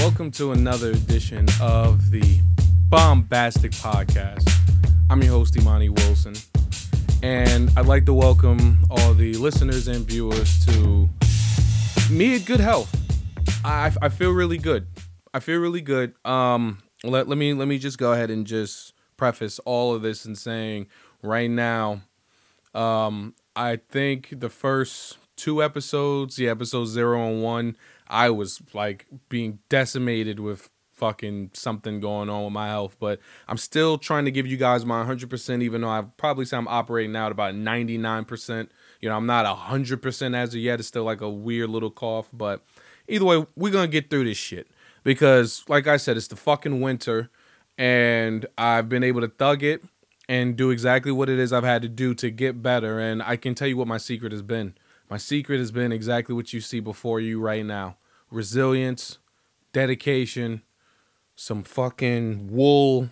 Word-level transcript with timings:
welcome 0.00 0.30
to 0.30 0.52
another 0.52 0.92
edition 0.92 1.46
of 1.60 2.10
the 2.10 2.40
Bombastic 2.88 3.70
Podcast. 3.72 4.50
I'm 5.10 5.22
your 5.22 5.32
host, 5.32 5.58
Imani 5.58 5.90
Wilson, 5.90 6.34
and 7.22 7.70
I'd 7.76 7.84
like 7.84 8.06
to 8.06 8.14
welcome 8.14 8.78
all 8.88 9.12
the 9.12 9.34
listeners 9.34 9.88
and 9.88 10.06
viewers 10.06 10.64
to 10.64 11.06
me 12.10 12.34
at 12.34 12.46
good 12.46 12.60
health. 12.60 12.90
I, 13.62 13.92
I 14.00 14.08
feel 14.08 14.30
really 14.30 14.56
good. 14.56 14.86
I 15.34 15.40
feel 15.40 15.60
really 15.60 15.82
good. 15.82 16.14
Um, 16.24 16.78
let, 17.04 17.28
let 17.28 17.36
me 17.36 17.52
let 17.52 17.68
me 17.68 17.78
just 17.78 17.98
go 17.98 18.14
ahead 18.14 18.30
and 18.30 18.46
just 18.46 18.94
preface 19.18 19.58
all 19.66 19.94
of 19.94 20.00
this 20.00 20.24
in 20.24 20.34
saying 20.34 20.86
right 21.22 21.50
now, 21.50 22.00
um, 22.74 23.34
I 23.54 23.76
think 23.76 24.32
the 24.40 24.48
first 24.48 25.18
two 25.36 25.62
episodes, 25.62 26.36
the 26.36 26.48
episode 26.48 26.86
zero 26.86 27.28
and 27.28 27.42
one, 27.42 27.76
I 28.10 28.30
was 28.30 28.60
like 28.74 29.06
being 29.28 29.60
decimated 29.68 30.40
with 30.40 30.68
fucking 31.00 31.50
something 31.54 31.98
going 31.98 32.28
on 32.28 32.44
with 32.44 32.52
my 32.52 32.68
health. 32.68 32.96
But 33.00 33.18
I'm 33.48 33.56
still 33.56 33.96
trying 33.96 34.26
to 34.26 34.30
give 34.30 34.46
you 34.46 34.58
guys 34.58 34.84
my 34.84 35.02
100%, 35.02 35.62
even 35.62 35.80
though 35.80 35.88
I 35.88 36.02
probably 36.18 36.44
say 36.44 36.58
I'm 36.58 36.68
operating 36.68 37.12
now 37.12 37.26
at 37.26 37.32
about 37.32 37.54
99%. 37.54 38.68
You 39.00 39.08
know, 39.08 39.16
I'm 39.16 39.26
not 39.26 39.46
100% 39.46 40.36
as 40.36 40.50
of 40.50 40.60
yet. 40.60 40.78
It's 40.78 40.88
still 40.88 41.04
like 41.04 41.22
a 41.22 41.30
weird 41.30 41.70
little 41.70 41.90
cough. 41.90 42.28
But 42.32 42.62
either 43.08 43.24
way, 43.24 43.46
we're 43.56 43.72
going 43.72 43.90
to 43.90 43.92
get 43.92 44.10
through 44.10 44.24
this 44.24 44.36
shit. 44.36 44.68
Because, 45.02 45.64
like 45.66 45.86
I 45.86 45.96
said, 45.96 46.18
it's 46.18 46.28
the 46.28 46.36
fucking 46.36 46.82
winter. 46.82 47.30
And 47.78 48.44
I've 48.58 48.90
been 48.90 49.02
able 49.02 49.22
to 49.22 49.28
thug 49.28 49.62
it 49.62 49.82
and 50.28 50.54
do 50.54 50.70
exactly 50.70 51.10
what 51.10 51.30
it 51.30 51.38
is 51.38 51.50
I've 51.50 51.64
had 51.64 51.80
to 51.80 51.88
do 51.88 52.12
to 52.14 52.30
get 52.30 52.62
better. 52.62 53.00
And 53.00 53.22
I 53.22 53.36
can 53.36 53.54
tell 53.54 53.66
you 53.66 53.78
what 53.78 53.88
my 53.88 53.96
secret 53.96 54.32
has 54.32 54.42
been. 54.42 54.74
My 55.08 55.16
secret 55.16 55.58
has 55.58 55.72
been 55.72 55.90
exactly 55.90 56.34
what 56.34 56.52
you 56.52 56.60
see 56.60 56.78
before 56.78 57.20
you 57.20 57.40
right 57.40 57.64
now 57.64 57.96
resilience, 58.30 59.18
dedication, 59.72 60.62
some 61.36 61.62
fucking 61.62 62.48
wool, 62.50 63.10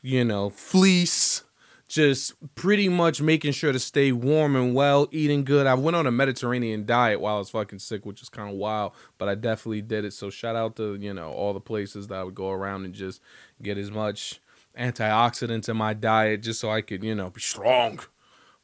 you 0.00 0.24
know, 0.24 0.50
fleece, 0.50 1.44
just 1.88 2.32
pretty 2.54 2.88
much 2.88 3.20
making 3.20 3.52
sure 3.52 3.72
to 3.72 3.78
stay 3.78 4.12
warm 4.12 4.56
and 4.56 4.74
well, 4.74 5.08
eating 5.10 5.44
good. 5.44 5.66
I 5.66 5.74
went 5.74 5.94
on 5.94 6.06
a 6.06 6.10
Mediterranean 6.10 6.86
diet 6.86 7.20
while 7.20 7.36
I 7.36 7.38
was 7.38 7.50
fucking 7.50 7.80
sick, 7.80 8.06
which 8.06 8.22
is 8.22 8.30
kind 8.30 8.48
of 8.48 8.56
wild, 8.56 8.92
but 9.18 9.28
I 9.28 9.34
definitely 9.34 9.82
did 9.82 10.06
it. 10.06 10.14
So 10.14 10.30
shout 10.30 10.56
out 10.56 10.76
to, 10.76 10.94
you 10.94 11.12
know, 11.12 11.30
all 11.30 11.52
the 11.52 11.60
places 11.60 12.08
that 12.08 12.14
I 12.14 12.24
would 12.24 12.34
go 12.34 12.50
around 12.50 12.86
and 12.86 12.94
just 12.94 13.20
get 13.60 13.76
as 13.76 13.90
much 13.90 14.40
antioxidants 14.78 15.68
in 15.68 15.76
my 15.76 15.92
diet 15.92 16.42
just 16.42 16.60
so 16.60 16.70
I 16.70 16.80
could, 16.80 17.04
you 17.04 17.14
know, 17.14 17.28
be 17.28 17.42
strong. 17.42 18.00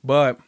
But 0.02 0.40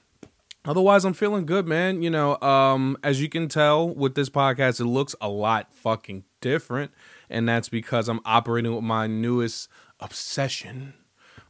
otherwise 0.70 1.04
i'm 1.04 1.12
feeling 1.12 1.44
good 1.44 1.66
man. 1.66 2.00
You 2.00 2.10
know 2.10 2.40
um 2.40 2.96
as 3.02 3.20
you 3.20 3.28
can 3.28 3.48
tell 3.48 3.88
with 3.88 4.14
this 4.14 4.30
podcast 4.30 4.80
it 4.80 4.84
looks 4.84 5.14
a 5.20 5.28
lot 5.28 5.74
fucking 5.74 6.24
different. 6.40 6.92
And 7.28 7.48
that's 7.48 7.68
because 7.68 8.08
i'm 8.08 8.20
operating 8.24 8.74
with 8.74 8.84
my 8.84 9.06
newest 9.06 9.68
obsession 9.98 10.94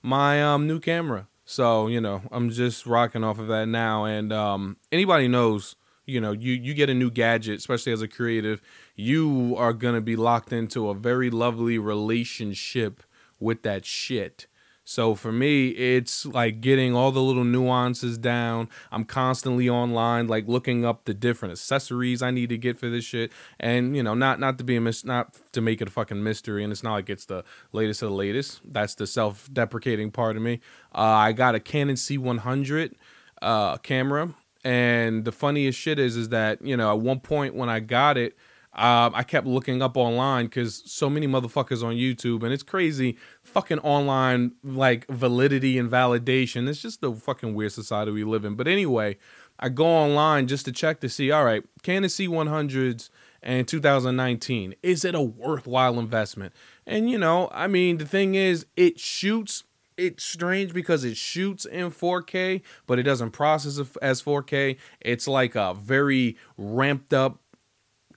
my 0.03 0.43
um 0.43 0.67
new 0.67 0.81
camera. 0.81 1.29
So 1.45 1.87
you 1.87 2.01
know 2.01 2.23
i'm 2.33 2.51
just 2.51 2.87
rocking 2.87 3.23
off 3.23 3.39
of 3.39 3.49
that 3.49 3.67
now. 3.67 4.05
And 4.05 4.33
um 4.33 4.79
anybody 4.91 5.29
knows 5.29 5.77
you 6.07 6.21
know 6.21 6.33
you 6.33 6.55
you 6.55 6.73
get 6.73 6.89
a 6.89 6.95
new 6.95 7.11
gadget 7.11 7.59
especially 7.59 7.93
as 7.93 8.03
a 8.03 8.09
creative 8.09 8.61
you 8.97 9.55
are 9.57 9.73
going 9.73 9.95
to 9.95 10.01
be 10.01 10.17
locked 10.17 10.53
into 10.53 10.89
a 10.89 10.95
very 10.95 11.31
lovely 11.31 11.79
relationship 11.79 13.03
with 13.39 13.63
that 13.63 13.85
shit 13.85 14.47
so 14.91 15.15
for 15.15 15.31
me, 15.31 15.69
it's 15.69 16.27
like 16.27 16.61
getting 16.61 16.97
all 16.97 17.13
the 17.13 17.23
little 17.23 17.45
nuances 17.45 18.19
down. 18.19 18.69
I'm 18.91 19.05
constantly 19.05 19.69
online, 19.69 20.27
like 20.27 20.49
looking 20.49 20.85
up 20.85 21.05
the 21.05 21.15
different 21.15 21.53
accessories 21.53 22.23
I 22.23 22.33
need 22.33 22.49
to 22.49 22.59
get 22.59 22.77
for 22.77 22.91
this 22.91 23.05
shit. 23.05 23.31
And 23.61 23.95
you 23.95 24.03
know, 24.03 24.15
not 24.15 24.41
not 24.41 24.59
to 24.59 24.65
be 24.65 24.75
a 24.75 24.81
mis- 24.81 25.05
not 25.05 25.39
to 25.53 25.61
make 25.61 25.81
it 25.81 25.87
a 25.87 25.93
fucking 25.93 26.25
mystery. 26.25 26.65
And 26.65 26.73
it's 26.73 26.83
not 26.83 26.95
like 26.95 27.09
it's 27.09 27.27
the 27.27 27.45
latest 27.71 28.03
of 28.03 28.11
the 28.11 28.17
latest. 28.17 28.63
That's 28.65 28.97
the 28.97 29.07
self-deprecating 29.07 30.11
part 30.11 30.35
of 30.35 30.43
me. 30.43 30.59
Uh, 30.93 31.03
I 31.03 31.33
got 31.35 31.55
a 31.55 31.61
Canon 31.61 31.95
C100 31.95 32.95
uh, 33.43 33.77
camera, 33.77 34.35
and 34.65 35.25
the 35.25 35.31
funniest 35.31 35.79
shit 35.79 36.01
is 36.01 36.17
is 36.17 36.31
that 36.31 36.63
you 36.67 36.77
know 36.77 36.91
at 36.91 36.99
one 36.99 37.21
point 37.21 37.55
when 37.55 37.69
I 37.69 37.79
got 37.79 38.19
it. 38.19 38.37
Uh, 38.81 39.11
I 39.13 39.25
kept 39.25 39.47
looking 39.47 39.83
up 39.83 39.95
online 39.99 40.47
because 40.47 40.83
so 40.91 41.11
many 41.11 41.29
motherfuckers 41.29 41.85
on 41.85 41.97
YouTube, 41.97 42.43
and 42.43 42.51
it's 42.51 42.63
crazy. 42.63 43.19
Fucking 43.43 43.79
online 43.81 44.53
like 44.65 45.07
validity 45.09 45.77
and 45.77 45.91
validation. 45.91 46.67
It's 46.67 46.81
just 46.81 47.03
the 47.03 47.13
fucking 47.13 47.53
weird 47.53 47.73
society 47.73 48.11
we 48.11 48.25
live 48.25 48.47
in. 48.47 48.55
But 48.55 48.67
anyway, 48.67 49.19
I 49.59 49.69
go 49.69 49.85
online 49.85 50.47
just 50.47 50.65
to 50.65 50.73
check 50.73 51.01
to 51.01 51.11
see. 51.11 51.31
All 51.31 51.45
right, 51.45 51.63
Canon 51.83 52.09
C100s 52.09 53.11
and 53.43 53.69
2019 53.69 54.75
is 54.83 55.05
it 55.05 55.15
a 55.15 55.21
worthwhile 55.21 55.99
investment? 55.99 56.55
And 56.87 57.11
you 57.11 57.19
know, 57.19 57.51
I 57.53 57.67
mean, 57.67 57.99
the 57.99 58.07
thing 58.07 58.35
is, 58.35 58.65
it 58.77 58.99
shoots 58.99 59.65
it's 59.99 60.25
strange 60.25 60.73
because 60.73 61.05
it 61.05 61.19
shoots 61.19 61.67
in 61.67 61.91
4K, 61.91 62.63
but 62.87 62.99
it 62.99 63.03
doesn't 63.03 63.33
process 63.33 63.79
as 64.01 64.23
4K. 64.23 64.79
It's 65.03 65.29
like 65.29 65.55
a 65.55 65.75
very 65.75 66.39
ramped 66.57 67.13
up 67.13 67.41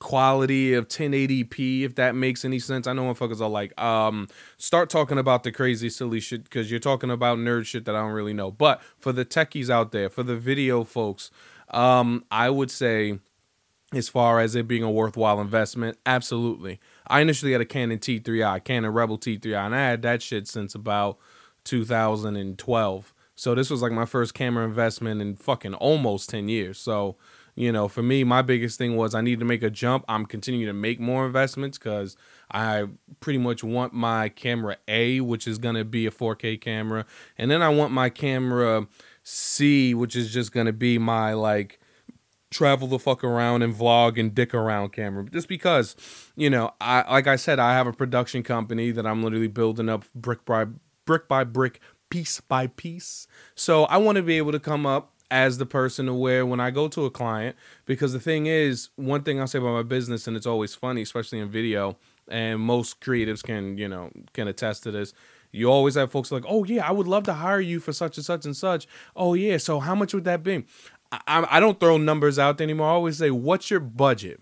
quality 0.03 0.73
of 0.73 0.87
1080p 0.89 1.83
if 1.83 1.95
that 1.95 2.13
makes 2.13 2.45
any 2.45 2.59
sense. 2.59 2.85
I 2.85 2.93
know 2.93 3.11
motherfuckers 3.11 3.41
are 3.41 3.49
like, 3.49 3.79
um, 3.81 4.27
start 4.57 4.89
talking 4.89 5.17
about 5.17 5.43
the 5.43 5.51
crazy 5.51 5.89
silly 5.89 6.19
shit 6.19 6.43
because 6.43 6.69
you're 6.69 6.79
talking 6.79 7.09
about 7.09 7.39
nerd 7.39 7.65
shit 7.65 7.85
that 7.85 7.95
I 7.95 7.99
don't 7.99 8.11
really 8.11 8.33
know. 8.33 8.51
But 8.51 8.81
for 8.99 9.11
the 9.11 9.25
techies 9.25 9.69
out 9.69 9.91
there, 9.93 10.09
for 10.09 10.21
the 10.21 10.35
video 10.35 10.83
folks, 10.83 11.31
um, 11.69 12.25
I 12.29 12.49
would 12.49 12.69
say 12.69 13.17
as 13.93 14.09
far 14.09 14.41
as 14.41 14.55
it 14.55 14.67
being 14.67 14.83
a 14.83 14.91
worthwhile 14.91 15.39
investment, 15.39 15.97
absolutely. 16.05 16.81
I 17.07 17.21
initially 17.21 17.53
had 17.53 17.61
a 17.61 17.65
Canon 17.65 17.99
T3i, 17.99 18.63
Canon 18.63 18.91
Rebel 18.91 19.17
T3i, 19.17 19.65
and 19.65 19.73
I 19.73 19.89
had 19.89 20.01
that 20.01 20.21
shit 20.21 20.47
since 20.47 20.75
about 20.75 21.17
2012. 21.63 23.13
So 23.35 23.55
this 23.55 23.69
was 23.69 23.81
like 23.81 23.93
my 23.93 24.05
first 24.05 24.33
camera 24.33 24.65
investment 24.65 25.21
in 25.21 25.37
fucking 25.37 25.75
almost 25.75 26.29
10 26.29 26.49
years. 26.49 26.77
So 26.77 27.15
you 27.55 27.71
know, 27.71 27.87
for 27.87 28.01
me, 28.01 28.23
my 28.23 28.41
biggest 28.41 28.77
thing 28.77 28.95
was 28.95 29.13
I 29.13 29.21
need 29.21 29.39
to 29.39 29.45
make 29.45 29.61
a 29.61 29.69
jump. 29.69 30.05
I'm 30.07 30.25
continuing 30.25 30.65
to 30.65 30.73
make 30.73 30.99
more 30.99 31.25
investments 31.25 31.77
because 31.77 32.17
I 32.51 32.85
pretty 33.19 33.39
much 33.39 33.63
want 33.63 33.93
my 33.93 34.29
camera 34.29 34.77
A, 34.87 35.21
which 35.21 35.47
is 35.47 35.57
going 35.57 35.75
to 35.75 35.85
be 35.85 36.05
a 36.05 36.11
4K 36.11 36.59
camera. 36.59 37.05
And 37.37 37.51
then 37.51 37.61
I 37.61 37.69
want 37.69 37.93
my 37.93 38.09
camera 38.09 38.87
C, 39.23 39.93
which 39.93 40.15
is 40.15 40.33
just 40.33 40.51
going 40.51 40.65
to 40.65 40.73
be 40.73 40.97
my 40.97 41.33
like 41.33 41.79
travel 42.49 42.87
the 42.87 42.99
fuck 42.99 43.23
around 43.23 43.63
and 43.63 43.75
vlog 43.75 44.19
and 44.19 44.33
dick 44.33 44.53
around 44.53 44.93
camera. 44.93 45.25
Just 45.25 45.47
because, 45.47 45.95
you 46.35 46.49
know, 46.49 46.73
I 46.81 47.11
like 47.11 47.27
I 47.27 47.35
said, 47.35 47.59
I 47.59 47.73
have 47.73 47.87
a 47.87 47.93
production 47.93 48.43
company 48.43 48.91
that 48.91 49.05
I'm 49.05 49.23
literally 49.23 49.47
building 49.47 49.89
up 49.89 50.05
brick 50.15 50.45
by 50.45 50.65
brick 51.05 51.27
by 51.27 51.43
brick, 51.43 51.79
piece 52.09 52.39
by 52.41 52.67
piece. 52.67 53.27
So 53.55 53.83
I 53.85 53.97
want 53.97 54.17
to 54.17 54.23
be 54.23 54.37
able 54.37 54.51
to 54.53 54.59
come 54.59 54.85
up 54.85 55.12
as 55.33 55.57
the 55.57 55.65
person 55.65 56.07
aware 56.07 56.45
when 56.45 56.59
I 56.59 56.69
go 56.69 56.87
to 56.89 57.05
a 57.05 57.11
client. 57.11 57.55
Because 57.85 58.13
the 58.13 58.19
thing 58.19 58.45
is, 58.45 58.89
one 58.95 59.23
thing 59.23 59.41
I 59.41 59.45
say 59.45 59.57
about 59.57 59.73
my 59.73 59.81
business, 59.81 60.27
and 60.27 60.37
it's 60.37 60.45
always 60.45 60.75
funny, 60.75 61.01
especially 61.01 61.39
in 61.39 61.49
video, 61.49 61.97
and 62.27 62.61
most 62.61 63.01
creatives 63.01 63.43
can, 63.43 63.75
you 63.79 63.87
know, 63.89 64.11
can 64.33 64.47
attest 64.47 64.83
to 64.83 64.91
this. 64.91 65.11
You 65.51 65.71
always 65.71 65.95
have 65.95 66.11
folks 66.11 66.31
like, 66.31 66.45
oh 66.47 66.63
yeah, 66.65 66.87
I 66.87 66.91
would 66.91 67.07
love 67.07 67.23
to 67.23 67.33
hire 67.33 67.59
you 67.59 67.79
for 67.79 67.93
such 67.93 68.17
and 68.17 68.25
such 68.25 68.45
and 68.45 68.55
such. 68.55 68.87
Oh 69.15 69.33
yeah, 69.33 69.57
so 69.57 69.79
how 69.79 69.95
much 69.95 70.13
would 70.13 70.23
that 70.25 70.43
be? 70.43 70.65
I, 71.11 71.47
I 71.49 71.59
don't 71.59 71.79
throw 71.79 71.97
numbers 71.97 72.37
out 72.37 72.61
anymore. 72.61 72.87
I 72.87 72.91
always 72.91 73.17
say, 73.17 73.31
what's 73.31 73.71
your 73.71 73.79
budget? 73.79 74.39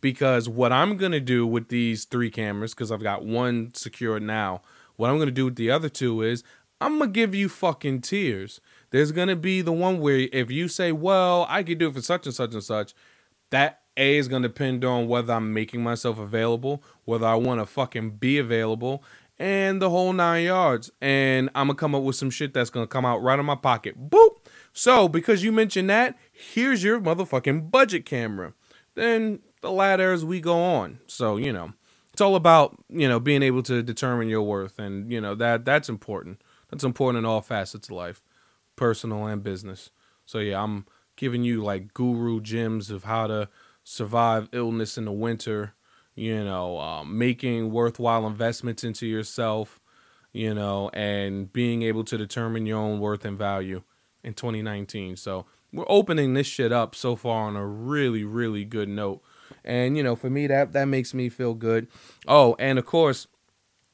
Because 0.00 0.48
what 0.48 0.72
I'm 0.72 0.96
gonna 0.96 1.20
do 1.20 1.46
with 1.46 1.68
these 1.68 2.06
three 2.06 2.30
cameras, 2.30 2.72
because 2.72 2.90
I've 2.90 3.02
got 3.02 3.26
one 3.26 3.74
secured 3.74 4.22
now, 4.22 4.62
what 4.96 5.10
I'm 5.10 5.18
gonna 5.18 5.30
do 5.30 5.44
with 5.46 5.56
the 5.56 5.70
other 5.70 5.90
two 5.90 6.22
is 6.22 6.42
I'm 6.80 6.98
gonna 6.98 7.10
give 7.10 7.34
you 7.34 7.50
fucking 7.50 8.00
tears. 8.00 8.60
There's 8.90 9.12
gonna 9.12 9.36
be 9.36 9.62
the 9.62 9.72
one 9.72 10.00
where 10.00 10.28
if 10.32 10.50
you 10.50 10.68
say, 10.68 10.92
"Well, 10.92 11.46
I 11.48 11.62
could 11.62 11.78
do 11.78 11.88
it 11.88 11.94
for 11.94 12.02
such 12.02 12.26
and 12.26 12.34
such 12.34 12.54
and 12.54 12.62
such," 12.62 12.94
that 13.50 13.82
A 13.96 14.16
is 14.16 14.28
gonna 14.28 14.48
depend 14.48 14.84
on 14.84 15.08
whether 15.08 15.32
I'm 15.32 15.52
making 15.52 15.82
myself 15.82 16.18
available, 16.18 16.82
whether 17.04 17.26
I 17.26 17.34
want 17.34 17.60
to 17.60 17.66
fucking 17.66 18.12
be 18.18 18.38
available, 18.38 19.04
and 19.38 19.80
the 19.80 19.90
whole 19.90 20.12
nine 20.12 20.44
yards. 20.44 20.90
And 21.00 21.50
I'm 21.54 21.68
gonna 21.68 21.76
come 21.76 21.94
up 21.94 22.02
with 22.02 22.16
some 22.16 22.30
shit 22.30 22.52
that's 22.52 22.70
gonna 22.70 22.86
come 22.86 23.06
out 23.06 23.22
right 23.22 23.38
of 23.38 23.44
my 23.44 23.56
pocket. 23.56 24.10
Boop. 24.10 24.36
So 24.72 25.08
because 25.08 25.42
you 25.42 25.50
mentioned 25.52 25.90
that, 25.90 26.16
here's 26.32 26.84
your 26.84 27.00
motherfucking 27.00 27.70
budget 27.70 28.04
camera. 28.04 28.52
Then 28.94 29.40
the 29.62 29.70
ladder 29.70 30.12
as 30.12 30.24
we 30.24 30.40
go 30.40 30.60
on. 30.62 31.00
So 31.06 31.36
you 31.36 31.52
know, 31.52 31.72
it's 32.12 32.20
all 32.20 32.36
about 32.36 32.76
you 32.88 33.08
know 33.08 33.18
being 33.18 33.42
able 33.42 33.62
to 33.64 33.82
determine 33.82 34.28
your 34.28 34.42
worth, 34.42 34.78
and 34.78 35.10
you 35.10 35.20
know 35.20 35.34
that 35.34 35.64
that's 35.64 35.88
important. 35.88 36.42
That's 36.70 36.84
important 36.84 37.18
in 37.18 37.24
all 37.24 37.40
facets 37.40 37.88
of 37.88 37.96
life, 37.96 38.22
personal 38.80 39.26
and 39.26 39.42
business. 39.42 39.90
So 40.24 40.38
yeah, 40.38 40.62
I'm 40.62 40.86
giving 41.16 41.44
you 41.44 41.62
like 41.62 41.92
guru 41.92 42.40
gems 42.40 42.90
of 42.90 43.04
how 43.04 43.26
to 43.26 43.50
survive 43.84 44.48
illness 44.52 44.96
in 44.96 45.04
the 45.04 45.12
winter. 45.12 45.74
You 46.14 46.42
know, 46.44 46.78
um, 46.78 47.16
making 47.18 47.70
worthwhile 47.70 48.26
investments 48.26 48.82
into 48.82 49.06
yourself. 49.06 49.78
You 50.32 50.54
know, 50.54 50.90
and 50.94 51.52
being 51.52 51.82
able 51.82 52.04
to 52.04 52.16
determine 52.16 52.64
your 52.64 52.78
own 52.78 53.00
worth 53.00 53.24
and 53.24 53.36
value 53.36 53.82
in 54.22 54.32
2019. 54.32 55.16
So 55.16 55.44
we're 55.72 55.84
opening 55.88 56.34
this 56.34 56.46
shit 56.46 56.72
up 56.72 56.94
so 56.94 57.16
far 57.16 57.48
on 57.48 57.56
a 57.56 57.66
really, 57.66 58.24
really 58.24 58.64
good 58.64 58.88
note. 58.88 59.20
And 59.62 59.96
you 59.96 60.02
know, 60.02 60.16
for 60.16 60.30
me 60.30 60.46
that 60.46 60.72
that 60.72 60.86
makes 60.86 61.12
me 61.12 61.28
feel 61.28 61.52
good. 61.52 61.88
Oh, 62.26 62.56
and 62.58 62.78
of 62.78 62.86
course, 62.86 63.26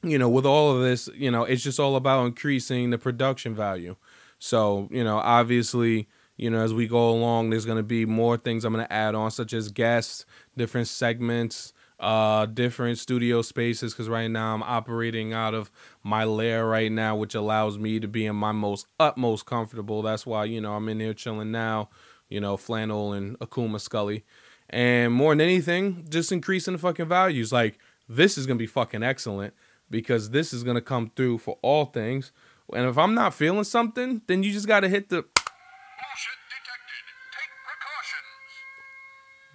you 0.01 0.17
know, 0.17 0.29
with 0.29 0.45
all 0.45 0.75
of 0.75 0.81
this, 0.81 1.09
you 1.13 1.29
know, 1.29 1.43
it's 1.43 1.63
just 1.63 1.79
all 1.79 1.97
about 1.97 2.25
increasing 2.25 2.91
the 2.91 2.97
production 2.97 3.53
value. 3.53 3.97
So, 4.39 4.87
you 4.91 5.03
know, 5.03 5.17
obviously, 5.17 6.07
you 6.37 6.49
know, 6.49 6.59
as 6.59 6.73
we 6.73 6.87
go 6.87 7.09
along, 7.09 7.49
there's 7.49 7.65
going 7.65 7.77
to 7.77 7.83
be 7.83 8.05
more 8.05 8.37
things 8.37 8.63
I'm 8.63 8.73
going 8.73 8.85
to 8.85 8.93
add 8.93 9.15
on, 9.15 9.31
such 9.31 9.53
as 9.53 9.69
guests, 9.71 10.25
different 10.55 10.87
segments, 10.87 11.73
uh, 11.99 12.45
different 12.45 12.99
studio 12.99 13.41
spaces. 13.41 13.93
Because 13.93 14.07
right 14.07 14.29
now 14.29 14.53
I'm 14.53 14.63
operating 14.63 15.33
out 15.33 15.53
of 15.53 15.71
my 16.03 16.23
lair 16.25 16.65
right 16.67 16.91
now, 16.91 17.15
which 17.15 17.33
allows 17.33 17.79
me 17.79 17.99
to 17.99 18.07
be 18.07 18.25
in 18.25 18.35
my 18.35 18.51
most 18.51 18.85
utmost 18.99 19.45
comfortable. 19.45 20.01
That's 20.03 20.25
why, 20.25 20.45
you 20.45 20.61
know, 20.61 20.73
I'm 20.73 20.87
in 20.89 20.99
here 20.99 21.15
chilling 21.15 21.51
now, 21.51 21.89
you 22.29 22.39
know, 22.39 22.55
flannel 22.57 23.13
and 23.13 23.37
Akuma 23.39 23.81
Scully. 23.81 24.23
And 24.69 25.13
more 25.13 25.31
than 25.31 25.41
anything, 25.41 26.05
just 26.09 26.31
increasing 26.31 26.73
the 26.73 26.79
fucking 26.79 27.07
values. 27.07 27.51
Like, 27.51 27.79
this 28.07 28.37
is 28.37 28.45
going 28.45 28.57
to 28.57 28.61
be 28.61 28.67
fucking 28.67 29.01
excellent 29.01 29.53
because 29.89 30.29
this 30.31 30.53
is 30.53 30.63
going 30.63 30.75
to 30.75 30.81
come 30.81 31.11
through 31.15 31.39
for 31.39 31.57
all 31.61 31.85
things. 31.85 32.31
And 32.73 32.87
if 32.87 32.97
I'm 32.97 33.13
not 33.13 33.33
feeling 33.33 33.63
something, 33.63 34.21
then 34.27 34.43
you 34.43 34.51
just 34.51 34.67
got 34.67 34.81
to 34.81 34.89
hit 34.89 35.09
the. 35.09 35.25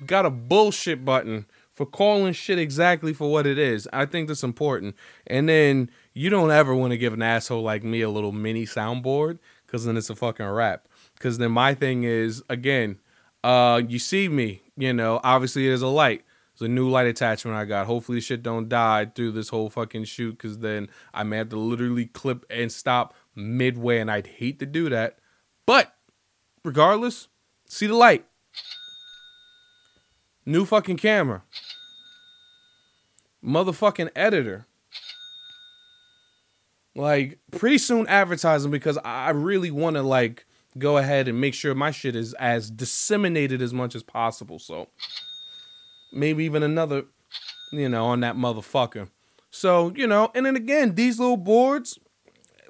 Got 0.07 0.27
a 0.27 0.31
bullshit 0.31 1.05
button 1.05 1.47
for 1.73 1.87
calling 1.87 2.33
shit 2.33 2.59
exactly 2.59 3.13
for 3.13 3.31
what 3.31 3.47
it 3.47 3.59
is. 3.59 3.89
I 3.93 4.07
think 4.07 4.29
that's 4.29 4.43
important. 4.43 4.97
And 5.27 5.49
then 5.49 5.91
you 6.13 6.29
don't 6.29 6.51
ever 6.51 6.75
want 6.75 6.91
to 6.91 6.99
give 6.99 7.13
an 7.13 7.23
asshole 7.23 7.63
like 7.63 7.85
me 7.85 8.01
a 8.01 8.11
little 8.11 8.33
mini 8.33 8.65
soundboard 8.65 9.39
because 9.67 9.85
then 9.85 9.97
it's 9.97 10.11
a 10.11 10.17
fucking 10.17 10.47
rap. 10.47 10.89
Because 11.15 11.39
then 11.39 11.53
my 11.53 11.75
thing 11.75 12.03
is, 12.03 12.43
again, 12.49 12.99
uh, 13.45 13.81
you 13.87 13.99
see 13.99 14.29
me, 14.29 14.63
you 14.77 14.93
know, 14.93 15.21
obviously 15.23 15.67
there's 15.67 15.83
a 15.83 15.89
light. 15.89 16.25
A 16.63 16.69
new 16.69 16.89
light 16.89 17.07
attachment 17.07 17.57
I 17.57 17.65
got. 17.65 17.87
Hopefully 17.87 18.21
shit 18.21 18.43
don't 18.43 18.69
die 18.69 19.07
through 19.07 19.33
this 19.33 19.49
whole 19.49 19.69
fucking 19.69 20.05
shoot 20.05 20.33
because 20.33 20.59
then 20.59 20.89
I 21.13 21.25
may 21.25 21.39
have 21.39 21.49
to 21.51 21.59
literally 21.59 22.07
clip 22.07 22.47
and 22.49 22.71
stop 22.71 23.15
midway 23.35 23.99
and 23.99 24.11
I'd 24.11 24.27
hate 24.27 24.59
to 24.61 24.67
do 24.67 24.89
that. 24.91 25.19
But 25.67 25.95
regardless, 26.65 27.29
see 27.69 27.87
the 27.87 27.95
light. 27.95 28.25
New 30.47 30.65
fucking 30.65 30.97
camera. 30.97 31.43
Motherfucking 33.45 34.11
editor. 34.15 34.67
Like 36.95 37.39
pretty 37.51 37.79
soon 37.79 38.07
advertising 38.07 38.71
because 38.71 38.99
I 39.05 39.31
really 39.31 39.71
want 39.71 39.97
to 39.97 40.03
like 40.03 40.47
go 40.79 40.99
ahead 40.99 41.29
and 41.29 41.41
make 41.41 41.55
sure 41.55 41.75
my 41.75 41.91
shit 41.91 42.17
is 42.17 42.35
as 42.35 42.71
disseminated 42.71 43.63
as 43.63 43.73
much 43.73 43.95
as 43.95 44.03
possible. 44.03 44.59
So 44.59 44.89
maybe 46.13 46.45
even 46.45 46.63
another, 46.63 47.05
you 47.73 47.89
know, 47.89 48.07
on 48.07 48.21
that 48.21 48.37
motherfucker. 48.37 49.09
So, 49.51 49.93
you 49.95 50.07
know, 50.07 50.31
and 50.35 50.47
then 50.47 50.57
again, 50.57 50.95
these 50.95 51.19
little 51.19 51.37
boards, 51.37 51.99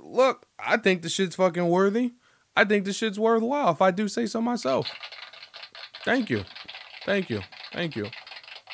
look, 0.00 0.46
I 0.58 0.76
think 0.76 1.02
the 1.02 1.08
shit's 1.08 1.36
fucking 1.36 1.68
worthy. 1.68 2.14
I 2.56 2.64
think 2.64 2.84
the 2.84 2.92
shit's 2.92 3.18
worthwhile 3.18 3.70
if 3.70 3.80
I 3.80 3.90
do 3.90 4.08
say 4.08 4.26
so 4.26 4.40
myself. 4.40 4.90
Thank 6.04 6.28
you. 6.28 6.44
Thank 7.04 7.30
you. 7.30 7.40
Thank 7.72 7.96
you. 7.96 8.06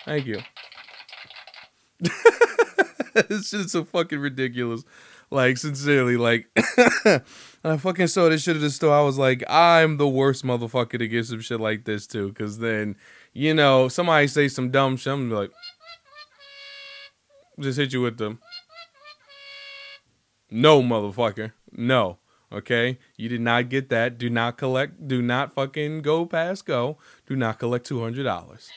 Thank 0.05 0.27
you. 0.27 0.41
this 3.29 3.49
shit's 3.49 3.73
so 3.73 3.85
fucking 3.85 4.19
ridiculous. 4.19 4.85
Like, 5.31 5.59
sincerely, 5.59 6.17
like, 6.17 6.49
I 6.57 7.77
fucking 7.77 8.07
saw 8.07 8.31
this 8.31 8.43
shit 8.43 8.57
at 8.57 8.63
the 8.63 8.71
store. 8.71 8.95
I 8.95 9.03
was 9.03 9.19
like, 9.19 9.45
I'm 9.49 9.99
the 9.99 10.09
worst 10.09 10.45
motherfucker 10.45 10.99
to 10.99 11.07
get 11.07 11.27
some 11.27 11.41
shit 11.41 11.61
like 11.61 11.85
this 11.85 12.07
too. 12.07 12.33
Cause 12.33 12.59
then 12.59 12.97
you 13.33 13.55
know, 13.55 13.89
somebody 13.89 14.27
say 14.27 14.49
some 14.49 14.71
dumb 14.71 14.97
shit, 14.97 15.13
I'm 15.13 15.31
like, 15.31 15.51
just 17.61 17.79
hit 17.79 17.93
you 17.93 18.03
with 18.03 18.19
them. 18.19 18.41
No, 20.51 20.83
motherfucker. 20.83 21.53
No. 21.73 22.19
Okay? 22.51 22.99
You 23.17 23.29
did 23.29 23.41
not 23.41 23.69
get 23.69 23.91
that. 23.91 24.17
Do 24.19 24.31
not 24.31 24.57
collect, 24.57 25.07
do 25.07 25.21
not 25.21 25.53
fucking 25.53 26.03
go 26.03 26.25
past 26.25 26.65
go. 26.65 26.99
Do 27.27 27.37
not 27.37 27.59
collect 27.59 27.89
$200. 27.89 28.71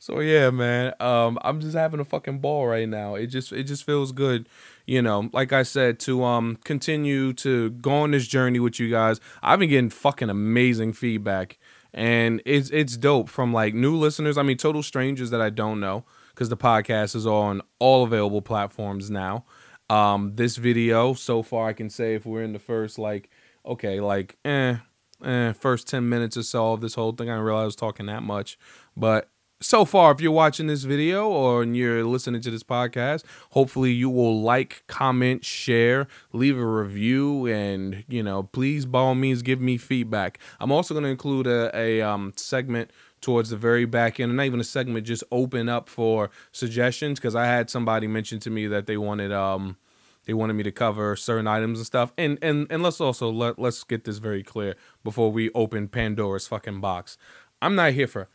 So 0.00 0.20
yeah, 0.20 0.50
man. 0.50 0.94
Um, 0.98 1.38
I'm 1.42 1.60
just 1.60 1.76
having 1.76 2.00
a 2.00 2.04
fucking 2.04 2.40
ball 2.40 2.66
right 2.66 2.88
now. 2.88 3.16
It 3.16 3.26
just 3.26 3.52
it 3.52 3.64
just 3.64 3.84
feels 3.84 4.12
good, 4.12 4.48
you 4.86 5.02
know. 5.02 5.30
Like 5.32 5.52
I 5.52 5.62
said, 5.62 5.98
to 6.00 6.24
um 6.24 6.58
continue 6.64 7.32
to 7.34 7.70
go 7.70 7.92
on 7.92 8.10
this 8.12 8.26
journey 8.26 8.60
with 8.60 8.78
you 8.78 8.90
guys. 8.90 9.20
I've 9.42 9.58
been 9.58 9.70
getting 9.70 9.90
fucking 9.90 10.30
amazing 10.30 10.92
feedback, 10.92 11.58
and 11.92 12.42
it's 12.44 12.70
it's 12.70 12.96
dope 12.96 13.28
from 13.28 13.52
like 13.52 13.74
new 13.74 13.96
listeners. 13.96 14.38
I 14.38 14.42
mean, 14.42 14.56
total 14.56 14.82
strangers 14.82 15.30
that 15.30 15.40
I 15.40 15.50
don't 15.50 15.80
know 15.80 16.04
because 16.30 16.48
the 16.48 16.56
podcast 16.56 17.14
is 17.14 17.26
on 17.26 17.62
all 17.78 18.04
available 18.04 18.42
platforms 18.42 19.10
now. 19.10 19.44
Um, 19.88 20.36
this 20.36 20.56
video 20.56 21.14
so 21.14 21.42
far, 21.42 21.68
I 21.68 21.72
can 21.72 21.90
say 21.90 22.14
if 22.14 22.24
we're 22.24 22.42
in 22.42 22.52
the 22.52 22.58
first 22.58 22.98
like 22.98 23.30
okay, 23.66 24.00
like 24.00 24.38
eh, 24.44 24.76
eh, 25.24 25.52
first 25.52 25.88
ten 25.88 26.08
minutes 26.08 26.36
or 26.36 26.42
so 26.42 26.72
of 26.72 26.80
this 26.80 26.94
whole 26.94 27.12
thing, 27.12 27.28
I 27.28 27.34
didn't 27.34 27.44
realize 27.44 27.62
I 27.62 27.66
was 27.66 27.76
talking 27.76 28.06
that 28.06 28.22
much, 28.22 28.58
but 28.96 29.28
so 29.62 29.84
far, 29.84 30.12
if 30.12 30.20
you're 30.20 30.32
watching 30.32 30.66
this 30.68 30.84
video 30.84 31.28
or 31.28 31.64
you're 31.64 32.04
listening 32.04 32.40
to 32.40 32.50
this 32.50 32.62
podcast, 32.62 33.24
hopefully 33.50 33.92
you 33.92 34.08
will 34.08 34.40
like, 34.40 34.84
comment, 34.86 35.44
share, 35.44 36.08
leave 36.32 36.58
a 36.58 36.66
review, 36.66 37.46
and 37.46 38.04
you 38.08 38.22
know, 38.22 38.44
please 38.44 38.86
by 38.86 39.00
all 39.00 39.14
means 39.14 39.42
give 39.42 39.60
me 39.60 39.76
feedback. 39.76 40.38
I'm 40.60 40.72
also 40.72 40.94
going 40.94 41.04
to 41.04 41.10
include 41.10 41.46
a, 41.46 41.70
a 41.76 42.00
um, 42.00 42.32
segment 42.36 42.90
towards 43.20 43.50
the 43.50 43.56
very 43.56 43.84
back 43.84 44.18
end, 44.18 44.30
and 44.30 44.38
not 44.38 44.46
even 44.46 44.60
a 44.60 44.64
segment, 44.64 45.06
just 45.06 45.24
open 45.30 45.68
up 45.68 45.90
for 45.90 46.30
suggestions 46.52 47.18
because 47.18 47.34
I 47.34 47.44
had 47.44 47.68
somebody 47.68 48.06
mention 48.06 48.38
to 48.40 48.50
me 48.50 48.66
that 48.68 48.86
they 48.86 48.96
wanted 48.96 49.30
um 49.30 49.76
they 50.24 50.32
wanted 50.32 50.54
me 50.54 50.62
to 50.62 50.72
cover 50.72 51.16
certain 51.16 51.46
items 51.46 51.78
and 51.78 51.86
stuff. 51.86 52.12
And 52.16 52.38
and 52.40 52.66
and 52.70 52.82
let's 52.82 53.00
also 53.00 53.30
let 53.30 53.58
let's 53.58 53.84
get 53.84 54.04
this 54.04 54.18
very 54.18 54.42
clear 54.42 54.74
before 55.04 55.30
we 55.30 55.50
open 55.50 55.88
Pandora's 55.88 56.46
fucking 56.46 56.80
box. 56.80 57.18
I'm 57.60 57.74
not 57.74 57.92
here 57.92 58.06
for 58.06 58.28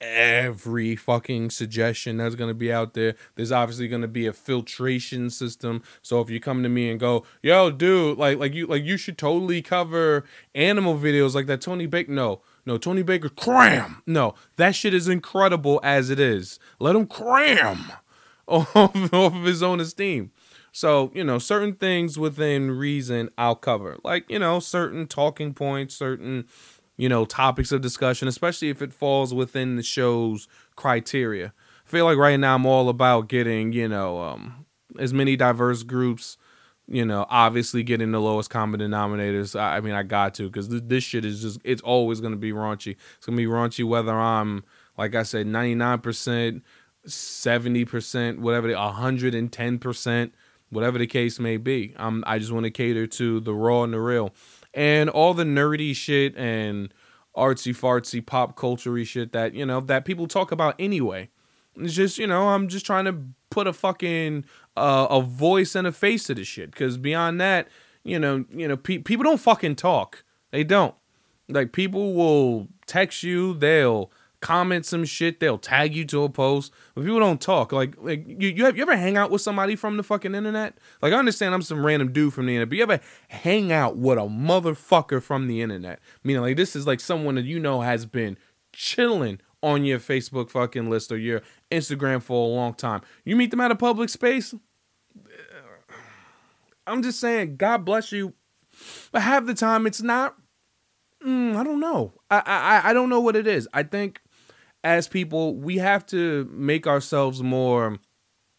every 0.00 0.96
fucking 0.96 1.50
suggestion 1.50 2.16
that's 2.16 2.34
going 2.34 2.48
to 2.48 2.54
be 2.54 2.72
out 2.72 2.94
there. 2.94 3.14
There's 3.34 3.52
obviously 3.52 3.88
going 3.88 4.02
to 4.02 4.08
be 4.08 4.26
a 4.26 4.32
filtration 4.32 5.30
system. 5.30 5.82
So 6.02 6.20
if 6.20 6.30
you 6.30 6.40
come 6.40 6.62
to 6.62 6.68
me 6.68 6.90
and 6.90 6.98
go, 6.98 7.24
"Yo, 7.42 7.70
dude, 7.70 8.18
like 8.18 8.38
like 8.38 8.54
you 8.54 8.66
like 8.66 8.84
you 8.84 8.96
should 8.96 9.18
totally 9.18 9.62
cover 9.62 10.24
animal 10.54 10.96
videos 10.96 11.34
like 11.34 11.46
that 11.46 11.60
Tony 11.60 11.86
Baker." 11.86 12.12
No. 12.12 12.42
No, 12.66 12.76
Tony 12.76 13.02
Baker 13.02 13.30
cram. 13.30 14.02
No, 14.06 14.34
that 14.56 14.74
shit 14.74 14.92
is 14.92 15.08
incredible 15.08 15.80
as 15.82 16.10
it 16.10 16.20
is. 16.20 16.58
Let 16.78 16.94
him 16.94 17.06
cram 17.06 17.90
off, 18.46 18.76
off 18.76 19.34
of 19.34 19.44
his 19.44 19.62
own 19.62 19.80
esteem. 19.80 20.30
So, 20.72 21.10
you 21.14 21.24
know, 21.24 21.38
certain 21.38 21.74
things 21.74 22.18
within 22.18 22.70
reason 22.70 23.30
I'll 23.36 23.56
cover. 23.56 23.96
Like, 24.04 24.30
you 24.30 24.38
know, 24.38 24.60
certain 24.60 25.06
talking 25.06 25.52
points, 25.52 25.96
certain 25.96 26.46
you 27.00 27.08
know, 27.08 27.24
topics 27.24 27.72
of 27.72 27.80
discussion, 27.80 28.28
especially 28.28 28.68
if 28.68 28.82
it 28.82 28.92
falls 28.92 29.32
within 29.32 29.76
the 29.76 29.82
show's 29.82 30.46
criteria. 30.76 31.54
I 31.86 31.90
feel 31.90 32.04
like 32.04 32.18
right 32.18 32.38
now 32.38 32.56
I'm 32.56 32.66
all 32.66 32.90
about 32.90 33.26
getting, 33.26 33.72
you 33.72 33.88
know, 33.88 34.20
um, 34.20 34.66
as 34.98 35.14
many 35.14 35.34
diverse 35.34 35.82
groups, 35.82 36.36
you 36.86 37.06
know, 37.06 37.24
obviously 37.30 37.82
getting 37.82 38.12
the 38.12 38.20
lowest 38.20 38.50
common 38.50 38.80
denominators. 38.80 39.58
I, 39.58 39.78
I 39.78 39.80
mean, 39.80 39.94
I 39.94 40.02
got 40.02 40.34
to 40.34 40.42
because 40.42 40.68
th- 40.68 40.82
this 40.88 41.02
shit 41.02 41.24
is 41.24 41.40
just, 41.40 41.58
it's 41.64 41.80
always 41.80 42.20
going 42.20 42.34
to 42.34 42.38
be 42.38 42.52
raunchy. 42.52 42.96
It's 43.16 43.24
going 43.24 43.38
to 43.38 43.42
be 43.42 43.50
raunchy 43.50 43.82
whether 43.82 44.12
I'm, 44.12 44.62
like 44.98 45.14
I 45.14 45.22
said, 45.22 45.46
99%, 45.46 46.60
70%, 47.06 48.38
whatever, 48.40 48.68
the 48.68 48.74
110%, 48.74 50.32
whatever 50.68 50.98
the 50.98 51.06
case 51.06 51.40
may 51.40 51.56
be. 51.56 51.94
Um, 51.96 52.22
I 52.26 52.38
just 52.38 52.52
want 52.52 52.64
to 52.64 52.70
cater 52.70 53.06
to 53.06 53.40
the 53.40 53.54
raw 53.54 53.84
and 53.84 53.94
the 53.94 54.00
real 54.00 54.34
and 54.74 55.10
all 55.10 55.34
the 55.34 55.44
nerdy 55.44 55.94
shit 55.94 56.36
and 56.36 56.92
artsy 57.36 57.74
fartsy 57.74 58.24
pop 58.24 58.56
culture 58.56 59.02
shit 59.04 59.32
that 59.32 59.54
you 59.54 59.64
know 59.64 59.80
that 59.80 60.04
people 60.04 60.26
talk 60.26 60.52
about 60.52 60.74
anyway. 60.78 61.28
It's 61.76 61.94
just 61.94 62.18
you 62.18 62.26
know 62.26 62.48
I'm 62.48 62.68
just 62.68 62.86
trying 62.86 63.04
to 63.06 63.16
put 63.50 63.66
a 63.66 63.72
fucking 63.72 64.44
uh, 64.76 65.06
a 65.10 65.20
voice 65.20 65.74
and 65.74 65.86
a 65.86 65.92
face 65.92 66.24
to 66.24 66.34
the 66.34 66.44
shit 66.44 66.70
because 66.70 66.96
beyond 66.96 67.40
that 67.40 67.68
you 68.02 68.18
know 68.18 68.44
you 68.50 68.68
know 68.68 68.76
pe- 68.76 68.98
people 68.98 69.24
don't 69.24 69.40
fucking 69.40 69.76
talk. 69.76 70.24
They 70.50 70.64
don't. 70.64 70.94
Like 71.48 71.72
people 71.72 72.14
will 72.14 72.68
text 72.86 73.22
you, 73.22 73.54
they'll 73.54 74.10
comment 74.40 74.86
some 74.86 75.04
shit, 75.04 75.40
they'll 75.40 75.58
tag 75.58 75.94
you 75.94 76.04
to 76.06 76.24
a 76.24 76.28
post, 76.28 76.72
but 76.94 77.04
people 77.04 77.20
don't 77.20 77.40
talk. 77.40 77.72
Like, 77.72 77.94
like 77.98 78.26
you, 78.26 78.48
you, 78.48 78.64
have, 78.64 78.76
you 78.76 78.82
ever 78.82 78.96
hang 78.96 79.16
out 79.16 79.30
with 79.30 79.42
somebody 79.42 79.76
from 79.76 79.96
the 79.96 80.02
fucking 80.02 80.34
internet? 80.34 80.78
Like, 81.02 81.12
I 81.12 81.16
understand 81.16 81.54
I'm 81.54 81.62
some 81.62 81.84
random 81.84 82.12
dude 82.12 82.34
from 82.34 82.46
the 82.46 82.54
internet, 82.54 82.70
but 82.70 82.76
you 82.76 82.82
ever 82.82 83.00
hang 83.28 83.72
out 83.72 83.96
with 83.96 84.18
a 84.18 84.22
motherfucker 84.22 85.22
from 85.22 85.46
the 85.46 85.62
internet? 85.62 86.00
Meaning, 86.24 86.42
like, 86.42 86.56
this 86.56 86.74
is 86.74 86.86
like 86.86 87.00
someone 87.00 87.34
that 87.36 87.44
you 87.44 87.58
know 87.58 87.82
has 87.82 88.06
been 88.06 88.36
chilling 88.72 89.40
on 89.62 89.84
your 89.84 89.98
Facebook 89.98 90.50
fucking 90.50 90.88
list 90.88 91.12
or 91.12 91.18
your 91.18 91.42
Instagram 91.70 92.22
for 92.22 92.46
a 92.46 92.54
long 92.54 92.74
time. 92.74 93.02
You 93.24 93.36
meet 93.36 93.50
them 93.50 93.60
at 93.60 93.70
a 93.70 93.76
public 93.76 94.08
space. 94.08 94.54
I'm 96.86 97.02
just 97.02 97.20
saying, 97.20 97.56
God 97.56 97.84
bless 97.84 98.10
you 98.10 98.34
But 99.12 99.22
half 99.22 99.46
the 99.46 99.54
time, 99.54 99.86
it's 99.86 100.02
not. 100.02 100.36
Mm, 101.24 101.56
I 101.56 101.64
don't 101.64 101.80
know. 101.80 102.14
I, 102.30 102.42
I 102.46 102.90
I 102.90 102.92
don't 102.94 103.10
know 103.10 103.20
what 103.20 103.36
it 103.36 103.46
is. 103.46 103.68
I 103.74 103.82
think 103.82 104.20
as 104.82 105.08
people, 105.08 105.56
we 105.56 105.78
have 105.78 106.06
to 106.06 106.48
make 106.52 106.86
ourselves 106.86 107.42
more 107.42 107.98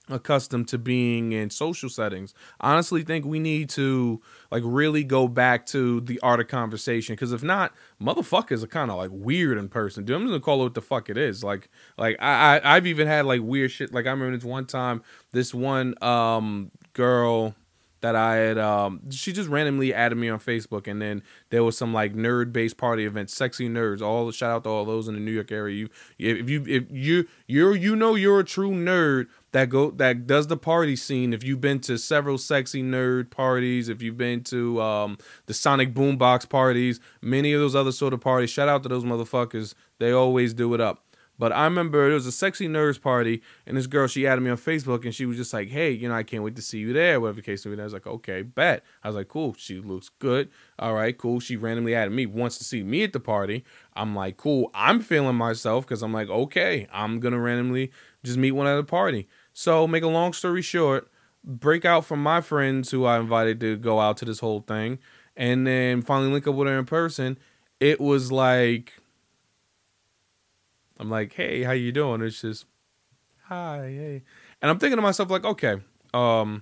accustomed 0.09 0.67
to 0.67 0.77
being 0.77 1.31
in 1.31 1.49
social 1.49 1.89
settings. 1.89 2.33
I 2.59 2.73
honestly 2.73 3.03
think 3.03 3.25
we 3.25 3.39
need 3.39 3.69
to 3.71 4.21
like 4.51 4.63
really 4.65 5.03
go 5.03 5.27
back 5.27 5.65
to 5.67 6.01
the 6.01 6.19
art 6.21 6.39
of 6.39 6.47
conversation 6.47 7.13
because 7.13 7.31
if 7.31 7.43
not, 7.43 7.73
motherfuckers 8.01 8.63
are 8.63 8.67
kind 8.67 8.91
of 8.91 8.97
like 8.97 9.11
weird 9.13 9.57
in 9.57 9.69
person. 9.69 10.03
Dude, 10.03 10.15
I'm 10.15 10.23
just 10.23 10.31
gonna 10.31 10.41
call 10.41 10.61
it 10.61 10.63
what 10.63 10.73
the 10.73 10.81
fuck 10.81 11.09
it 11.09 11.17
is. 11.17 11.43
Like, 11.43 11.69
like 11.97 12.17
I, 12.19 12.57
I 12.57 12.75
I've 12.75 12.87
even 12.87 13.07
had 13.07 13.25
like 13.25 13.41
weird 13.41 13.71
shit. 13.71 13.93
Like 13.93 14.05
I 14.05 14.11
remember 14.11 14.35
this 14.35 14.45
one 14.45 14.65
time, 14.65 15.01
this 15.31 15.53
one 15.53 15.95
um 16.03 16.71
girl 16.93 17.55
that 18.01 18.15
I 18.15 18.35
had 18.35 18.57
um 18.57 19.09
she 19.11 19.31
just 19.31 19.49
randomly 19.49 19.93
added 19.93 20.17
me 20.17 20.29
on 20.29 20.39
Facebook 20.39 20.87
and 20.87 21.01
then 21.01 21.23
there 21.49 21.63
was 21.63 21.77
some 21.77 21.93
like 21.93 22.13
nerd 22.13 22.51
based 22.51 22.77
party 22.77 23.05
event, 23.05 23.29
sexy 23.29 23.69
nerds. 23.69 24.01
All 24.01 24.25
the 24.25 24.33
shout 24.33 24.51
out 24.51 24.63
to 24.65 24.69
all 24.69 24.85
those 24.85 25.07
in 25.07 25.13
the 25.13 25.19
New 25.19 25.31
York 25.31 25.51
area. 25.51 25.75
You 25.75 25.89
if 26.19 26.49
you 26.49 26.65
if 26.67 26.85
you 26.91 27.27
you're 27.47 27.75
you 27.75 27.95
know 27.95 28.15
you're 28.15 28.39
a 28.39 28.43
true 28.43 28.71
nerd 28.71 29.27
that 29.51 29.69
go 29.69 29.91
that 29.91 30.27
does 30.27 30.47
the 30.47 30.57
party 30.57 30.95
scene. 30.95 31.33
If 31.33 31.43
you've 31.43 31.61
been 31.61 31.79
to 31.81 31.97
several 31.97 32.37
sexy 32.37 32.83
nerd 32.83 33.29
parties, 33.29 33.89
if 33.89 34.01
you've 34.01 34.17
been 34.17 34.43
to 34.45 34.81
um 34.81 35.17
the 35.45 35.53
Sonic 35.53 35.93
Boombox 35.93 36.49
parties, 36.49 36.99
many 37.21 37.53
of 37.53 37.61
those 37.61 37.75
other 37.75 37.91
sort 37.91 38.13
of 38.13 38.21
parties, 38.21 38.49
shout 38.49 38.67
out 38.67 38.83
to 38.83 38.89
those 38.89 39.03
motherfuckers. 39.03 39.73
They 39.99 40.11
always 40.11 40.53
do 40.53 40.73
it 40.73 40.81
up. 40.81 41.03
But 41.41 41.53
I 41.53 41.63
remember 41.63 42.07
it 42.07 42.13
was 42.13 42.27
a 42.27 42.31
sexy 42.31 42.67
nerds 42.67 43.01
party, 43.01 43.41
and 43.65 43.75
this 43.75 43.87
girl 43.87 44.05
she 44.05 44.27
added 44.27 44.41
me 44.41 44.51
on 44.51 44.57
Facebook, 44.57 45.05
and 45.05 45.15
she 45.15 45.25
was 45.25 45.37
just 45.37 45.51
like, 45.51 45.69
"Hey, 45.69 45.89
you 45.89 46.07
know, 46.07 46.13
I 46.13 46.21
can't 46.21 46.43
wait 46.43 46.55
to 46.57 46.61
see 46.61 46.77
you 46.77 46.93
there." 46.93 47.19
Whatever 47.19 47.37
the 47.37 47.41
case 47.41 47.65
may 47.65 47.73
be. 47.73 47.81
I 47.81 47.83
was 47.83 47.93
like, 47.93 48.05
"Okay, 48.05 48.43
bet." 48.43 48.83
I 49.03 49.07
was 49.07 49.15
like, 49.15 49.27
"Cool." 49.27 49.55
She 49.57 49.79
looks 49.79 50.09
good. 50.19 50.49
All 50.77 50.93
right, 50.93 51.17
cool. 51.17 51.39
She 51.39 51.55
randomly 51.55 51.95
added 51.95 52.11
me, 52.11 52.27
wants 52.27 52.59
to 52.59 52.63
see 52.63 52.83
me 52.83 53.01
at 53.01 53.11
the 53.11 53.19
party. 53.19 53.65
I'm 53.95 54.15
like, 54.15 54.37
"Cool." 54.37 54.69
I'm 54.75 54.99
feeling 54.99 55.35
myself 55.35 55.83
because 55.87 56.03
I'm 56.03 56.13
like, 56.13 56.29
"Okay, 56.29 56.85
I'm 56.93 57.19
gonna 57.19 57.39
randomly 57.39 57.91
just 58.23 58.37
meet 58.37 58.51
one 58.51 58.67
at 58.67 58.77
a 58.77 58.83
party." 58.83 59.27
So, 59.51 59.87
make 59.87 60.03
a 60.03 60.07
long 60.07 60.33
story 60.33 60.61
short, 60.61 61.09
break 61.43 61.85
out 61.85 62.05
from 62.05 62.21
my 62.21 62.41
friends 62.41 62.91
who 62.91 63.05
I 63.05 63.19
invited 63.19 63.59
to 63.61 63.77
go 63.77 63.99
out 63.99 64.17
to 64.17 64.25
this 64.25 64.41
whole 64.41 64.59
thing, 64.59 64.99
and 65.35 65.65
then 65.65 66.03
finally 66.03 66.31
link 66.31 66.45
up 66.45 66.53
with 66.53 66.67
her 66.67 66.77
in 66.77 66.85
person. 66.85 67.39
It 67.79 67.99
was 67.99 68.31
like 68.31 69.00
I'm 71.01 71.09
like, 71.09 71.33
hey, 71.33 71.63
how 71.63 71.71
you 71.71 71.91
doing? 71.91 72.21
It's 72.21 72.41
just, 72.41 72.65
hi, 73.45 73.87
hey. 73.87 74.21
And 74.61 74.69
I'm 74.69 74.77
thinking 74.77 74.97
to 74.97 75.01
myself, 75.01 75.31
like, 75.31 75.43
okay, 75.43 75.77
um, 76.13 76.61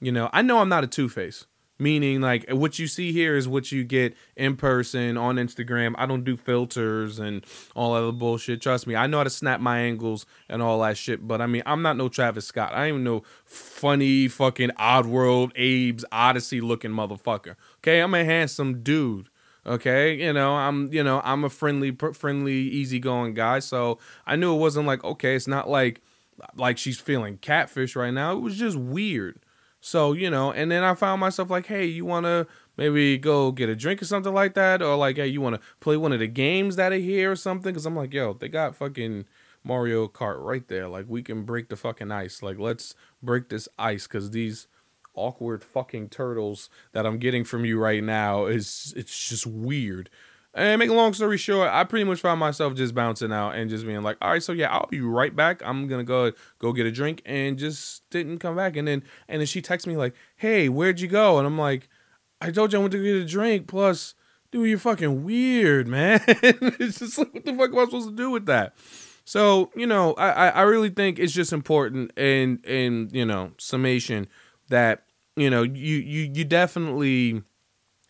you 0.00 0.10
know, 0.10 0.28
I 0.32 0.42
know 0.42 0.58
I'm 0.58 0.68
not 0.68 0.82
a 0.82 0.88
two 0.88 1.08
face. 1.08 1.46
Meaning, 1.78 2.20
like, 2.20 2.50
what 2.50 2.78
you 2.78 2.86
see 2.86 3.10
here 3.10 3.36
is 3.36 3.48
what 3.48 3.72
you 3.72 3.84
get 3.84 4.14
in 4.36 4.56
person 4.56 5.16
on 5.16 5.36
Instagram. 5.36 5.94
I 5.96 6.04
don't 6.04 6.24
do 6.24 6.36
filters 6.36 7.18
and 7.18 7.42
all 7.74 7.94
other 7.94 8.12
bullshit. 8.12 8.60
Trust 8.60 8.86
me, 8.86 8.96
I 8.96 9.06
know 9.06 9.16
how 9.16 9.24
to 9.24 9.30
snap 9.30 9.60
my 9.60 9.78
angles 9.78 10.26
and 10.50 10.60
all 10.60 10.82
that 10.82 10.98
shit. 10.98 11.26
But 11.26 11.40
I 11.40 11.46
mean, 11.46 11.62
I'm 11.64 11.80
not 11.80 11.96
no 11.96 12.10
Travis 12.10 12.44
Scott. 12.44 12.74
I 12.74 12.88
ain't 12.88 13.00
no 13.00 13.22
funny 13.46 14.28
fucking 14.28 14.72
Oddworld 14.78 15.52
Abe's 15.52 16.04
Odyssey 16.12 16.60
looking 16.60 16.90
motherfucker. 16.90 17.54
Okay, 17.78 18.00
I'm 18.00 18.12
a 18.12 18.26
handsome 18.26 18.82
dude. 18.82 19.29
Okay, 19.66 20.14
you 20.14 20.32
know, 20.32 20.54
I'm 20.54 20.92
you 20.92 21.02
know, 21.04 21.20
I'm 21.22 21.44
a 21.44 21.50
friendly 21.50 21.90
friendly 22.14 22.54
easygoing 22.54 23.34
guy, 23.34 23.58
so 23.58 23.98
I 24.26 24.36
knew 24.36 24.54
it 24.54 24.58
wasn't 24.58 24.86
like 24.86 25.04
okay, 25.04 25.34
it's 25.34 25.46
not 25.46 25.68
like 25.68 26.00
like 26.56 26.78
she's 26.78 26.98
feeling 26.98 27.36
catfish 27.38 27.94
right 27.96 28.12
now. 28.12 28.32
It 28.32 28.40
was 28.40 28.56
just 28.56 28.76
weird. 28.76 29.40
So, 29.82 30.12
you 30.12 30.30
know, 30.30 30.52
and 30.52 30.70
then 30.70 30.82
I 30.84 30.94
found 30.94 31.20
myself 31.20 31.50
like, 31.50 31.66
"Hey, 31.66 31.84
you 31.86 32.04
want 32.06 32.24
to 32.26 32.46
maybe 32.76 33.18
go 33.18 33.52
get 33.52 33.68
a 33.68 33.76
drink 33.76 34.00
or 34.02 34.04
something 34.06 34.32
like 34.32 34.54
that 34.54 34.82
or 34.82 34.96
like, 34.96 35.16
hey, 35.16 35.26
you 35.26 35.40
want 35.40 35.56
to 35.56 35.60
play 35.80 35.96
one 35.96 36.12
of 36.12 36.20
the 36.20 36.26
games 36.26 36.76
that 36.76 36.92
are 36.92 36.96
here 36.96 37.32
or 37.32 37.36
something?" 37.36 37.74
Cuz 37.74 37.84
I'm 37.86 37.96
like, 37.96 38.14
"Yo, 38.14 38.32
they 38.34 38.48
got 38.48 38.76
fucking 38.76 39.26
Mario 39.64 40.08
Kart 40.08 40.38
right 40.42 40.66
there. 40.68 40.88
Like 40.88 41.06
we 41.08 41.22
can 41.22 41.44
break 41.44 41.68
the 41.68 41.76
fucking 41.76 42.10
ice. 42.10 42.42
Like 42.42 42.58
let's 42.58 42.94
break 43.22 43.48
this 43.50 43.68
ice 43.78 44.06
cuz 44.06 44.30
these 44.30 44.66
awkward 45.14 45.62
fucking 45.62 46.08
turtles 46.08 46.68
that 46.92 47.06
I'm 47.06 47.18
getting 47.18 47.44
from 47.44 47.64
you 47.64 47.78
right 47.78 48.02
now 48.02 48.46
is 48.46 48.94
it's 48.96 49.28
just 49.28 49.46
weird. 49.46 50.10
And 50.52 50.80
make 50.80 50.90
a 50.90 50.94
long 50.94 51.14
story 51.14 51.38
short, 51.38 51.68
I 51.70 51.84
pretty 51.84 52.04
much 52.04 52.20
found 52.20 52.40
myself 52.40 52.74
just 52.74 52.92
bouncing 52.92 53.32
out 53.32 53.54
and 53.54 53.70
just 53.70 53.86
being 53.86 54.02
like, 54.02 54.16
all 54.20 54.30
right, 54.30 54.42
so 54.42 54.52
yeah, 54.52 54.70
I'll 54.70 54.88
be 54.88 55.00
right 55.00 55.34
back. 55.34 55.62
I'm 55.64 55.86
gonna 55.86 56.02
go 56.02 56.32
go 56.58 56.72
get 56.72 56.86
a 56.86 56.90
drink 56.90 57.22
and 57.24 57.56
just 57.56 58.08
didn't 58.10 58.38
come 58.38 58.56
back. 58.56 58.76
And 58.76 58.88
then 58.88 59.04
and 59.28 59.40
then 59.40 59.46
she 59.46 59.62
texts 59.62 59.86
me 59.86 59.96
like, 59.96 60.14
hey, 60.36 60.68
where'd 60.68 61.00
you 61.00 61.06
go? 61.06 61.38
And 61.38 61.46
I'm 61.46 61.58
like, 61.58 61.88
I 62.40 62.50
told 62.50 62.72
you 62.72 62.80
I 62.80 62.82
went 62.82 62.92
to 62.92 63.02
get 63.02 63.22
a 63.22 63.24
drink. 63.24 63.68
Plus, 63.68 64.14
dude, 64.50 64.68
you're 64.68 64.78
fucking 64.78 65.24
weird, 65.24 65.86
man. 65.86 66.20
it's 66.26 66.98
just 66.98 67.18
like, 67.18 67.32
what 67.32 67.44
the 67.44 67.54
fuck 67.54 67.70
am 67.70 67.78
I 67.78 67.84
supposed 67.84 68.08
to 68.08 68.16
do 68.16 68.30
with 68.30 68.46
that? 68.46 68.74
So, 69.24 69.70
you 69.76 69.86
know, 69.86 70.14
I, 70.14 70.48
I 70.48 70.62
really 70.62 70.90
think 70.90 71.20
it's 71.20 71.32
just 71.32 71.52
important 71.52 72.10
and 72.16 72.64
and 72.66 73.12
you 73.12 73.24
know, 73.24 73.52
summation 73.58 74.26
that 74.70 75.04
you 75.36 75.50
know 75.50 75.62
you 75.62 75.96
you 75.96 76.30
you 76.32 76.44
definitely 76.44 77.42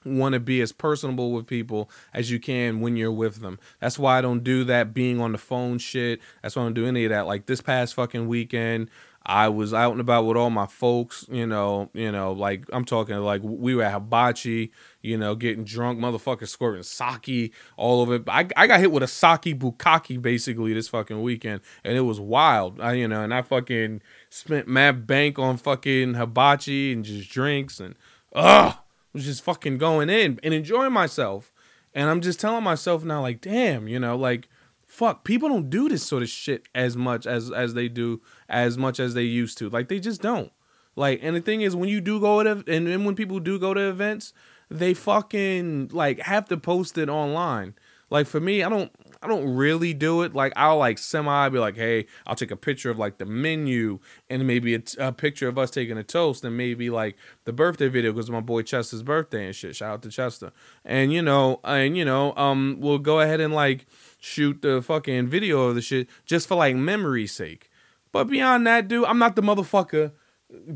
want 0.04 0.32
to 0.32 0.40
be 0.40 0.60
as 0.60 0.72
personable 0.72 1.32
with 1.32 1.46
people 1.46 1.90
as 2.14 2.30
you 2.30 2.40
can 2.40 2.80
when 2.80 2.96
you're 2.96 3.12
with 3.12 3.40
them. 3.40 3.58
That's 3.80 3.98
why 3.98 4.18
I 4.18 4.20
don't 4.20 4.42
do 4.42 4.64
that 4.64 4.94
being 4.94 5.20
on 5.20 5.32
the 5.32 5.38
phone 5.38 5.78
shit. 5.78 6.20
That's 6.42 6.56
why 6.56 6.62
I 6.62 6.64
don't 6.66 6.74
do 6.74 6.86
any 6.86 7.04
of 7.04 7.10
that. 7.10 7.26
Like 7.26 7.46
this 7.46 7.60
past 7.60 7.94
fucking 7.94 8.26
weekend, 8.26 8.88
I 9.26 9.48
was 9.48 9.74
out 9.74 9.92
and 9.92 10.00
about 10.00 10.24
with 10.24 10.38
all 10.38 10.48
my 10.48 10.66
folks, 10.66 11.26
you 11.30 11.46
know, 11.46 11.90
you 11.92 12.10
know, 12.10 12.32
like 12.32 12.64
I'm 12.72 12.86
talking 12.86 13.16
like 13.18 13.42
we 13.44 13.74
were 13.74 13.82
at 13.82 13.92
hibachi, 13.92 14.72
you 15.02 15.18
know, 15.18 15.34
getting 15.34 15.64
drunk, 15.64 15.98
motherfuckers 16.00 16.48
squirting 16.48 16.82
sake 16.82 17.52
all 17.76 18.00
over 18.00 18.14
it. 18.14 18.22
I, 18.26 18.48
I 18.56 18.66
got 18.66 18.80
hit 18.80 18.90
with 18.90 19.02
a 19.02 19.06
sake 19.06 19.58
bukkake 19.58 20.22
basically 20.22 20.72
this 20.72 20.88
fucking 20.88 21.20
weekend, 21.20 21.60
and 21.84 21.96
it 21.98 22.02
was 22.02 22.18
wild. 22.18 22.80
I, 22.80 22.94
you 22.94 23.08
know, 23.08 23.22
and 23.22 23.34
I 23.34 23.42
fucking 23.42 24.00
spent 24.30 24.66
mad 24.66 25.06
bank 25.06 25.38
on 25.38 25.56
fucking 25.58 26.14
hibachi 26.14 26.92
and 26.92 27.04
just 27.04 27.30
drinks 27.30 27.80
and 27.80 27.96
ugh, 28.34 28.76
was 29.12 29.24
just 29.24 29.44
fucking 29.44 29.76
going 29.76 30.08
in 30.08 30.40
and 30.42 30.54
enjoying 30.54 30.92
myself. 30.92 31.52
And 31.92 32.08
I'm 32.08 32.20
just 32.20 32.40
telling 32.40 32.62
myself 32.62 33.04
now, 33.04 33.20
like, 33.20 33.40
damn, 33.40 33.88
you 33.88 33.98
know, 33.98 34.16
like 34.16 34.48
fuck 34.90 35.22
people 35.22 35.48
don't 35.48 35.70
do 35.70 35.88
this 35.88 36.04
sort 36.04 36.20
of 36.20 36.28
shit 36.28 36.66
as 36.74 36.96
much 36.96 37.24
as 37.24 37.52
as 37.52 37.74
they 37.74 37.88
do 37.88 38.20
as 38.48 38.76
much 38.76 38.98
as 38.98 39.14
they 39.14 39.22
used 39.22 39.56
to. 39.58 39.68
Like 39.68 39.88
they 39.88 40.00
just 40.00 40.20
don't. 40.20 40.50
Like 40.96 41.20
and 41.22 41.36
the 41.36 41.40
thing 41.40 41.60
is 41.60 41.76
when 41.76 41.88
you 41.88 42.00
do 42.00 42.20
go 42.20 42.42
to 42.42 42.50
and 42.50 42.86
then 42.86 43.04
when 43.04 43.14
people 43.14 43.38
do 43.38 43.58
go 43.58 43.72
to 43.72 43.88
events 43.88 44.32
they 44.68 44.92
fucking 44.94 45.90
like 45.92 46.18
have 46.20 46.46
to 46.48 46.56
post 46.56 46.98
it 46.98 47.08
online. 47.08 47.74
Like 48.10 48.26
for 48.26 48.40
me 48.40 48.64
i 48.64 48.68
don't 48.68 48.90
i 49.22 49.28
don't 49.28 49.54
really 49.54 49.92
do 49.92 50.22
it 50.22 50.34
like 50.34 50.52
i'll 50.56 50.78
like 50.78 50.98
semi 50.98 51.48
be 51.48 51.58
like 51.58 51.76
hey 51.76 52.06
i'll 52.26 52.34
take 52.34 52.50
a 52.50 52.56
picture 52.56 52.90
of 52.90 52.98
like 52.98 53.18
the 53.18 53.26
menu 53.26 53.98
and 54.28 54.46
maybe 54.46 54.74
a, 54.74 54.82
a 54.98 55.12
picture 55.12 55.48
of 55.48 55.58
us 55.58 55.70
taking 55.70 55.98
a 55.98 56.04
toast 56.04 56.44
and 56.44 56.56
maybe 56.56 56.90
like 56.90 57.16
the 57.44 57.52
birthday 57.52 57.88
video 57.88 58.12
because 58.12 58.30
my 58.30 58.40
boy 58.40 58.62
chester's 58.62 59.02
birthday 59.02 59.46
and 59.46 59.54
shit 59.54 59.76
shout 59.76 59.94
out 59.94 60.02
to 60.02 60.10
chester 60.10 60.52
and 60.84 61.12
you 61.12 61.22
know 61.22 61.60
and 61.64 61.96
you 61.96 62.04
know 62.04 62.34
um 62.36 62.76
we'll 62.80 62.98
go 62.98 63.20
ahead 63.20 63.40
and 63.40 63.54
like 63.54 63.86
shoot 64.20 64.62
the 64.62 64.82
fucking 64.82 65.28
video 65.28 65.62
of 65.62 65.74
the 65.74 65.80
shit 65.80 66.08
just 66.24 66.46
for 66.46 66.54
like 66.54 66.76
memory's 66.76 67.32
sake. 67.32 67.70
But 68.12 68.24
beyond 68.24 68.66
that, 68.66 68.86
dude, 68.88 69.04
I'm 69.06 69.18
not 69.18 69.34
the 69.34 69.42
motherfucker 69.42 70.12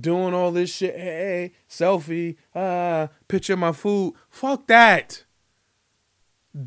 doing 0.01 0.35
all 0.35 0.51
this 0.51 0.75
shit. 0.75 0.97
Hey, 0.97 1.53
selfie, 1.69 2.37
uh, 2.55 3.09
picture 3.29 3.57
my 3.57 3.73
food. 3.73 4.15
Fuck 4.31 4.67
that. 4.69 5.25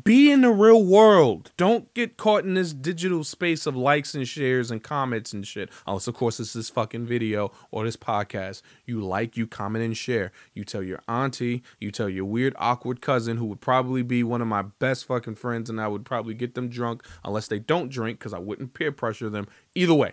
Be 0.04 0.30
in 0.30 0.42
the 0.42 0.50
real 0.50 0.84
world. 0.84 1.50
Don't 1.56 1.94
get 1.94 2.18
caught 2.18 2.44
in 2.44 2.52
this 2.52 2.74
digital 2.74 3.24
space 3.24 3.64
of 3.64 3.74
likes 3.74 4.14
and 4.14 4.28
shares 4.28 4.70
and 4.70 4.82
comments 4.82 5.32
and 5.32 5.46
shit. 5.46 5.70
Unless, 5.86 6.06
of 6.06 6.14
course, 6.14 6.38
it's 6.38 6.52
this 6.52 6.68
fucking 6.68 7.06
video 7.06 7.52
or 7.70 7.84
this 7.84 7.96
podcast. 7.96 8.60
You 8.84 9.00
like, 9.00 9.38
you 9.38 9.46
comment, 9.46 9.82
and 9.82 9.96
share. 9.96 10.30
You 10.52 10.64
tell 10.64 10.82
your 10.82 11.00
auntie, 11.08 11.62
you 11.80 11.90
tell 11.90 12.10
your 12.10 12.26
weird, 12.26 12.54
awkward 12.58 13.00
cousin 13.00 13.38
who 13.38 13.46
would 13.46 13.62
probably 13.62 14.02
be 14.02 14.22
one 14.22 14.42
of 14.42 14.46
my 14.46 14.60
best 14.60 15.06
fucking 15.06 15.36
friends, 15.36 15.70
and 15.70 15.80
I 15.80 15.88
would 15.88 16.04
probably 16.04 16.34
get 16.34 16.54
them 16.54 16.68
drunk 16.68 17.02
unless 17.24 17.48
they 17.48 17.58
don't 17.58 17.88
drink 17.88 18.18
because 18.18 18.34
I 18.34 18.38
wouldn't 18.40 18.74
peer 18.74 18.92
pressure 18.92 19.30
them. 19.30 19.46
Either 19.74 19.94
way, 19.94 20.12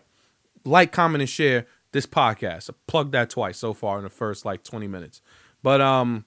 like, 0.63 0.93
comment, 0.93 1.21
and 1.21 1.29
share 1.29 1.67
this 1.91 2.05
podcast. 2.05 2.69
I 2.69 2.75
plugged 2.87 3.11
that 3.11 3.29
twice 3.29 3.57
so 3.57 3.73
far 3.73 3.97
in 3.97 4.05
the 4.05 4.09
first 4.09 4.45
like 4.45 4.63
20 4.63 4.87
minutes. 4.87 5.21
But, 5.61 5.81
um, 5.81 6.23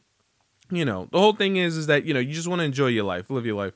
you 0.70 0.84
know, 0.84 1.08
the 1.10 1.18
whole 1.18 1.32
thing 1.32 1.56
is 1.56 1.76
is 1.76 1.86
that 1.86 2.04
you 2.04 2.14
know 2.14 2.20
you 2.20 2.32
just 2.32 2.48
want 2.48 2.60
to 2.60 2.64
enjoy 2.64 2.88
your 2.88 3.04
life, 3.04 3.30
live 3.30 3.46
your 3.46 3.56
life. 3.56 3.74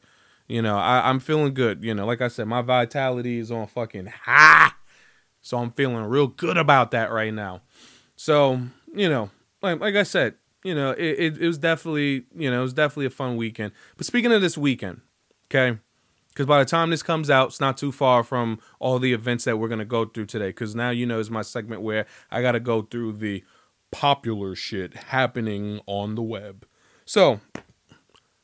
You 0.49 0.61
know, 0.61 0.77
I, 0.77 1.09
I'm 1.09 1.21
feeling 1.21 1.55
good. 1.55 1.85
You 1.85 1.95
know, 1.95 2.05
like 2.05 2.21
I 2.21 2.29
said, 2.29 2.47
my 2.47 2.63
vitality 2.63 3.39
is 3.39 3.51
on 3.51 3.67
fucking 3.67 4.07
high, 4.07 4.73
so 5.41 5.59
I'm 5.59 5.73
feeling 5.73 6.05
real 6.05 6.27
good 6.27 6.57
about 6.57 6.91
that 6.91 7.11
right 7.11 7.33
now. 7.33 7.63
So 8.17 8.61
you 8.95 9.09
know, 9.09 9.31
like 9.63 9.81
like 9.81 9.95
I 9.95 10.03
said, 10.03 10.35
you 10.65 10.75
know, 10.75 10.91
it, 10.93 11.19
it, 11.19 11.39
it 11.39 11.47
was 11.47 11.59
definitely 11.59 12.25
you 12.35 12.51
know 12.51 12.61
it 12.61 12.63
was 12.63 12.75
definitely 12.75 13.07
a 13.07 13.11
fun 13.11 13.37
weekend. 13.37 13.73
But 13.97 14.07
speaking 14.07 14.33
of 14.33 14.43
this 14.43 14.59
weekend, 14.59 15.01
okay, 15.47 15.79
because 16.29 16.47
by 16.47 16.59
the 16.59 16.69
time 16.69 16.91
this 16.91 17.03
comes 17.03 17.31
out, 17.31 17.49
it's 17.49 17.61
not 17.61 17.77
too 17.77 17.93
far 17.93 18.23
from 18.23 18.59
all 18.79 18.99
the 18.99 19.13
events 19.13 19.45
that 19.45 19.59
we're 19.59 19.69
gonna 19.69 19.85
go 19.85 20.05
through 20.05 20.27
today. 20.27 20.49
Because 20.49 20.75
now 20.75 20.91
you 20.91 21.07
know 21.07 21.19
is 21.19 21.31
my 21.31 21.43
segment 21.43 21.83
where 21.83 22.07
I 22.31 22.43
got 22.43 22.53
to 22.53 22.61
go 22.61 22.83
through 22.83 23.15
the 23.15 23.45
popular 23.91 24.57
shit 24.57 24.95
happening 24.95 25.81
on 25.87 26.17
the 26.17 26.23
web. 26.23 26.67
So 27.13 27.41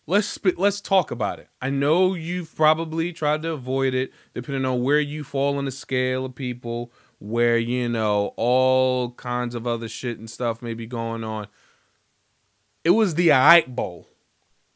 let's 0.07 0.39
let's 0.59 0.83
talk 0.83 1.11
about 1.11 1.39
it. 1.39 1.49
I 1.59 1.71
know 1.71 2.13
you've 2.13 2.55
probably 2.55 3.15
tried 3.15 3.41
to 3.41 3.53
avoid 3.53 3.95
it, 3.95 4.13
depending 4.35 4.67
on 4.67 4.83
where 4.83 5.01
you 5.01 5.25
fall 5.25 5.57
on 5.57 5.65
the 5.65 5.71
scale 5.71 6.27
of 6.27 6.35
people, 6.35 6.93
where 7.19 7.57
you 7.57 7.89
know 7.89 8.35
all 8.37 9.13
kinds 9.13 9.55
of 9.55 9.67
other 9.67 9.89
shit 9.89 10.19
and 10.19 10.29
stuff 10.29 10.61
may 10.61 10.75
be 10.75 10.85
going 10.85 11.25
on. 11.25 11.47
It 12.85 12.91
was 12.91 13.15
the 13.15 13.33
Ike 13.33 13.75
Bowl. 13.75 14.07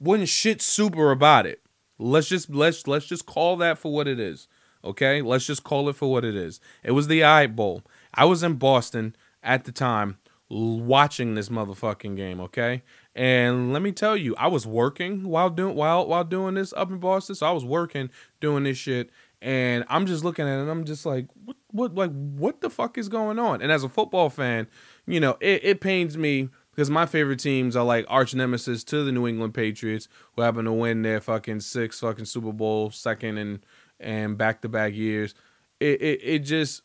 Wasn't 0.00 0.30
shit 0.30 0.62
super 0.62 1.10
about 1.10 1.44
it. 1.44 1.60
Let's 1.98 2.30
just 2.30 2.48
let's 2.48 2.86
let's 2.86 3.04
just 3.04 3.26
call 3.26 3.58
that 3.58 3.76
for 3.76 3.92
what 3.92 4.08
it 4.08 4.18
is. 4.18 4.48
Okay, 4.82 5.20
let's 5.20 5.44
just 5.44 5.64
call 5.64 5.90
it 5.90 5.96
for 5.96 6.10
what 6.10 6.24
it 6.24 6.34
is. 6.34 6.60
It 6.82 6.92
was 6.92 7.08
the 7.08 7.24
Ike 7.24 7.54
Bowl. 7.54 7.82
I 8.14 8.24
was 8.24 8.42
in 8.42 8.54
Boston 8.54 9.14
at 9.42 9.64
the 9.66 9.72
time 9.72 10.16
watching 10.48 11.34
this 11.34 11.48
motherfucking 11.48 12.16
game. 12.16 12.40
Okay, 12.40 12.82
and 13.14 13.72
let 13.72 13.82
me 13.82 13.92
tell 13.92 14.16
you, 14.16 14.34
I 14.36 14.46
was 14.48 14.66
working 14.66 15.28
while 15.28 15.50
doing 15.50 15.74
while 15.74 16.06
while 16.06 16.24
doing 16.24 16.54
this 16.54 16.72
up 16.74 16.90
in 16.90 16.98
Boston. 16.98 17.34
So 17.34 17.46
I 17.46 17.50
was 17.50 17.64
working 17.64 18.10
doing 18.40 18.64
this 18.64 18.78
shit, 18.78 19.10
and 19.42 19.84
I'm 19.88 20.06
just 20.06 20.24
looking 20.24 20.46
at 20.46 20.58
it. 20.58 20.62
and 20.62 20.70
I'm 20.70 20.84
just 20.84 21.04
like, 21.04 21.26
what, 21.44 21.56
what, 21.70 21.94
like, 21.94 22.10
what 22.12 22.62
the 22.62 22.70
fuck 22.70 22.96
is 22.96 23.08
going 23.08 23.38
on? 23.38 23.60
And 23.60 23.70
as 23.70 23.84
a 23.84 23.88
football 23.88 24.30
fan, 24.30 24.66
you 25.06 25.20
know, 25.20 25.36
it, 25.40 25.62
it 25.62 25.80
pains 25.80 26.16
me 26.16 26.48
because 26.70 26.88
my 26.88 27.04
favorite 27.04 27.40
teams 27.40 27.76
are 27.76 27.84
like 27.84 28.06
arch 28.08 28.34
nemesis 28.34 28.82
to 28.84 29.04
the 29.04 29.12
New 29.12 29.26
England 29.28 29.52
Patriots, 29.52 30.08
who 30.34 30.42
happen 30.42 30.64
to 30.64 30.72
win 30.72 31.02
their 31.02 31.20
fucking 31.20 31.60
six 31.60 32.00
fucking 32.00 32.24
Super 32.24 32.52
Bowl, 32.52 32.90
second 32.90 33.36
and 33.36 33.66
and 34.00 34.38
back 34.38 34.62
to 34.62 34.70
back 34.70 34.94
years. 34.94 35.34
It, 35.80 36.00
it 36.00 36.20
it 36.22 36.38
just 36.40 36.80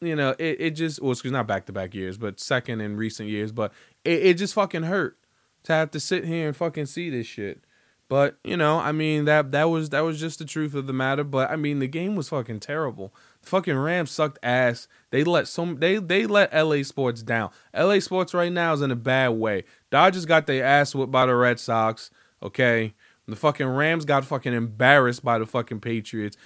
you 0.00 0.14
know 0.14 0.36
it, 0.38 0.60
it 0.60 0.70
just 0.70 1.02
well 1.02 1.10
excuse 1.10 1.32
not 1.32 1.48
back 1.48 1.66
to 1.66 1.72
back 1.72 1.94
years, 1.94 2.16
but 2.16 2.38
second 2.38 2.80
in 2.80 2.96
recent 2.96 3.28
years. 3.28 3.50
But 3.50 3.72
it, 4.04 4.22
it 4.22 4.34
just 4.34 4.54
fucking 4.54 4.84
hurt 4.84 5.18
to 5.64 5.72
have 5.72 5.90
to 5.92 6.00
sit 6.00 6.24
here 6.24 6.46
and 6.46 6.56
fucking 6.56 6.86
see 6.86 7.10
this 7.10 7.26
shit. 7.26 7.64
But 8.08 8.36
you 8.44 8.56
know, 8.56 8.78
I 8.78 8.92
mean 8.92 9.24
that 9.24 9.50
that 9.52 9.64
was 9.64 9.90
that 9.90 10.00
was 10.00 10.20
just 10.20 10.38
the 10.38 10.44
truth 10.44 10.74
of 10.74 10.86
the 10.86 10.92
matter. 10.92 11.24
But 11.24 11.50
I 11.50 11.56
mean, 11.56 11.78
the 11.78 11.88
game 11.88 12.16
was 12.16 12.28
fucking 12.28 12.60
terrible. 12.60 13.14
The 13.42 13.48
fucking 13.48 13.76
Rams 13.76 14.10
sucked 14.10 14.38
ass. 14.42 14.88
They 15.10 15.24
let 15.24 15.48
some 15.48 15.80
they 15.80 15.96
they 15.96 16.26
let 16.26 16.54
LA 16.54 16.82
Sports 16.82 17.22
down. 17.22 17.50
LA 17.74 18.00
Sports 18.00 18.34
right 18.34 18.52
now 18.52 18.72
is 18.74 18.82
in 18.82 18.90
a 18.90 18.96
bad 18.96 19.30
way. 19.30 19.64
Dodgers 19.90 20.26
got 20.26 20.46
their 20.46 20.64
ass 20.64 20.94
whipped 20.94 21.12
by 21.12 21.26
the 21.26 21.34
Red 21.34 21.58
Sox. 21.58 22.10
Okay, 22.42 22.92
the 23.26 23.36
fucking 23.36 23.66
Rams 23.66 24.04
got 24.04 24.24
fucking 24.24 24.52
embarrassed 24.52 25.24
by 25.24 25.38
the 25.38 25.46
fucking 25.46 25.80
Patriots. 25.80 26.36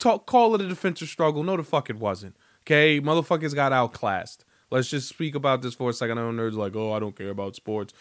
Talk, 0.00 0.26
call 0.26 0.54
it 0.56 0.60
a 0.60 0.68
defensive 0.68 1.08
struggle. 1.08 1.44
No, 1.44 1.56
the 1.56 1.62
fuck 1.62 1.88
it 1.88 1.96
wasn't. 1.96 2.36
Okay, 2.62 3.00
motherfuckers 3.00 3.54
got 3.54 3.72
outclassed. 3.72 4.44
Let's 4.70 4.90
just 4.90 5.08
speak 5.08 5.36
about 5.36 5.62
this 5.62 5.74
for 5.74 5.90
a 5.90 5.92
second. 5.92 6.18
I 6.18 6.22
know 6.22 6.32
nerds 6.32 6.56
like, 6.56 6.74
oh, 6.74 6.92
I 6.92 6.98
don't 6.98 7.16
care 7.16 7.28
about 7.28 7.54
sports. 7.54 7.94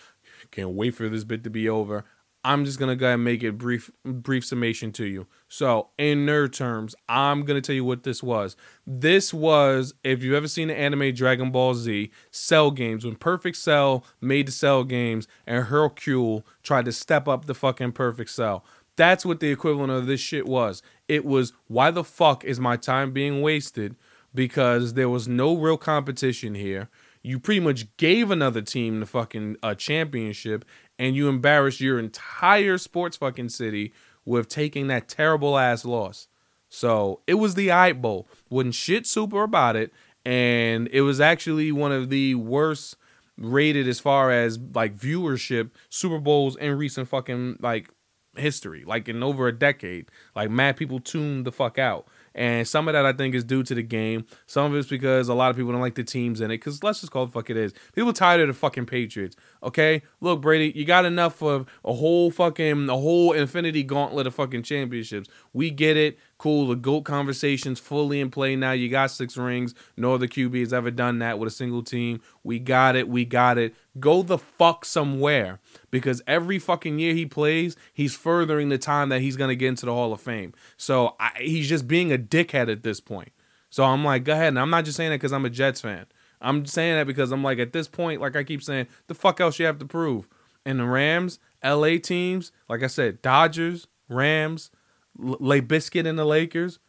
Can't 0.53 0.69
wait 0.69 0.93
for 0.93 1.09
this 1.09 1.23
bit 1.23 1.43
to 1.45 1.49
be 1.49 1.67
over. 1.67 2.05
I'm 2.43 2.63
just 2.63 2.77
gonna 2.77 2.95
go 2.95 3.07
ahead 3.07 3.15
and 3.15 3.23
make 3.23 3.41
it 3.41 3.57
brief 3.57 3.89
brief 4.05 4.45
summation 4.45 4.91
to 4.93 5.05
you. 5.05 5.25
So 5.47 5.89
in 5.97 6.27
nerd 6.27 6.53
terms, 6.53 6.93
I'm 7.09 7.43
gonna 7.43 7.59
tell 7.59 7.73
you 7.73 7.85
what 7.85 8.03
this 8.03 8.21
was. 8.21 8.55
This 8.85 9.33
was, 9.33 9.95
if 10.03 10.21
you've 10.21 10.35
ever 10.35 10.47
seen 10.47 10.67
the 10.67 10.77
anime 10.77 11.15
Dragon 11.15 11.49
Ball 11.49 11.73
Z, 11.73 12.11
Cell 12.29 12.69
games, 12.69 13.03
when 13.03 13.15
Perfect 13.15 13.57
Cell 13.57 14.05
made 14.21 14.47
the 14.47 14.51
Cell 14.51 14.83
games 14.83 15.27
and 15.47 15.65
Hercule 15.65 16.45
tried 16.61 16.85
to 16.85 16.91
step 16.91 17.27
up 17.27 17.45
the 17.45 17.55
fucking 17.55 17.93
Perfect 17.93 18.29
Cell. 18.29 18.63
That's 18.95 19.25
what 19.25 19.39
the 19.39 19.49
equivalent 19.49 19.91
of 19.91 20.05
this 20.05 20.21
shit 20.21 20.45
was. 20.45 20.83
It 21.07 21.25
was 21.25 21.53
why 21.65 21.89
the 21.89 22.03
fuck 22.03 22.43
is 22.43 22.59
my 22.59 22.77
time 22.77 23.11
being 23.11 23.41
wasted? 23.41 23.95
Because 24.35 24.93
there 24.93 25.09
was 25.09 25.27
no 25.27 25.55
real 25.55 25.77
competition 25.77 26.53
here 26.53 26.89
you 27.23 27.39
pretty 27.39 27.61
much 27.61 27.95
gave 27.97 28.29
another 28.29 28.61
team 28.61 28.99
the 28.99 29.05
fucking 29.05 29.55
uh, 29.63 29.73
championship 29.73 30.65
and 30.99 31.15
you 31.15 31.29
embarrassed 31.29 31.79
your 31.79 31.97
entire 31.97 32.77
sports 32.77 33.17
fucking 33.17 33.49
city 33.49 33.93
with 34.25 34.49
taking 34.49 34.87
that 34.87 35.07
terrible 35.07 35.57
ass 35.57 35.85
loss. 35.85 36.27
So 36.69 37.21
it 37.25 37.35
was 37.35 37.55
the 37.55 37.71
Eye 37.71 37.93
Bowl. 37.93 38.27
Wasn't 38.49 38.75
shit 38.75 39.05
super 39.05 39.43
about 39.43 39.75
it. 39.75 39.93
And 40.25 40.87
it 40.91 41.01
was 41.01 41.19
actually 41.21 41.71
one 41.71 41.91
of 41.91 42.09
the 42.09 42.35
worst 42.35 42.97
rated 43.37 43.87
as 43.87 43.99
far 43.99 44.31
as 44.31 44.59
like 44.73 44.95
viewership 44.97 45.71
Super 45.89 46.19
Bowls 46.19 46.55
in 46.55 46.77
recent 46.77 47.07
fucking 47.07 47.57
like 47.59 47.89
history. 48.35 48.83
Like 48.85 49.07
in 49.07 49.23
over 49.23 49.47
a 49.47 49.57
decade. 49.57 50.09
Like 50.35 50.49
mad 50.49 50.75
people 50.75 50.99
tuned 50.99 51.45
the 51.45 51.51
fuck 51.51 51.77
out. 51.77 52.07
And 52.35 52.67
some 52.67 52.87
of 52.87 52.93
that 52.93 53.05
I 53.05 53.13
think 53.13 53.35
is 53.35 53.43
due 53.43 53.63
to 53.63 53.75
the 53.75 53.83
game. 53.83 54.25
Some 54.45 54.71
of 54.71 54.77
it's 54.77 54.89
because 54.89 55.29
a 55.29 55.33
lot 55.33 55.49
of 55.49 55.55
people 55.55 55.71
don't 55.71 55.81
like 55.81 55.95
the 55.95 56.03
teams 56.03 56.41
in 56.41 56.51
it. 56.51 56.55
Because 56.55 56.83
let's 56.83 57.01
just 57.01 57.11
call 57.11 57.25
it 57.25 57.31
fuck 57.31 57.49
it 57.49 57.57
is. 57.57 57.73
People 57.93 58.13
tired 58.13 58.41
of 58.41 58.47
the 58.47 58.53
fucking 58.53 58.85
Patriots. 58.85 59.35
Okay, 59.61 60.01
look 60.21 60.41
Brady, 60.41 60.77
you 60.77 60.85
got 60.85 61.05
enough 61.05 61.41
of 61.41 61.67
a 61.85 61.93
whole 61.93 62.31
fucking 62.31 62.89
a 62.89 62.97
whole 62.97 63.33
infinity 63.33 63.83
gauntlet 63.83 64.27
of 64.27 64.35
fucking 64.35 64.63
championships. 64.63 65.29
We 65.53 65.69
get 65.69 65.97
it. 65.97 66.17
Cool. 66.43 66.67
The 66.67 66.75
GOAT 66.75 67.03
conversation's 67.03 67.79
fully 67.79 68.19
in 68.19 68.29
play 68.29 68.57
now. 68.57 68.73
You 68.73 68.89
got 68.89 69.11
six 69.11 69.37
rings. 69.37 69.73
No 69.95 70.13
other 70.13 70.27
QB 70.27 70.59
has 70.59 70.73
ever 70.73 70.91
done 70.91 71.19
that 71.19 71.39
with 71.39 71.47
a 71.47 71.55
single 71.55 71.83
team. 71.83 72.19
We 72.43 72.59
got 72.59 72.97
it. 72.97 73.07
We 73.07 73.23
got 73.23 73.57
it. 73.57 73.73
Go 73.97 74.23
the 74.23 74.37
fuck 74.37 74.83
somewhere. 74.83 75.61
Because 75.89 76.21
every 76.27 76.59
fucking 76.59 76.99
year 76.99 77.13
he 77.13 77.25
plays, 77.25 77.77
he's 77.93 78.13
furthering 78.13 78.67
the 78.67 78.77
time 78.77 79.07
that 79.07 79.21
he's 79.21 79.37
going 79.37 79.51
to 79.51 79.55
get 79.55 79.69
into 79.69 79.85
the 79.85 79.93
Hall 79.93 80.11
of 80.11 80.19
Fame. 80.19 80.53
So 80.75 81.15
I, 81.17 81.31
he's 81.37 81.69
just 81.69 81.87
being 81.87 82.11
a 82.11 82.17
dickhead 82.17 82.69
at 82.69 82.83
this 82.83 82.99
point. 82.99 83.31
So 83.69 83.85
I'm 83.85 84.03
like, 84.03 84.25
go 84.25 84.33
ahead. 84.33 84.49
And 84.49 84.59
I'm 84.59 84.69
not 84.69 84.83
just 84.83 84.97
saying 84.97 85.11
that 85.11 85.21
because 85.21 85.31
I'm 85.31 85.45
a 85.45 85.49
Jets 85.49 85.79
fan. 85.79 86.07
I'm 86.41 86.65
saying 86.65 86.97
that 86.97 87.07
because 87.07 87.31
I'm 87.31 87.41
like, 87.41 87.59
at 87.59 87.71
this 87.71 87.87
point, 87.87 88.19
like 88.19 88.35
I 88.35 88.43
keep 88.43 88.61
saying, 88.61 88.87
the 89.07 89.15
fuck 89.15 89.39
else 89.39 89.59
you 89.59 89.65
have 89.65 89.79
to 89.79 89.85
prove? 89.85 90.27
And 90.65 90.81
the 90.81 90.87
Rams, 90.87 91.39
LA 91.63 91.99
teams, 91.99 92.51
like 92.67 92.83
I 92.83 92.87
said, 92.87 93.21
Dodgers, 93.21 93.87
Rams, 94.09 94.71
Lay 95.17 95.59
Biscuit 95.59 96.05
and 96.05 96.17
the 96.17 96.25
Lakers, 96.25 96.79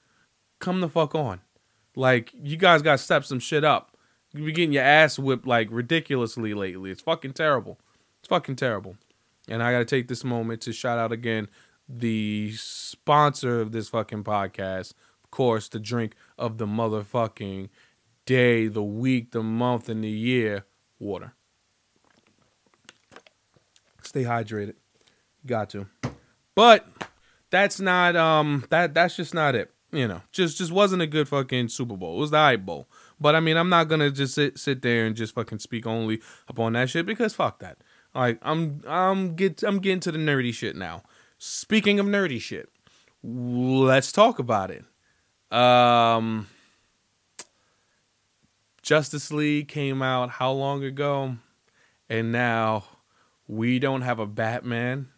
come 0.58 0.80
the 0.80 0.88
fuck 0.88 1.14
on. 1.14 1.40
Like 1.96 2.32
you 2.34 2.56
guys 2.56 2.82
got 2.82 2.92
to 2.92 2.98
step 2.98 3.24
some 3.24 3.38
shit 3.38 3.64
up. 3.64 3.96
You 4.32 4.44
be 4.44 4.52
getting 4.52 4.72
your 4.72 4.82
ass 4.82 5.18
whipped 5.18 5.46
like 5.46 5.68
ridiculously 5.70 6.54
lately. 6.54 6.90
It's 6.90 7.02
fucking 7.02 7.34
terrible. 7.34 7.78
It's 8.18 8.28
fucking 8.28 8.56
terrible. 8.56 8.96
And 9.48 9.62
I 9.62 9.70
got 9.70 9.78
to 9.78 9.84
take 9.84 10.08
this 10.08 10.24
moment 10.24 10.62
to 10.62 10.72
shout 10.72 10.98
out 10.98 11.12
again 11.12 11.48
the 11.88 12.52
sponsor 12.56 13.60
of 13.60 13.72
this 13.72 13.90
fucking 13.90 14.24
podcast, 14.24 14.94
of 15.22 15.30
course, 15.30 15.68
the 15.68 15.78
drink 15.78 16.14
of 16.38 16.58
the 16.58 16.66
motherfucking 16.66 17.68
day, 18.26 18.66
the 18.66 18.82
week, 18.82 19.32
the 19.32 19.42
month, 19.42 19.88
and 19.88 20.02
the 20.02 20.08
year, 20.08 20.64
water. 20.98 21.34
Stay 24.02 24.24
hydrated. 24.24 24.74
Got 25.46 25.70
to. 25.70 25.87
But 26.54 26.87
that's 27.54 27.78
not 27.78 28.16
um 28.16 28.64
that 28.70 28.94
that's 28.94 29.14
just 29.14 29.32
not 29.32 29.54
it. 29.54 29.70
You 29.92 30.08
know, 30.08 30.22
just 30.32 30.58
just 30.58 30.72
wasn't 30.72 31.02
a 31.02 31.06
good 31.06 31.28
fucking 31.28 31.68
Super 31.68 31.96
Bowl. 31.96 32.16
It 32.16 32.20
was 32.20 32.32
the 32.32 32.38
Ike 32.38 32.66
Bowl. 32.66 32.88
But 33.20 33.36
I 33.36 33.40
mean, 33.40 33.56
I'm 33.56 33.68
not 33.68 33.88
gonna 33.88 34.10
just 34.10 34.34
sit 34.34 34.58
sit 34.58 34.82
there 34.82 35.06
and 35.06 35.14
just 35.14 35.34
fucking 35.36 35.60
speak 35.60 35.86
only 35.86 36.20
upon 36.48 36.72
that 36.72 36.90
shit 36.90 37.06
because 37.06 37.32
fuck 37.32 37.60
that. 37.60 37.78
Like 38.12 38.40
I'm 38.42 38.82
I'm 38.88 39.36
get 39.36 39.62
I'm 39.62 39.78
getting 39.78 40.00
to 40.00 40.10
the 40.10 40.18
nerdy 40.18 40.52
shit 40.52 40.74
now. 40.74 41.04
Speaking 41.38 42.00
of 42.00 42.06
nerdy 42.06 42.40
shit, 42.40 42.68
let's 43.22 44.10
talk 44.10 44.40
about 44.40 44.72
it. 44.72 44.84
Um 45.56 46.48
Justice 48.82 49.30
League 49.32 49.68
came 49.68 50.02
out 50.02 50.28
how 50.28 50.50
long 50.50 50.82
ago? 50.82 51.36
And 52.08 52.32
now 52.32 52.84
we 53.46 53.78
don't 53.78 54.02
have 54.02 54.18
a 54.18 54.26
Batman 54.26 55.08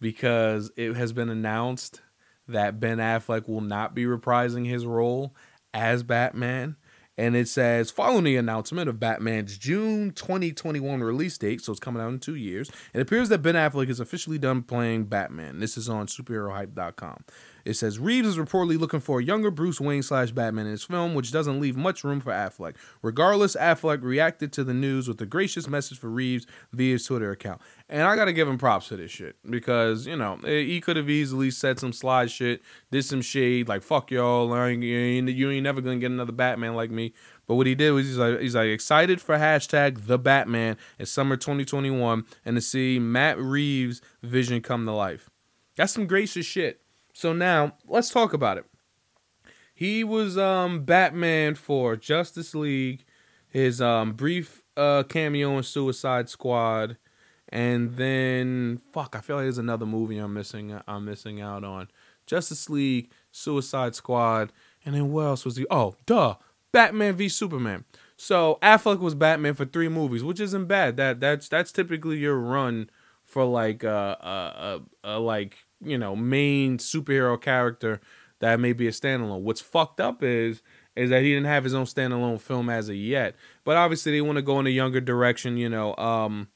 because 0.00 0.70
it 0.76 0.94
has 0.94 1.12
been 1.12 1.28
announced 1.28 2.00
that 2.48 2.80
Ben 2.80 2.98
Affleck 2.98 3.48
will 3.48 3.60
not 3.60 3.94
be 3.94 4.04
reprising 4.04 4.66
his 4.66 4.86
role 4.86 5.34
as 5.74 6.02
Batman. 6.02 6.76
And 7.18 7.34
it 7.34 7.48
says, 7.48 7.90
following 7.90 8.24
the 8.24 8.36
announcement 8.36 8.90
of 8.90 9.00
Batman's 9.00 9.56
June 9.56 10.10
2021 10.10 11.02
release 11.02 11.38
date, 11.38 11.62
so 11.62 11.72
it's 11.72 11.80
coming 11.80 12.02
out 12.02 12.12
in 12.12 12.18
two 12.18 12.34
years, 12.34 12.70
it 12.92 13.00
appears 13.00 13.30
that 13.30 13.40
Ben 13.40 13.54
Affleck 13.54 13.88
is 13.88 14.00
officially 14.00 14.38
done 14.38 14.62
playing 14.62 15.04
Batman. 15.04 15.58
This 15.58 15.78
is 15.78 15.88
on 15.88 16.08
superherohype.com. 16.08 17.24
It 17.66 17.74
says 17.74 17.98
Reeves 17.98 18.28
is 18.28 18.38
reportedly 18.38 18.78
looking 18.78 19.00
for 19.00 19.18
a 19.18 19.24
younger 19.24 19.50
Bruce 19.50 19.80
Wayne 19.80 20.04
slash 20.04 20.30
Batman 20.30 20.66
in 20.66 20.72
his 20.72 20.84
film, 20.84 21.14
which 21.14 21.32
doesn't 21.32 21.60
leave 21.60 21.76
much 21.76 22.04
room 22.04 22.20
for 22.20 22.30
Affleck. 22.30 22.76
Regardless, 23.02 23.56
Affleck 23.56 24.02
reacted 24.02 24.52
to 24.52 24.62
the 24.62 24.72
news 24.72 25.08
with 25.08 25.20
a 25.20 25.26
gracious 25.26 25.66
message 25.66 25.98
for 25.98 26.08
Reeves 26.08 26.46
via 26.72 26.92
his 26.92 27.04
Twitter 27.04 27.32
account. 27.32 27.60
And 27.88 28.02
I 28.02 28.14
gotta 28.14 28.32
give 28.32 28.46
him 28.46 28.56
props 28.56 28.86
for 28.86 28.96
this 28.96 29.10
shit 29.10 29.36
because 29.48 30.06
you 30.06 30.16
know 30.16 30.38
eh, 30.46 30.62
he 30.62 30.80
could 30.80 30.96
have 30.96 31.10
easily 31.10 31.50
said 31.50 31.80
some 31.80 31.92
slide 31.92 32.30
shit, 32.30 32.62
did 32.92 33.04
some 33.04 33.20
shade 33.20 33.66
like 33.68 33.82
"fuck 33.82 34.12
y'all," 34.12 34.48
you 34.70 34.96
ain't, 34.96 35.28
you 35.28 35.50
ain't 35.50 35.64
never 35.64 35.80
gonna 35.80 35.98
get 35.98 36.12
another 36.12 36.32
Batman 36.32 36.76
like 36.76 36.92
me. 36.92 37.14
But 37.48 37.56
what 37.56 37.66
he 37.66 37.74
did 37.74 37.90
was 37.90 38.06
he's 38.06 38.18
like, 38.18 38.40
he's 38.40 38.54
like 38.54 38.68
excited 38.68 39.20
for 39.20 39.36
hashtag 39.38 40.06
the 40.06 40.18
Batman 40.18 40.76
in 41.00 41.06
summer 41.06 41.36
2021 41.36 42.24
and 42.44 42.56
to 42.56 42.60
see 42.60 43.00
Matt 43.00 43.38
Reeves' 43.38 44.00
vision 44.22 44.60
come 44.60 44.86
to 44.86 44.92
life. 44.92 45.30
That's 45.76 45.92
some 45.92 46.06
gracious 46.06 46.46
shit. 46.46 46.80
So 47.16 47.32
now 47.32 47.72
let's 47.86 48.10
talk 48.10 48.34
about 48.34 48.58
it. 48.58 48.66
He 49.72 50.04
was 50.04 50.36
um, 50.36 50.84
Batman 50.84 51.54
for 51.54 51.96
Justice 51.96 52.54
League, 52.54 53.06
his 53.48 53.80
um, 53.80 54.12
brief 54.12 54.62
uh, 54.76 55.02
cameo 55.04 55.56
in 55.56 55.62
Suicide 55.62 56.28
Squad, 56.28 56.98
and 57.48 57.96
then 57.96 58.82
fuck, 58.92 59.16
I 59.16 59.22
feel 59.22 59.36
like 59.36 59.46
there's 59.46 59.56
another 59.56 59.86
movie 59.86 60.18
I'm 60.18 60.34
missing. 60.34 60.78
I'm 60.86 61.06
missing 61.06 61.40
out 61.40 61.64
on 61.64 61.88
Justice 62.26 62.68
League, 62.68 63.10
Suicide 63.32 63.94
Squad, 63.94 64.52
and 64.84 64.94
then 64.94 65.10
what 65.10 65.22
else 65.22 65.46
was 65.46 65.56
he? 65.56 65.64
Oh, 65.70 65.94
duh, 66.04 66.34
Batman 66.70 67.16
v 67.16 67.30
Superman. 67.30 67.86
So 68.18 68.58
Affleck 68.60 68.98
was 68.98 69.14
Batman 69.14 69.54
for 69.54 69.64
three 69.64 69.88
movies, 69.88 70.22
which 70.22 70.38
isn't 70.38 70.66
bad. 70.66 70.98
That 70.98 71.20
that's 71.20 71.48
that's 71.48 71.72
typically 71.72 72.18
your 72.18 72.38
run 72.38 72.90
for 73.24 73.46
like 73.46 73.84
a, 73.84 73.88
a, 74.20 75.10
a, 75.10 75.16
a 75.16 75.18
like 75.18 75.65
you 75.80 75.98
know 75.98 76.16
main 76.16 76.78
superhero 76.78 77.40
character 77.40 78.00
that 78.40 78.60
may 78.60 78.72
be 78.72 78.86
a 78.86 78.90
standalone. 78.90 79.40
What's 79.40 79.60
fucked 79.60 80.00
up 80.00 80.22
is 80.22 80.62
is 80.94 81.10
that 81.10 81.22
he 81.22 81.34
didn't 81.34 81.46
have 81.46 81.64
his 81.64 81.74
own 81.74 81.84
standalone 81.84 82.40
film 82.40 82.70
as 82.70 82.88
of 82.88 82.96
yet. 82.96 83.36
But 83.64 83.76
obviously 83.76 84.12
they 84.12 84.20
want 84.22 84.36
to 84.36 84.42
go 84.42 84.58
in 84.60 84.66
a 84.66 84.70
younger 84.70 85.00
direction. 85.00 85.56
You 85.56 85.68
know, 85.68 85.94
um, 85.96 86.48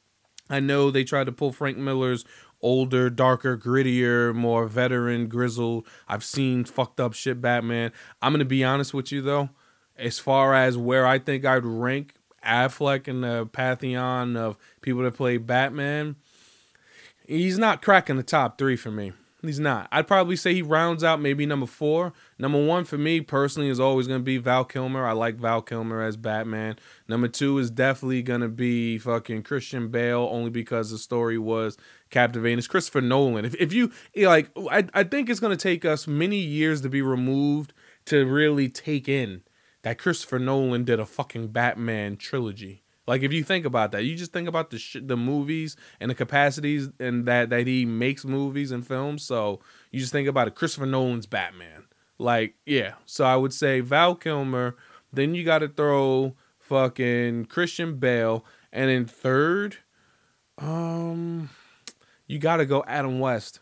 I 0.48 0.61
know 0.61 0.90
they 0.90 1.04
tried 1.04 1.24
to 1.24 1.33
pull 1.33 1.52
Frank 1.52 1.76
Miller's 1.76 2.24
older, 2.62 3.09
darker, 3.11 3.56
grittier, 3.56 4.35
more 4.35 4.66
veteran, 4.66 5.28
grizzled. 5.28 5.87
I've 6.09 6.24
seen 6.24 6.64
fucked 6.64 7.00
up 7.00 7.14
shit 7.14 7.40
Batman. 7.40 7.92
I'm 8.20 8.33
gonna 8.33 8.44
be 8.44 8.64
honest 8.64 8.94
with 8.94 9.12
you 9.12 9.22
though, 9.22 9.50
as 9.96 10.18
far 10.18 10.54
as 10.54 10.76
where 10.76 11.06
I 11.06 11.18
think 11.18 11.44
I'd 11.44 11.64
rank 11.64 12.14
Affleck 12.44 13.06
in 13.06 13.20
the 13.20 13.46
pantheon 13.52 14.37
of 14.37 14.56
people 14.80 15.02
that 15.02 15.14
play 15.14 15.37
Batman, 15.37 16.16
he's 17.31 17.59
not 17.59 17.83
cracking 17.83 18.16
the 18.16 18.23
top 18.23 18.59
three 18.59 18.77
for 18.77 18.90
me. 18.90 19.12
He's 19.43 19.61
not. 19.61 19.88
I'd 19.90 20.07
probably 20.07 20.37
say 20.37 20.53
he 20.53 20.61
rounds 20.61 21.03
out 21.03 21.19
maybe 21.21 21.47
number 21.47 21.64
four. 21.64 22.12
Number 22.38 22.62
one 22.62 22.85
for 22.85 22.99
me 22.99 23.23
personally 23.23 23.71
is 23.71 23.81
always 23.81 24.07
going 24.07 24.21
to 24.21 24.25
be 24.25 24.37
Val 24.37 24.66
Kilmer. 24.66 25.07
I 25.07 25.12
like 25.12 25.37
Val 25.37 25.62
Kilmer 25.62 26.03
as 26.03 26.19
Batman. 26.19 26.77
Number 27.09 27.27
two 27.27 27.57
is 27.57 27.71
definitely 27.71 28.23
going 28.23 28.43
to 28.43 28.49
be 28.49 28.99
fucking 28.99 29.45
Christian 29.45 29.88
Bale, 29.88 30.29
only 30.31 30.51
because 30.51 30.90
the 30.90 30.99
story 30.99 31.38
was 31.38 31.79
captivating. 32.11 32.59
It's 32.59 32.66
Christopher 32.66 33.01
Nolan. 33.01 33.47
If, 33.47 33.55
if 33.55 33.73
you 33.73 33.93
like, 34.14 34.51
I, 34.71 34.87
I 34.93 35.05
think 35.05 35.31
it's 35.31 35.40
going 35.40 35.57
to 35.57 35.62
take 35.62 35.87
us 35.87 36.07
many 36.07 36.37
years 36.37 36.83
to 36.83 36.90
be 36.90 37.01
removed 37.01 37.73
to 38.07 38.27
really 38.27 38.69
take 38.69 39.09
in 39.09 39.43
that 39.83 39.99
Christopher 39.99 40.38
Nolan 40.38 40.85
did 40.85 41.01
a 41.01 41.07
fucking 41.07 41.49
Batman 41.49 42.19
trilogy. 42.19 42.83
Like 43.11 43.25
if 43.25 43.33
you 43.33 43.42
think 43.42 43.64
about 43.66 43.90
that, 43.90 44.05
you 44.05 44.14
just 44.14 44.33
think 44.33 44.46
about 44.46 44.70
the 44.70 44.79
sh- 44.79 44.99
the 45.03 45.16
movies 45.16 45.75
and 45.99 46.12
the 46.12 46.14
capacities 46.14 46.90
and 47.01 47.27
that 47.27 47.51
that 47.51 47.66
he 47.66 47.85
makes 47.85 48.25
movies 48.25 48.70
and 48.70 48.87
films. 48.87 49.25
So 49.25 49.59
you 49.90 49.99
just 49.99 50.12
think 50.12 50.29
about 50.29 50.46
it. 50.46 50.55
Christopher 50.55 50.87
Nolan's 50.87 51.27
Batman. 51.27 51.87
Like 52.18 52.55
yeah. 52.64 52.92
So 53.07 53.25
I 53.25 53.35
would 53.35 53.53
say 53.53 53.81
Val 53.81 54.14
Kilmer. 54.14 54.77
Then 55.12 55.35
you 55.35 55.42
got 55.42 55.59
to 55.59 55.66
throw 55.66 56.37
fucking 56.61 57.46
Christian 57.46 57.96
Bale, 57.96 58.44
and 58.73 58.88
in 58.88 59.07
third, 59.07 59.79
um, 60.57 61.51
you 62.29 62.38
got 62.38 62.59
to 62.59 62.64
go 62.64 62.85
Adam 62.87 63.18
West. 63.18 63.59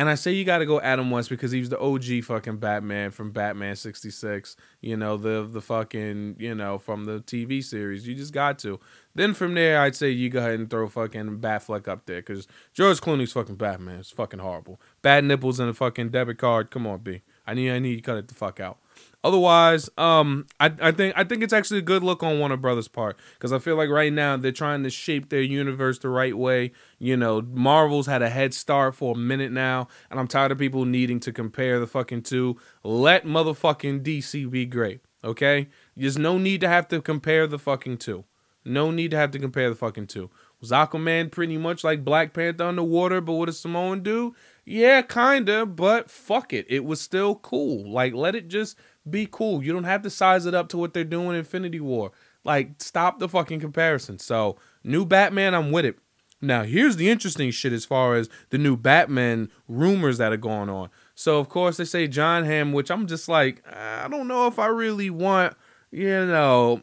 And 0.00 0.08
I 0.08 0.14
say 0.14 0.32
you 0.32 0.46
got 0.46 0.60
to 0.60 0.64
go 0.64 0.80
Adam 0.80 1.10
West 1.10 1.28
because 1.28 1.52
he's 1.52 1.68
the 1.68 1.78
OG 1.78 2.24
fucking 2.24 2.56
Batman 2.56 3.10
from 3.10 3.32
Batman 3.32 3.76
66, 3.76 4.56
you 4.80 4.96
know, 4.96 5.18
the 5.18 5.46
the 5.46 5.60
fucking, 5.60 6.36
you 6.38 6.54
know, 6.54 6.78
from 6.78 7.04
the 7.04 7.20
TV 7.20 7.62
series. 7.62 8.08
You 8.08 8.14
just 8.14 8.32
got 8.32 8.58
to. 8.60 8.80
Then 9.14 9.34
from 9.34 9.52
there, 9.52 9.78
I'd 9.78 9.94
say 9.94 10.08
you 10.08 10.30
go 10.30 10.38
ahead 10.38 10.58
and 10.58 10.70
throw 10.70 10.88
fucking 10.88 11.40
Batfleck 11.40 11.86
up 11.86 12.06
there 12.06 12.22
because 12.22 12.48
George 12.72 12.98
Clooney's 13.02 13.32
fucking 13.32 13.56
Batman. 13.56 14.00
It's 14.00 14.10
fucking 14.10 14.38
horrible. 14.38 14.80
Bad 15.02 15.24
nipples 15.24 15.60
and 15.60 15.68
a 15.68 15.74
fucking 15.74 16.08
debit 16.08 16.38
card. 16.38 16.70
Come 16.70 16.86
on, 16.86 17.00
B. 17.00 17.20
I 17.46 17.52
need 17.52 17.70
I 17.70 17.78
need 17.78 17.96
you 17.96 18.00
cut 18.00 18.16
it 18.16 18.28
the 18.28 18.34
fuck 18.34 18.58
out. 18.58 18.78
Otherwise, 19.22 19.90
um, 19.98 20.46
I, 20.58 20.72
I 20.80 20.92
think 20.92 21.12
I 21.14 21.24
think 21.24 21.42
it's 21.42 21.52
actually 21.52 21.80
a 21.80 21.82
good 21.82 22.02
look 22.02 22.22
on 22.22 22.38
Warner 22.38 22.56
Brothers' 22.56 22.88
part 22.88 23.18
because 23.34 23.52
I 23.52 23.58
feel 23.58 23.76
like 23.76 23.90
right 23.90 24.12
now 24.12 24.38
they're 24.38 24.50
trying 24.50 24.82
to 24.84 24.90
shape 24.90 25.28
their 25.28 25.42
universe 25.42 25.98
the 25.98 26.08
right 26.08 26.36
way. 26.36 26.72
You 26.98 27.18
know, 27.18 27.42
Marvel's 27.42 28.06
had 28.06 28.22
a 28.22 28.30
head 28.30 28.54
start 28.54 28.94
for 28.94 29.14
a 29.14 29.18
minute 29.18 29.52
now, 29.52 29.88
and 30.10 30.18
I'm 30.18 30.26
tired 30.26 30.52
of 30.52 30.58
people 30.58 30.86
needing 30.86 31.20
to 31.20 31.32
compare 31.32 31.78
the 31.78 31.86
fucking 31.86 32.22
two. 32.22 32.56
Let 32.82 33.26
motherfucking 33.26 34.02
DC 34.02 34.50
be 34.50 34.64
great, 34.64 35.00
okay? 35.22 35.68
There's 35.94 36.16
no 36.16 36.38
need 36.38 36.62
to 36.62 36.68
have 36.68 36.88
to 36.88 37.02
compare 37.02 37.46
the 37.46 37.58
fucking 37.58 37.98
two. 37.98 38.24
No 38.64 38.90
need 38.90 39.10
to 39.10 39.16
have 39.16 39.30
to 39.32 39.38
compare 39.38 39.68
the 39.68 39.76
fucking 39.76 40.06
two. 40.06 40.30
Was 40.60 40.70
Aquaman 40.70 41.30
pretty 41.30 41.56
much 41.56 41.82
like 41.82 42.04
Black 42.04 42.34
Panther 42.34 42.64
underwater, 42.64 43.20
but 43.20 43.32
what 43.32 43.46
does 43.46 43.58
Samoan 43.58 44.02
do? 44.02 44.34
Yeah, 44.66 45.00
kinda, 45.02 45.64
but 45.64 46.10
fuck 46.10 46.52
it. 46.52 46.66
It 46.68 46.84
was 46.84 47.00
still 47.00 47.34
cool. 47.34 47.90
Like, 47.90 48.12
let 48.12 48.34
it 48.34 48.48
just 48.48 48.76
be 49.08 49.28
cool. 49.30 49.62
You 49.62 49.72
don't 49.72 49.84
have 49.84 50.02
to 50.02 50.10
size 50.10 50.46
it 50.46 50.54
up 50.54 50.68
to 50.70 50.78
what 50.78 50.94
they're 50.94 51.04
doing 51.04 51.30
in 51.30 51.36
Infinity 51.36 51.80
War. 51.80 52.12
Like, 52.44 52.72
stop 52.78 53.18
the 53.18 53.28
fucking 53.28 53.60
comparison. 53.60 54.18
So, 54.18 54.56
new 54.82 55.04
Batman, 55.04 55.54
I'm 55.54 55.70
with 55.70 55.84
it. 55.84 55.98
Now, 56.42 56.62
here's 56.62 56.96
the 56.96 57.10
interesting 57.10 57.50
shit 57.50 57.72
as 57.72 57.84
far 57.84 58.14
as 58.16 58.30
the 58.48 58.56
new 58.56 58.76
Batman 58.76 59.50
rumors 59.68 60.18
that 60.18 60.32
are 60.32 60.38
going 60.38 60.70
on. 60.70 60.88
So, 61.14 61.38
of 61.38 61.50
course, 61.50 61.76
they 61.76 61.84
say 61.84 62.06
Jon 62.08 62.44
Hamm, 62.44 62.72
which 62.72 62.90
I'm 62.90 63.06
just 63.06 63.28
like, 63.28 63.62
I 63.66 64.08
don't 64.08 64.26
know 64.26 64.46
if 64.46 64.58
I 64.58 64.66
really 64.66 65.10
want, 65.10 65.54
you 65.90 66.24
know, 66.26 66.82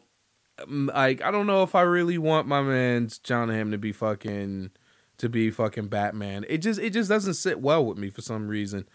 like 0.66 1.22
I 1.22 1.30
don't 1.30 1.46
know 1.46 1.62
if 1.62 1.74
I 1.74 1.82
really 1.82 2.18
want 2.18 2.48
my 2.48 2.62
man's 2.62 3.18
Jon 3.18 3.48
Hamm 3.48 3.70
to 3.70 3.78
be 3.78 3.92
fucking 3.92 4.70
to 5.18 5.28
be 5.28 5.50
fucking 5.50 5.88
Batman. 5.88 6.44
It 6.48 6.58
just 6.58 6.80
it 6.80 6.90
just 6.90 7.08
doesn't 7.08 7.34
sit 7.34 7.60
well 7.60 7.84
with 7.84 7.98
me 7.98 8.10
for 8.10 8.22
some 8.22 8.48
reason. 8.48 8.88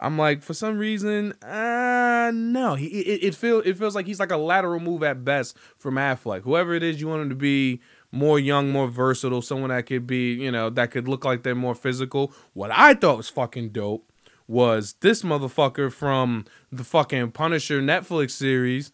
I'm 0.00 0.16
like, 0.16 0.42
for 0.42 0.54
some 0.54 0.78
reason, 0.78 1.32
uh 1.42 2.30
no. 2.34 2.74
He 2.74 2.86
it, 2.86 3.24
it 3.24 3.34
feel 3.34 3.60
it 3.60 3.76
feels 3.76 3.94
like 3.94 4.06
he's 4.06 4.20
like 4.20 4.32
a 4.32 4.36
lateral 4.36 4.80
move 4.80 5.02
at 5.02 5.24
best 5.24 5.56
from 5.78 5.94
Affleck. 5.94 6.42
Whoever 6.42 6.74
it 6.74 6.82
is 6.82 7.00
you 7.00 7.08
want 7.08 7.22
him 7.22 7.28
to 7.28 7.34
be 7.34 7.80
more 8.12 8.38
young, 8.38 8.70
more 8.70 8.88
versatile, 8.88 9.42
someone 9.42 9.70
that 9.70 9.86
could 9.86 10.06
be, 10.06 10.32
you 10.32 10.50
know, 10.50 10.70
that 10.70 10.90
could 10.90 11.06
look 11.06 11.24
like 11.24 11.42
they're 11.42 11.54
more 11.54 11.74
physical. 11.74 12.32
What 12.54 12.70
I 12.72 12.94
thought 12.94 13.18
was 13.18 13.28
fucking 13.28 13.70
dope 13.70 14.10
was 14.48 14.94
this 15.00 15.22
motherfucker 15.22 15.92
from 15.92 16.44
the 16.72 16.82
fucking 16.82 17.30
Punisher 17.30 17.80
Netflix 17.80 18.32
series, 18.32 18.90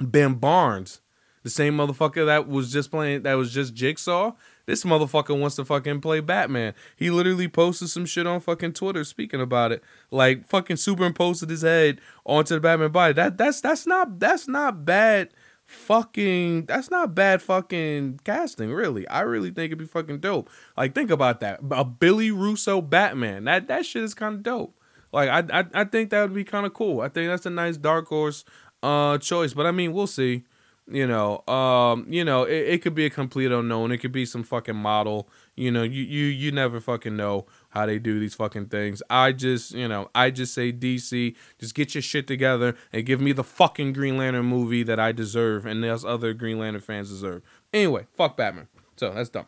Ben 0.00 0.34
Barnes. 0.34 1.00
The 1.42 1.50
same 1.50 1.76
motherfucker 1.76 2.26
that 2.26 2.46
was 2.46 2.70
just 2.70 2.90
playing 2.90 3.22
that 3.22 3.34
was 3.34 3.52
just 3.52 3.74
Jigsaw 3.74 4.32
this 4.68 4.84
motherfucker 4.84 5.36
wants 5.36 5.56
to 5.56 5.64
fucking 5.64 6.02
play 6.02 6.20
Batman. 6.20 6.74
He 6.94 7.08
literally 7.08 7.48
posted 7.48 7.88
some 7.88 8.04
shit 8.04 8.26
on 8.26 8.40
fucking 8.40 8.74
Twitter 8.74 9.02
speaking 9.02 9.40
about 9.40 9.72
it. 9.72 9.82
Like 10.10 10.46
fucking 10.46 10.76
superimposed 10.76 11.48
his 11.48 11.62
head 11.62 12.02
onto 12.26 12.54
the 12.54 12.60
Batman 12.60 12.92
body. 12.92 13.14
That 13.14 13.38
that's 13.38 13.62
that's 13.62 13.86
not 13.86 14.20
that's 14.20 14.46
not 14.46 14.84
bad 14.84 15.30
fucking 15.64 16.66
that's 16.66 16.90
not 16.90 17.14
bad 17.14 17.40
fucking 17.40 18.20
casting, 18.24 18.70
really. 18.70 19.08
I 19.08 19.22
really 19.22 19.48
think 19.48 19.68
it'd 19.68 19.78
be 19.78 19.86
fucking 19.86 20.18
dope. 20.18 20.50
Like 20.76 20.94
think 20.94 21.10
about 21.10 21.40
that. 21.40 21.60
A 21.70 21.84
Billy 21.86 22.30
Russo 22.30 22.82
Batman. 22.82 23.44
That 23.44 23.68
that 23.68 23.86
shit 23.86 24.02
is 24.02 24.12
kind 24.12 24.34
of 24.34 24.42
dope. 24.42 24.78
Like 25.14 25.30
I, 25.30 25.60
I 25.60 25.64
I 25.72 25.84
think 25.84 26.10
that 26.10 26.20
would 26.20 26.34
be 26.34 26.44
kind 26.44 26.66
of 26.66 26.74
cool. 26.74 27.00
I 27.00 27.08
think 27.08 27.30
that's 27.30 27.46
a 27.46 27.50
nice 27.50 27.78
dark 27.78 28.08
horse 28.08 28.44
uh 28.82 29.16
choice, 29.16 29.54
but 29.54 29.64
I 29.64 29.70
mean, 29.70 29.94
we'll 29.94 30.06
see. 30.06 30.44
You 30.90 31.06
know, 31.06 31.46
um, 31.46 32.06
you 32.08 32.24
know, 32.24 32.44
it, 32.44 32.68
it 32.68 32.82
could 32.82 32.94
be 32.94 33.04
a 33.04 33.10
complete 33.10 33.52
unknown. 33.52 33.92
It 33.92 33.98
could 33.98 34.12
be 34.12 34.24
some 34.24 34.42
fucking 34.42 34.76
model. 34.76 35.28
You 35.54 35.70
know, 35.70 35.82
you 35.82 36.02
you 36.02 36.24
you 36.24 36.50
never 36.50 36.80
fucking 36.80 37.14
know 37.14 37.46
how 37.70 37.84
they 37.84 37.98
do 37.98 38.18
these 38.18 38.34
fucking 38.34 38.66
things. 38.66 39.02
I 39.10 39.32
just, 39.32 39.72
you 39.72 39.86
know, 39.86 40.10
I 40.14 40.30
just 40.30 40.54
say 40.54 40.72
DC, 40.72 41.36
just 41.58 41.74
get 41.74 41.94
your 41.94 42.00
shit 42.00 42.26
together 42.26 42.74
and 42.90 43.04
give 43.04 43.20
me 43.20 43.32
the 43.32 43.44
fucking 43.44 43.92
Green 43.92 44.16
Lantern 44.16 44.46
movie 44.46 44.82
that 44.84 44.98
I 44.98 45.12
deserve 45.12 45.66
and 45.66 45.84
those 45.84 46.06
other 46.06 46.32
Green 46.32 46.58
Lantern 46.58 46.80
fans 46.80 47.10
deserve. 47.10 47.42
Anyway, 47.72 48.06
fuck 48.14 48.38
Batman. 48.38 48.68
So 48.96 49.10
that's 49.10 49.28
dumb. 49.28 49.46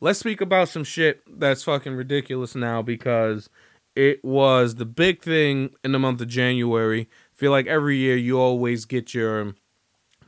Let's 0.00 0.20
speak 0.20 0.40
about 0.40 0.68
some 0.68 0.84
shit 0.84 1.22
that's 1.28 1.64
fucking 1.64 1.94
ridiculous 1.94 2.54
now 2.54 2.80
because 2.80 3.50
it 3.94 4.24
was 4.24 4.76
the 4.76 4.86
big 4.86 5.22
thing 5.22 5.70
in 5.82 5.92
the 5.92 5.98
month 5.98 6.20
of 6.20 6.28
January. 6.28 7.08
feel 7.34 7.50
like 7.50 7.66
every 7.66 7.96
year 7.96 8.16
you 8.16 8.38
always 8.38 8.84
get 8.84 9.12
your 9.12 9.54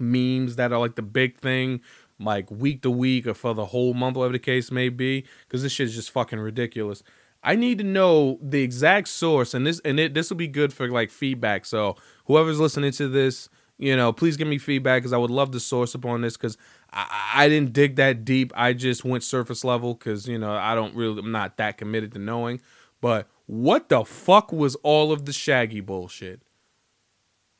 memes 0.00 0.56
that 0.56 0.72
are 0.72 0.78
like 0.78 0.96
the 0.96 1.02
big 1.02 1.38
thing, 1.38 1.80
like 2.18 2.50
week 2.50 2.82
to 2.82 2.90
week 2.90 3.26
or 3.26 3.34
for 3.34 3.54
the 3.54 3.66
whole 3.66 3.94
month, 3.94 4.16
whatever 4.16 4.32
the 4.32 4.38
case 4.38 4.70
may 4.70 4.88
be, 4.88 5.24
because 5.46 5.62
this 5.62 5.72
shit 5.72 5.88
is 5.88 5.94
just 5.94 6.10
fucking 6.10 6.38
ridiculous. 6.38 7.02
I 7.42 7.56
need 7.56 7.78
to 7.78 7.84
know 7.84 8.38
the 8.42 8.62
exact 8.62 9.08
source, 9.08 9.54
and 9.54 9.66
this 9.66 9.80
and 9.80 9.98
it 9.98 10.14
this 10.14 10.28
will 10.28 10.36
be 10.36 10.48
good 10.48 10.72
for 10.72 10.88
like 10.88 11.10
feedback. 11.10 11.64
So 11.64 11.96
whoever's 12.26 12.60
listening 12.60 12.92
to 12.92 13.08
this, 13.08 13.48
you 13.78 13.96
know, 13.96 14.12
please 14.12 14.36
give 14.36 14.48
me 14.48 14.58
feedback 14.58 15.00
because 15.00 15.14
I 15.14 15.16
would 15.16 15.30
love 15.30 15.52
the 15.52 15.60
source 15.60 15.94
upon 15.94 16.20
this 16.20 16.36
because 16.36 16.58
I, 16.92 17.32
I 17.34 17.48
didn't 17.48 17.72
dig 17.72 17.96
that 17.96 18.26
deep. 18.26 18.52
I 18.54 18.74
just 18.74 19.04
went 19.04 19.22
surface 19.24 19.64
level 19.64 19.94
because 19.94 20.28
you 20.28 20.38
know 20.38 20.52
I 20.52 20.74
don't 20.74 20.94
really 20.94 21.20
I'm 21.20 21.32
not 21.32 21.56
that 21.56 21.78
committed 21.78 22.12
to 22.12 22.18
knowing. 22.18 22.60
But 23.00 23.26
what 23.46 23.88
the 23.88 24.04
fuck 24.04 24.52
was 24.52 24.74
all 24.76 25.10
of 25.10 25.24
the 25.24 25.32
Shaggy 25.32 25.80
bullshit? 25.80 26.42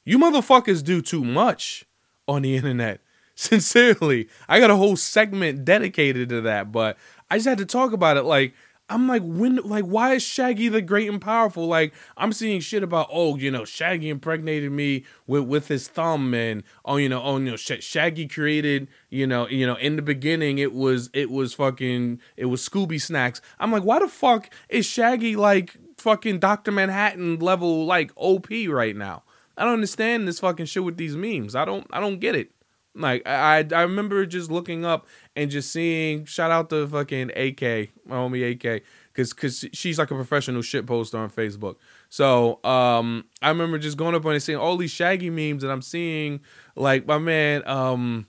You 0.05 0.18
motherfuckers 0.18 0.85
do 0.85 1.00
too 1.00 1.24
much 1.24 1.87
on 2.31 2.43
the 2.43 2.57
internet. 2.57 3.01
Sincerely, 3.35 4.29
I 4.49 4.61
got 4.61 4.71
a 4.71 4.77
whole 4.77 4.97
segment 4.97 5.64
dedicated 5.64 6.29
to 6.29 6.43
that, 6.43 6.73
but 6.73 6.99
I 7.31 7.37
just 7.37 7.49
had 7.49 7.59
to 7.59 7.64
talk 7.64 7.93
about 7.93 8.16
it. 8.19 8.25
Like, 8.25 8.55
I'm 8.90 9.07
like, 9.07 9.23
when, 9.25 9.57
like, 9.57 9.85
why 9.85 10.14
is 10.14 10.23
Shaggy 10.23 10.69
the 10.69 10.83
great 10.83 11.09
and 11.09 11.21
powerful? 11.21 11.66
Like, 11.66 11.95
I'm 12.16 12.33
seeing 12.33 12.61
shit 12.61 12.83
about, 12.83 13.09
oh, 13.11 13.37
you 13.37 13.51
know, 13.51 13.64
Shaggy 13.64 14.11
impregnated 14.11 14.73
me 14.73 15.05
with 15.27 15.45
with 15.45 15.69
his 15.69 15.88
thumb, 15.88 16.35
and 16.35 16.64
oh, 16.85 16.97
you 16.97 17.09
know, 17.09 17.23
oh, 17.23 17.38
you 17.38 17.51
know, 17.51 17.57
Sh- 17.57 17.83
Shaggy 17.83 18.27
created, 18.27 18.88
you 19.09 19.27
know, 19.27 19.49
you 19.49 19.64
know, 19.64 19.77
in 19.77 19.97
the 19.97 20.03
beginning, 20.03 20.59
it 20.59 20.75
was, 20.75 21.09
it 21.14 21.31
was 21.31 21.55
fucking, 21.55 22.21
it 22.37 22.47
was 22.47 22.69
Scooby 22.69 23.01
snacks. 23.01 23.40
I'm 23.59 23.71
like, 23.71 23.85
why 23.85 24.01
the 24.01 24.09
fuck 24.09 24.53
is 24.69 24.87
Shaggy 24.87 25.37
like 25.37 25.77
fucking 25.97 26.40
Doctor 26.40 26.73
Manhattan 26.73 27.38
level 27.38 27.87
like 27.87 28.11
OP 28.16 28.49
right 28.69 28.97
now? 28.97 29.23
I 29.61 29.64
don't 29.64 29.75
understand 29.75 30.27
this 30.27 30.40
fucking 30.40 30.66
shit 30.66 30.83
with 30.83 30.96
these 30.96 31.14
memes. 31.16 31.55
I 31.55 31.64
don't, 31.64 31.87
I 31.92 32.01
don't 32.01 32.18
get 32.18 32.35
it. 32.35 32.51
Like 32.94 33.27
I 33.27 33.64
I 33.73 33.83
remember 33.83 34.27
just 34.27 34.51
looking 34.51 34.85
up 34.85 35.07
and 35.37 35.49
just 35.49 35.70
seeing 35.70 36.25
shout 36.25 36.51
out 36.51 36.70
to 36.70 36.88
fucking 36.88 37.31
AK, 37.37 37.90
my 38.05 38.16
homie 38.16 38.53
AK, 38.53 38.83
cause 39.14 39.33
cause 39.33 39.64
she's 39.73 39.96
like 39.96 40.11
a 40.11 40.14
professional 40.16 40.61
shit 40.61 40.87
poster 40.87 41.18
on 41.18 41.31
Facebook. 41.31 41.77
So 42.09 42.59
um 42.64 43.27
I 43.42 43.49
remember 43.51 43.79
just 43.79 43.96
going 43.96 44.16
up 44.16 44.27
on 44.27 44.33
and 44.33 44.42
seeing 44.42 44.59
all 44.59 44.77
these 44.77 44.90
shaggy 44.90 45.31
memes 45.31 45.62
and 45.62 45.70
I'm 45.70 45.83
seeing 45.83 46.40
like 46.75 47.07
my 47.07 47.18
man 47.18 47.66
um 47.68 48.27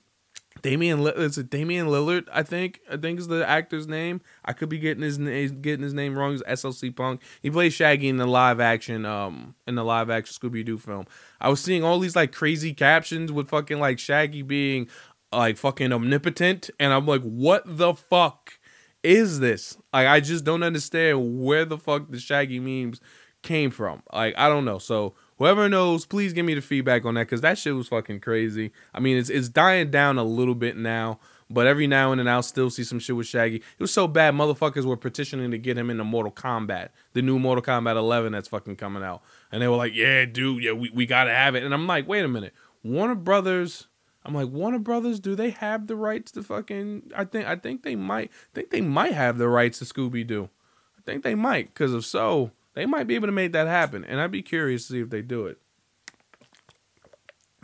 Damian 0.62 1.00
is 1.02 1.38
it 1.38 1.50
Damian 1.50 1.88
Lillard? 1.88 2.28
I 2.32 2.43
think 2.43 2.82
I 2.91 2.97
think 2.97 3.19
is 3.19 3.28
the 3.28 3.47
actor's 3.47 3.88
name. 3.88 4.21
I 4.45 4.54
could 4.54 4.69
be 4.69 4.80
getting 4.80 5.04
his 5.04 5.17
name 5.17 5.62
getting 5.62 5.84
his 5.84 5.93
name 5.93 6.17
wrong. 6.17 6.32
He's 6.32 6.43
SLC 6.43 6.95
Punk. 6.95 7.21
He 7.41 7.50
plays 7.50 7.74
Shaggy 7.74 8.10
in 8.10 8.17
the 8.17 8.26
live 8.26 8.60
action 8.60 9.06
um 9.06 9.56
in 9.67 9.76
the 9.76 9.84
live 9.84 10.10
action 10.10 10.34
Scooby 10.34 10.65
Doo 10.65 10.78
film. 10.78 11.06
I 11.39 11.50
was 11.50 11.62
seeing 11.62 11.84
all 11.84 12.00
these 12.00 12.15
like 12.15 12.32
crazy 12.32 12.74
captions 12.74 13.32
with 13.32 13.50
fucking 13.50 13.80
like 13.80 14.00
Shaggy 14.00 14.41
being 14.41 14.88
like 15.32 15.58
fucking 15.58 15.93
omnipotent, 15.93 16.69
and 16.80 16.93
I'm 16.93 17.06
like, 17.06 17.21
what 17.21 17.63
the 17.65 17.93
fuck 17.93 18.60
is 19.04 19.39
this? 19.39 19.78
Like 19.93 20.08
I 20.08 20.19
just 20.19 20.43
don't 20.43 20.63
understand 20.63 21.41
where 21.41 21.65
the 21.65 21.78
fuck 21.78 22.10
the 22.10 22.19
Shaggy 22.19 22.60
memes 22.60 23.02
came 23.41 23.71
from. 23.71 24.04
Like 24.13 24.36
I 24.38 24.50
don't 24.50 24.65
know. 24.65 24.78
So 24.78 25.15
whoever 25.41 25.67
knows, 25.67 26.06
please 26.06 26.34
give 26.34 26.45
me 26.45 26.54
the 26.54 26.62
feedback 26.62 27.04
on 27.04 27.15
that 27.15 27.21
because 27.21 27.41
that 27.41 27.58
shit 27.58 27.75
was 27.75 27.88
fucking 27.88 28.19
crazy. 28.19 28.71
I 28.93 28.99
mean, 28.99 29.17
it's 29.17 29.30
it's 29.30 29.49
dying 29.49 29.89
down 29.89 30.19
a 30.19 30.23
little 30.23 30.54
bit 30.54 30.77
now, 30.77 31.19
but 31.49 31.65
every 31.65 31.88
now 31.88 32.12
and 32.12 32.19
then 32.19 32.27
I'll 32.27 32.43
still 32.43 32.69
see 32.69 32.84
some 32.84 32.99
shit 32.99 33.15
with 33.15 33.25
Shaggy. 33.25 33.56
It 33.56 33.80
was 33.80 33.91
so 33.91 34.08
bad, 34.08 34.36
motherfuckers 34.36 34.86
were 34.86 34.97
petitioning 34.97 35.49
to 35.49 35.58
get 35.58 35.80
him 35.80 35.89
into 35.89 36.04
Mortal 36.04 36.32
Kombat, 36.32 36.89
the 37.13 37.23
new 37.23 37.39
Mortal 37.39 37.63
Kombat 37.63 37.95
11 37.95 38.32
that's 38.32 38.49
fucking 38.49 38.75
coming 38.75 39.01
out, 39.01 39.23
and 39.51 39.63
they 39.63 39.67
were 39.67 39.77
like, 39.77 39.95
"Yeah, 39.95 40.25
dude, 40.25 40.63
yeah, 40.63 40.73
we 40.73 40.91
we 40.91 41.08
gotta 41.08 41.32
have 41.32 41.56
it." 41.56 41.63
And 41.63 41.73
I'm 41.73 41.88
like, 41.88 42.08
wait 42.08 42.23
a 42.23 42.27
minute, 42.27 42.54
Warner 42.84 43.15
Brothers. 43.15 43.88
I'm 44.23 44.36
like 44.36 44.49
Warner 44.49 44.77
Brothers. 44.77 45.19
Do 45.19 45.34
they 45.34 45.49
have 45.49 45.88
the 45.88 45.95
rights 45.95 46.32
to 46.34 46.43
fucking? 46.43 47.13
I 47.15 47.25
think 47.25 47.47
I 47.47 47.56
think 47.56 47.82
they 47.82 47.95
might. 47.95 48.30
I 48.30 48.49
think 48.54 48.69
they 48.69 48.82
might 48.82 49.13
have 49.13 49.39
the 49.39 49.49
rights 49.49 49.80
to 49.80 49.86
Scooby 49.86 50.27
Doo. 50.27 50.49
I 50.99 51.01
think 51.01 51.23
they 51.23 51.34
might, 51.34 51.73
because 51.73 51.95
if 51.95 52.06
so, 52.06 52.51
they 52.74 52.86
might 52.86 53.08
be 53.08 53.16
able 53.16 53.28
to 53.28 53.34
make 53.34 53.52
that 53.54 53.68
happen, 53.68 54.04
and 54.04 54.20
I'd 54.20 54.32
be 54.32 54.42
curious 54.42 54.88
to 54.88 54.94
see 54.94 55.00
if 55.00 55.10
they 55.10 55.22
do 55.22 55.46
it. 55.46 55.60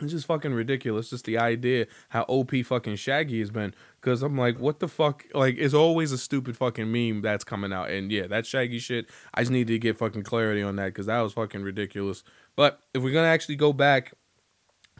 It's 0.00 0.12
just 0.12 0.26
fucking 0.26 0.54
ridiculous. 0.54 1.10
Just 1.10 1.24
the 1.24 1.38
idea 1.38 1.86
how 2.10 2.22
OP 2.28 2.52
fucking 2.64 2.96
Shaggy 2.96 3.40
has 3.40 3.50
been. 3.50 3.74
Cause 4.00 4.22
I'm 4.22 4.38
like, 4.38 4.60
what 4.60 4.78
the 4.78 4.86
fuck? 4.86 5.24
Like, 5.34 5.56
it's 5.58 5.74
always 5.74 6.12
a 6.12 6.18
stupid 6.18 6.56
fucking 6.56 6.90
meme 6.90 7.20
that's 7.20 7.42
coming 7.42 7.72
out. 7.72 7.90
And 7.90 8.12
yeah, 8.12 8.28
that 8.28 8.46
Shaggy 8.46 8.78
shit. 8.78 9.10
I 9.34 9.42
just 9.42 9.50
need 9.50 9.66
to 9.66 9.78
get 9.78 9.98
fucking 9.98 10.22
clarity 10.22 10.62
on 10.62 10.76
that 10.76 10.86
because 10.86 11.06
that 11.06 11.20
was 11.20 11.32
fucking 11.32 11.62
ridiculous. 11.62 12.22
But 12.54 12.80
if 12.94 13.02
we're 13.02 13.12
gonna 13.12 13.26
actually 13.26 13.56
go 13.56 13.72
back 13.72 14.14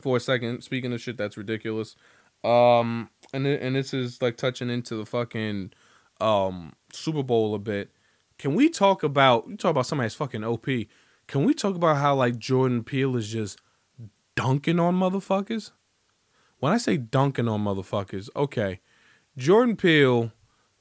for 0.01 0.17
a 0.17 0.21
second, 0.21 0.63
speaking 0.63 0.93
of 0.93 1.01
shit 1.01 1.17
that's 1.17 1.37
ridiculous, 1.37 1.95
um, 2.43 3.09
and 3.33 3.47
and 3.47 3.77
this 3.77 3.95
is 3.95 4.21
like 4.21 4.37
touching 4.37 4.69
into 4.69 4.97
the 4.97 5.07
fucking 5.07 5.73
um 6.21 6.73
Super 6.93 7.23
Bowl 7.23 7.55
a 7.55 7.59
bit. 7.59 7.93
Can 8.39 8.55
we 8.55 8.69
talk 8.69 9.03
about 9.03 9.49
you 9.49 9.57
talk 9.57 9.73
about 9.73 9.87
somebody's 9.87 10.15
fucking 10.15 10.45
OP? 10.45 10.67
Can 11.27 11.45
we 11.45 11.53
talk 11.53 11.75
about 11.75 11.97
how 11.97 12.15
like 12.15 12.39
Jordan 12.39 12.85
Peele 12.85 13.17
is 13.17 13.33
just 13.33 13.59
dunking 14.37 14.79
on 14.79 14.95
motherfuckers? 14.95 15.73
When 16.61 16.73
I 16.73 16.79
say 16.79 16.97
dunking 16.97 17.49
on 17.49 17.65
motherfuckers, 17.65 18.29
okay, 18.37 18.81
Jordan 19.37 19.77
Peele 19.77 20.33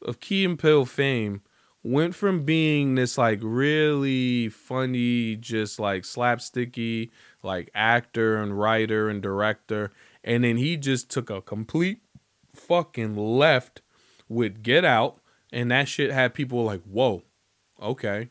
of 0.03 0.19
Key 0.19 0.45
and 0.45 0.57
Peele 0.57 0.85
fame 0.85 1.41
went 1.83 2.13
from 2.13 2.43
being 2.43 2.93
this 2.93 3.17
like 3.17 3.39
really 3.41 4.49
funny, 4.49 5.35
just 5.35 5.79
like 5.79 6.03
slapsticky, 6.03 7.09
like 7.41 7.71
actor 7.73 8.37
and 8.37 8.59
writer 8.59 9.09
and 9.09 9.21
director, 9.21 9.91
and 10.23 10.43
then 10.43 10.57
he 10.57 10.77
just 10.77 11.09
took 11.09 11.31
a 11.31 11.41
complete 11.41 12.01
fucking 12.53 13.15
left 13.15 13.81
with 14.29 14.61
Get 14.61 14.85
Out, 14.85 15.19
and 15.51 15.71
that 15.71 15.87
shit 15.87 16.11
had 16.11 16.35
people 16.35 16.63
like, 16.63 16.83
whoa, 16.83 17.23
okay, 17.81 18.29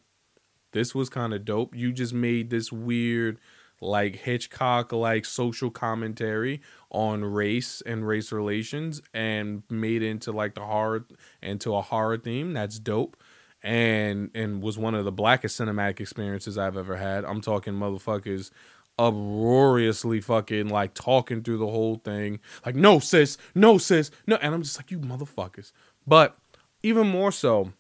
this 0.73 0.95
was 0.95 1.09
kind 1.09 1.35
of 1.35 1.45
dope. 1.45 1.75
You 1.75 1.93
just 1.93 2.13
made 2.13 2.51
this 2.51 2.71
weird, 2.71 3.39
like 3.81 4.17
Hitchcock 4.17 4.93
like 4.93 5.25
social 5.25 5.71
commentary 5.71 6.61
on 6.91 7.25
race 7.25 7.83
and 7.85 8.07
race 8.07 8.33
relations 8.33 9.03
and 9.13 9.63
made 9.71 10.03
it 10.03 10.09
into 10.09 10.33
like 10.33 10.55
the 10.55 10.63
horror 10.63 11.07
into 11.43 11.75
a 11.75 11.83
horror 11.83 12.17
theme. 12.17 12.53
That's 12.53 12.79
dope. 12.79 13.17
And 13.63 14.31
and 14.35 14.63
was 14.63 14.79
one 14.79 14.95
of 14.95 15.05
the 15.05 15.13
blackest 15.13 15.59
cinematic 15.59 16.01
experiences 16.01 16.57
I've 16.59 16.77
ever 16.77 16.97
had. 16.97 17.25
I'm 17.25 17.41
talking 17.41 17.75
motherfuckers 17.75 18.51
uproariously 18.99 20.21
fucking 20.21 20.69
like 20.69 20.95
talking 20.95 21.43
through 21.43 21.59
the 21.59 21.67
whole 21.67 21.97
thing. 21.97 22.41
Like, 22.65 22.75
no 22.75 22.99
sis, 22.99 23.37
no 23.55 23.79
sis, 23.79 24.11
no 24.27 24.37
and 24.37 24.55
I'm 24.55 24.63
just 24.63 24.79
like, 24.79 24.91
you 24.91 24.99
motherfuckers. 24.99 25.73
But 26.07 26.37
even 26.83 27.09
more 27.09 27.33
so, 27.33 27.73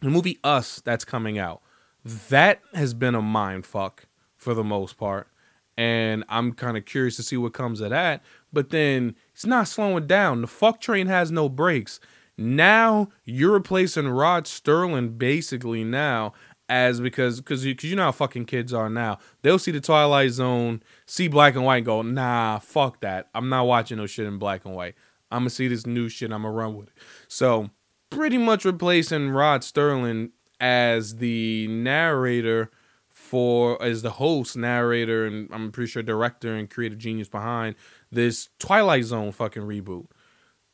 the 0.00 0.10
movie 0.10 0.38
Us 0.42 0.80
that's 0.84 1.04
coming 1.04 1.38
out, 1.38 1.62
that 2.04 2.60
has 2.74 2.94
been 2.94 3.14
a 3.14 3.22
mind 3.22 3.66
fuck 3.66 4.06
for 4.36 4.54
the 4.54 4.64
most 4.64 4.96
part. 4.96 5.28
And 5.76 6.24
I'm 6.28 6.52
kind 6.52 6.76
of 6.76 6.84
curious 6.84 7.16
to 7.16 7.22
see 7.22 7.36
what 7.36 7.54
comes 7.54 7.80
of 7.80 7.90
that. 7.90 8.22
But 8.52 8.70
then 8.70 9.14
it's 9.32 9.46
not 9.46 9.68
slowing 9.68 10.06
down. 10.06 10.42
The 10.42 10.46
fuck 10.46 10.80
train 10.80 11.06
has 11.06 11.30
no 11.30 11.48
brakes. 11.48 12.00
Now 12.36 13.08
you're 13.24 13.52
replacing 13.52 14.08
Rod 14.08 14.44
Serling 14.44 15.18
basically 15.18 15.84
now 15.84 16.32
as 16.70 17.00
because 17.00 17.40
because 17.40 17.66
you, 17.66 17.74
cause 17.74 17.84
you 17.84 17.96
know 17.96 18.04
how 18.04 18.12
fucking 18.12 18.46
kids 18.46 18.72
are 18.72 18.88
now. 18.88 19.18
They'll 19.42 19.58
see 19.58 19.72
the 19.72 19.80
Twilight 19.80 20.30
Zone, 20.30 20.82
see 21.04 21.28
black 21.28 21.54
and 21.54 21.64
white, 21.64 21.78
and 21.78 21.86
go, 21.86 22.00
nah, 22.02 22.60
fuck 22.60 23.00
that. 23.00 23.28
I'm 23.34 23.48
not 23.48 23.66
watching 23.66 23.98
no 23.98 24.06
shit 24.06 24.26
in 24.26 24.38
black 24.38 24.64
and 24.64 24.74
white. 24.74 24.94
I'm 25.30 25.40
gonna 25.40 25.50
see 25.50 25.68
this 25.68 25.84
new 25.86 26.08
shit. 26.08 26.32
I'm 26.32 26.42
gonna 26.42 26.54
run 26.54 26.76
with 26.76 26.88
it. 26.88 26.94
So 27.28 27.70
pretty 28.10 28.38
much 28.38 28.64
replacing 28.64 29.30
Rod 29.30 29.62
Serling 29.62 30.30
as 30.60 31.16
the 31.16 31.66
narrator 31.68 32.70
for 33.08 33.80
as 33.82 34.02
the 34.02 34.10
host, 34.10 34.56
narrator, 34.56 35.26
and 35.26 35.48
I'm 35.52 35.70
pretty 35.72 35.90
sure 35.90 36.02
director 36.02 36.54
and 36.54 36.68
creative 36.68 36.98
genius 36.98 37.28
behind 37.28 37.76
this 38.10 38.48
Twilight 38.58 39.04
Zone 39.04 39.32
fucking 39.32 39.62
reboot. 39.62 40.06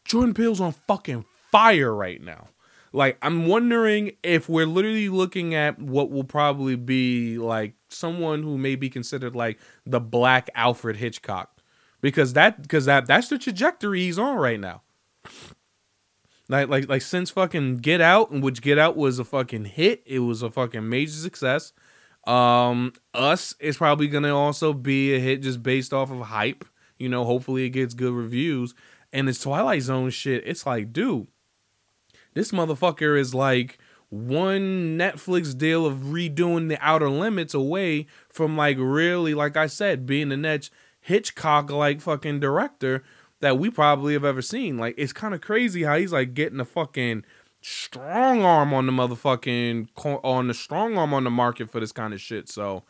Jordan 0.04 0.34
Peele's 0.34 0.60
on 0.60 0.72
fucking 0.72 1.24
fire 1.50 1.94
right 1.94 2.22
now. 2.22 2.48
Like 2.92 3.18
I'm 3.20 3.46
wondering 3.46 4.12
if 4.22 4.48
we're 4.48 4.66
literally 4.66 5.08
looking 5.08 5.54
at 5.54 5.78
what 5.78 6.10
will 6.10 6.24
probably 6.24 6.76
be 6.76 7.36
like 7.36 7.74
someone 7.90 8.42
who 8.42 8.56
may 8.56 8.74
be 8.74 8.88
considered 8.88 9.36
like 9.36 9.58
the 9.84 10.00
black 10.00 10.48
Alfred 10.54 10.96
Hitchcock. 10.96 11.60
Because 12.00 12.34
that 12.34 12.62
because 12.62 12.86
that 12.86 13.06
that's 13.06 13.28
the 13.28 13.38
trajectory 13.38 14.00
he's 14.00 14.18
on 14.18 14.36
right 14.36 14.60
now. 14.60 14.82
Like 16.48 16.68
like 16.68 16.88
like 16.88 17.02
since 17.02 17.30
fucking 17.30 17.78
Get 17.78 18.00
Out, 18.00 18.30
which 18.30 18.62
Get 18.62 18.78
Out 18.78 18.96
was 18.96 19.18
a 19.18 19.24
fucking 19.24 19.64
hit. 19.64 20.02
It 20.06 20.20
was 20.20 20.42
a 20.42 20.50
fucking 20.50 20.88
major 20.88 21.12
success. 21.12 21.72
Um, 22.26 22.92
Us 23.14 23.54
is 23.60 23.76
probably 23.76 24.08
gonna 24.08 24.36
also 24.36 24.72
be 24.72 25.14
a 25.14 25.18
hit 25.18 25.42
just 25.42 25.62
based 25.62 25.92
off 25.92 26.10
of 26.10 26.20
hype. 26.20 26.64
You 26.98 27.08
know, 27.08 27.24
hopefully 27.24 27.64
it 27.64 27.70
gets 27.70 27.94
good 27.94 28.12
reviews. 28.12 28.74
And 29.12 29.28
this 29.28 29.40
Twilight 29.40 29.82
Zone 29.82 30.10
shit, 30.10 30.42
it's 30.46 30.66
like, 30.66 30.92
dude, 30.92 31.26
this 32.34 32.52
motherfucker 32.52 33.18
is 33.18 33.34
like 33.34 33.78
one 34.08 34.96
Netflix 34.98 35.56
deal 35.56 35.84
of 35.84 35.98
redoing 35.98 36.68
the 36.68 36.78
Outer 36.80 37.10
Limits 37.10 37.54
away 37.54 38.06
from 38.28 38.56
like 38.56 38.76
really, 38.78 39.34
like 39.34 39.56
I 39.56 39.66
said, 39.66 40.06
being 40.06 40.28
the 40.28 40.36
next 40.36 40.72
Hitchcock 41.00 41.70
like 41.70 42.00
fucking 42.00 42.40
director 42.40 43.04
that 43.40 43.58
we 43.58 43.70
probably 43.70 44.12
have 44.14 44.24
ever 44.24 44.42
seen. 44.42 44.78
Like 44.78 44.94
it's 44.98 45.12
kind 45.12 45.34
of 45.34 45.40
crazy 45.40 45.82
how 45.82 45.96
he's 45.96 46.12
like 46.12 46.34
getting 46.34 46.60
a 46.60 46.64
fucking 46.64 47.24
strong 47.60 48.42
arm 48.42 48.72
on 48.72 48.86
the 48.86 48.92
motherfucking 48.92 49.88
on 50.22 50.48
the 50.48 50.54
strong 50.54 50.96
arm 50.96 51.12
on 51.12 51.24
the 51.24 51.30
market 51.30 51.70
for 51.70 51.80
this 51.80 51.92
kind 51.92 52.14
of 52.14 52.20
shit. 52.20 52.48
So 52.48 52.84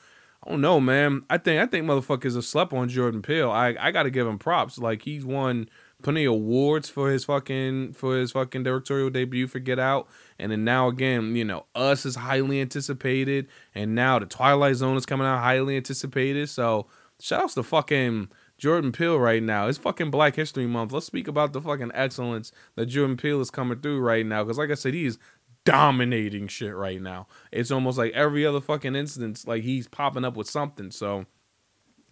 I 0.45 0.51
don't 0.51 0.61
know, 0.61 0.81
man. 0.81 1.23
I 1.31 1.39
think 1.39 1.61
I 1.61 1.67
think 1.67 1.87
motherfuckers 1.87 2.35
have 2.35 2.45
slept 2.45 2.73
on 2.73 2.89
Jordan 2.89 3.23
Peele. 3.23 3.51
I 3.51 3.75
I 3.81 3.91
got 3.91 4.05
to 4.05 4.11
give 4.11 4.27
him 4.27 4.39
props. 4.39 4.79
Like 4.79 5.03
he's 5.03 5.25
won 5.25 5.69
plenty 6.03 6.25
of 6.25 6.35
awards 6.35 6.89
for 6.89 7.11
his 7.11 7.25
fucking 7.25 7.95
for 7.95 8.17
his 8.17 8.33
fucking 8.33 8.63
directorial 8.63 9.11
debut 9.11 9.47
for 9.47 9.59
Get 9.59 9.79
Out, 9.79 10.09
and 10.39 10.53
then 10.53 10.65
now 10.65 10.89
again, 10.89 11.35
you 11.35 11.45
know, 11.45 11.67
Us 11.75 12.07
is 12.07 12.17
highly 12.17 12.61
anticipated, 12.61 13.49
and 13.75 13.95
now 13.95 14.19
the 14.19 14.27
Twilight 14.27 14.77
Zone 14.77 14.97
is 14.97 15.07
coming 15.07 15.27
out 15.27 15.41
highly 15.41 15.77
anticipated. 15.77 16.49
So 16.49 16.87
shout 17.21 17.45
outs 17.45 17.55
to 17.55 17.63
fucking 17.63 18.29
Jordan 18.59 18.93
Peele 18.93 19.19
right 19.19 19.43
now. 19.43 19.67
It's 19.69 19.79
fucking 19.79 20.11
Black 20.11 20.37
History 20.37 20.67
Month. 20.67 20.93
Let's 20.93 21.07
speak 21.07 21.29
about 21.29 21.53
the 21.53 21.61
fucking 21.61 21.93
excellence 21.95 22.53
that 22.75 22.87
Jordan 22.87 23.17
Peele 23.17 23.41
is 23.41 23.51
coming 23.51 23.81
through 23.81 24.01
right 24.01 24.25
now. 24.25 24.45
Because, 24.45 24.59
like 24.59 24.71
I 24.71 24.75
said, 24.75 24.95
he's 24.95 25.19
dominating 25.65 26.49
shit 26.49 26.75
right 26.75 27.03
now. 27.03 27.27
It's 27.53 27.71
almost 27.71 27.99
like 27.99 28.13
every 28.13 28.47
other 28.47 28.61
fucking 28.61 28.97
instance, 28.97 29.47
like 29.47 29.63
he's 29.63 29.89
popping 29.89 30.25
up 30.25 30.37
with 30.37 30.49
something. 30.49 30.91
So 30.91 31.27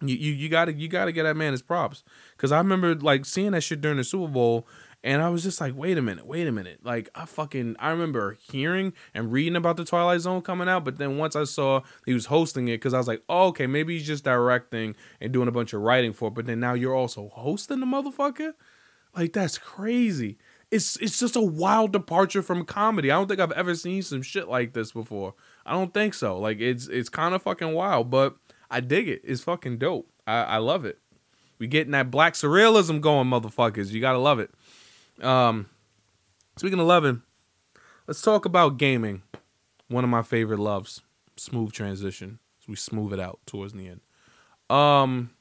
you 0.01 0.15
you, 0.15 0.33
you 0.33 0.49
gotta 0.49 0.73
you 0.73 0.87
gotta 0.87 1.11
get 1.11 1.23
that 1.23 1.37
man 1.37 1.53
his 1.53 1.61
props. 1.61 2.03
Cause 2.37 2.51
I 2.51 2.57
remember 2.57 2.93
like 2.95 3.25
seeing 3.25 3.51
that 3.51 3.61
shit 3.61 3.81
during 3.81 3.97
the 3.97 4.03
Super 4.03 4.31
Bowl 4.31 4.67
and 5.05 5.21
I 5.21 5.29
was 5.29 5.43
just 5.43 5.61
like, 5.61 5.77
wait 5.77 5.99
a 5.99 6.01
minute, 6.01 6.25
wait 6.25 6.47
a 6.47 6.51
minute. 6.51 6.79
Like 6.83 7.09
I 7.13 7.25
fucking 7.25 7.75
I 7.77 7.91
remember 7.91 8.37
hearing 8.41 8.91
and 9.13 9.31
reading 9.31 9.55
about 9.55 9.77
the 9.77 9.85
Twilight 9.85 10.21
Zone 10.21 10.41
coming 10.41 10.67
out, 10.67 10.83
but 10.83 10.97
then 10.97 11.19
once 11.19 11.35
I 11.35 11.43
saw 11.43 11.81
he 12.07 12.13
was 12.13 12.25
hosting 12.25 12.67
it, 12.69 12.77
because 12.77 12.95
I 12.95 12.97
was 12.97 13.07
like, 13.07 13.21
oh, 13.29 13.49
okay, 13.49 13.67
maybe 13.67 13.93
he's 13.93 14.07
just 14.07 14.23
directing 14.23 14.95
and 15.21 15.31
doing 15.31 15.47
a 15.47 15.51
bunch 15.51 15.73
of 15.73 15.81
writing 15.81 16.11
for 16.11 16.29
it. 16.29 16.33
But 16.33 16.47
then 16.47 16.59
now 16.59 16.73
you're 16.73 16.95
also 16.95 17.29
hosting 17.29 17.81
the 17.81 17.85
motherfucker? 17.85 18.53
Like 19.15 19.31
that's 19.31 19.59
crazy. 19.59 20.39
It's 20.71 20.97
it's 20.97 21.19
just 21.19 21.35
a 21.35 21.41
wild 21.41 21.93
departure 21.93 22.41
from 22.41 22.65
comedy. 22.65 23.11
I 23.11 23.15
don't 23.15 23.27
think 23.27 23.39
I've 23.39 23.51
ever 23.51 23.75
seen 23.75 24.01
some 24.01 24.23
shit 24.23 24.47
like 24.47 24.73
this 24.73 24.91
before. 24.91 25.35
I 25.67 25.73
don't 25.73 25.93
think 25.93 26.15
so. 26.15 26.39
Like 26.39 26.59
it's 26.59 26.87
it's 26.87 27.09
kind 27.09 27.35
of 27.35 27.43
fucking 27.43 27.73
wild, 27.73 28.09
but 28.09 28.37
I 28.71 28.79
dig 28.79 29.07
it. 29.07 29.21
It's 29.23 29.43
fucking 29.43 29.77
dope. 29.77 30.09
I, 30.25 30.41
I 30.41 30.57
love 30.57 30.83
it. 30.83 30.97
We 31.59 31.67
getting 31.67 31.91
that 31.91 32.11
black 32.11 32.33
surrealism 32.33 32.99
going, 32.99 33.29
motherfuckers. 33.29 33.91
You 33.91 34.01
gotta 34.01 34.17
love 34.17 34.39
it. 34.39 34.49
Um, 35.21 35.69
speaking 36.57 36.79
of 36.79 36.85
11, 36.85 37.21
let's 38.07 38.21
talk 38.21 38.45
about 38.45 38.77
gaming. 38.77 39.21
One 39.87 40.03
of 40.03 40.09
my 40.09 40.21
favorite 40.21 40.59
loves. 40.59 41.01
Smooth 41.37 41.71
transition. 41.71 42.39
So 42.59 42.65
we 42.69 42.75
smooth 42.75 43.13
it 43.13 43.19
out 43.19 43.39
towards 43.45 43.73
the 43.73 43.87
end. 43.87 44.01
Um, 44.69 45.31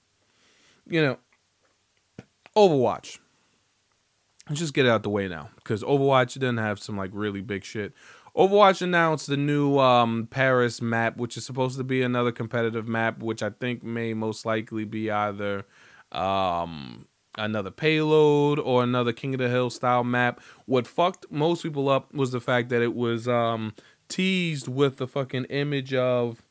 you 0.87 1.00
know, 1.00 1.18
Overwatch. 2.56 3.18
Let's 4.48 4.60
just 4.60 4.74
get 4.74 4.84
it 4.84 4.90
out 4.90 5.02
the 5.02 5.10
way 5.10 5.26
now 5.26 5.48
because 5.56 5.82
Overwatch 5.82 6.38
doesn't 6.38 6.58
have 6.58 6.78
some 6.78 6.98
like 6.98 7.10
really 7.14 7.40
big 7.40 7.64
shit. 7.64 7.94
Overwatch 8.37 8.82
announced 8.82 9.28
the 9.28 9.37
new 9.37 9.78
um, 9.78 10.26
Paris 10.28 10.82
map, 10.82 11.16
which 11.16 11.37
is 11.37 11.46
supposed 11.46 11.78
to 11.78 11.84
be 11.84 12.02
another 12.02 12.32
competitive 12.32 12.87
map, 12.87 13.22
which 13.22 13.42
I 13.42 13.50
think 13.50 13.82
may 13.82 14.12
most 14.12 14.44
likely 14.44 14.84
be 14.84 15.10
either 15.10 15.64
um, 16.12 17.06
another 17.37 17.70
payload 17.70 18.59
or 18.59 18.83
another 18.83 19.12
King 19.12 19.35
of 19.35 19.38
the 19.38 19.49
Hill 19.49 19.70
style 19.70 20.05
map. 20.05 20.40
What 20.66 20.87
fucked 20.87 21.27
most 21.31 21.62
people 21.62 21.88
up 21.88 22.12
was 22.14 22.33
the 22.33 22.40
fact 22.40 22.68
that 22.70 22.83
it 22.83 22.94
was 22.94 23.29
um, 23.29 23.75
teased 24.09 24.68
with 24.68 24.97
the 24.99 25.07
fucking 25.07 25.44
image 25.44 25.94
of 25.94 26.42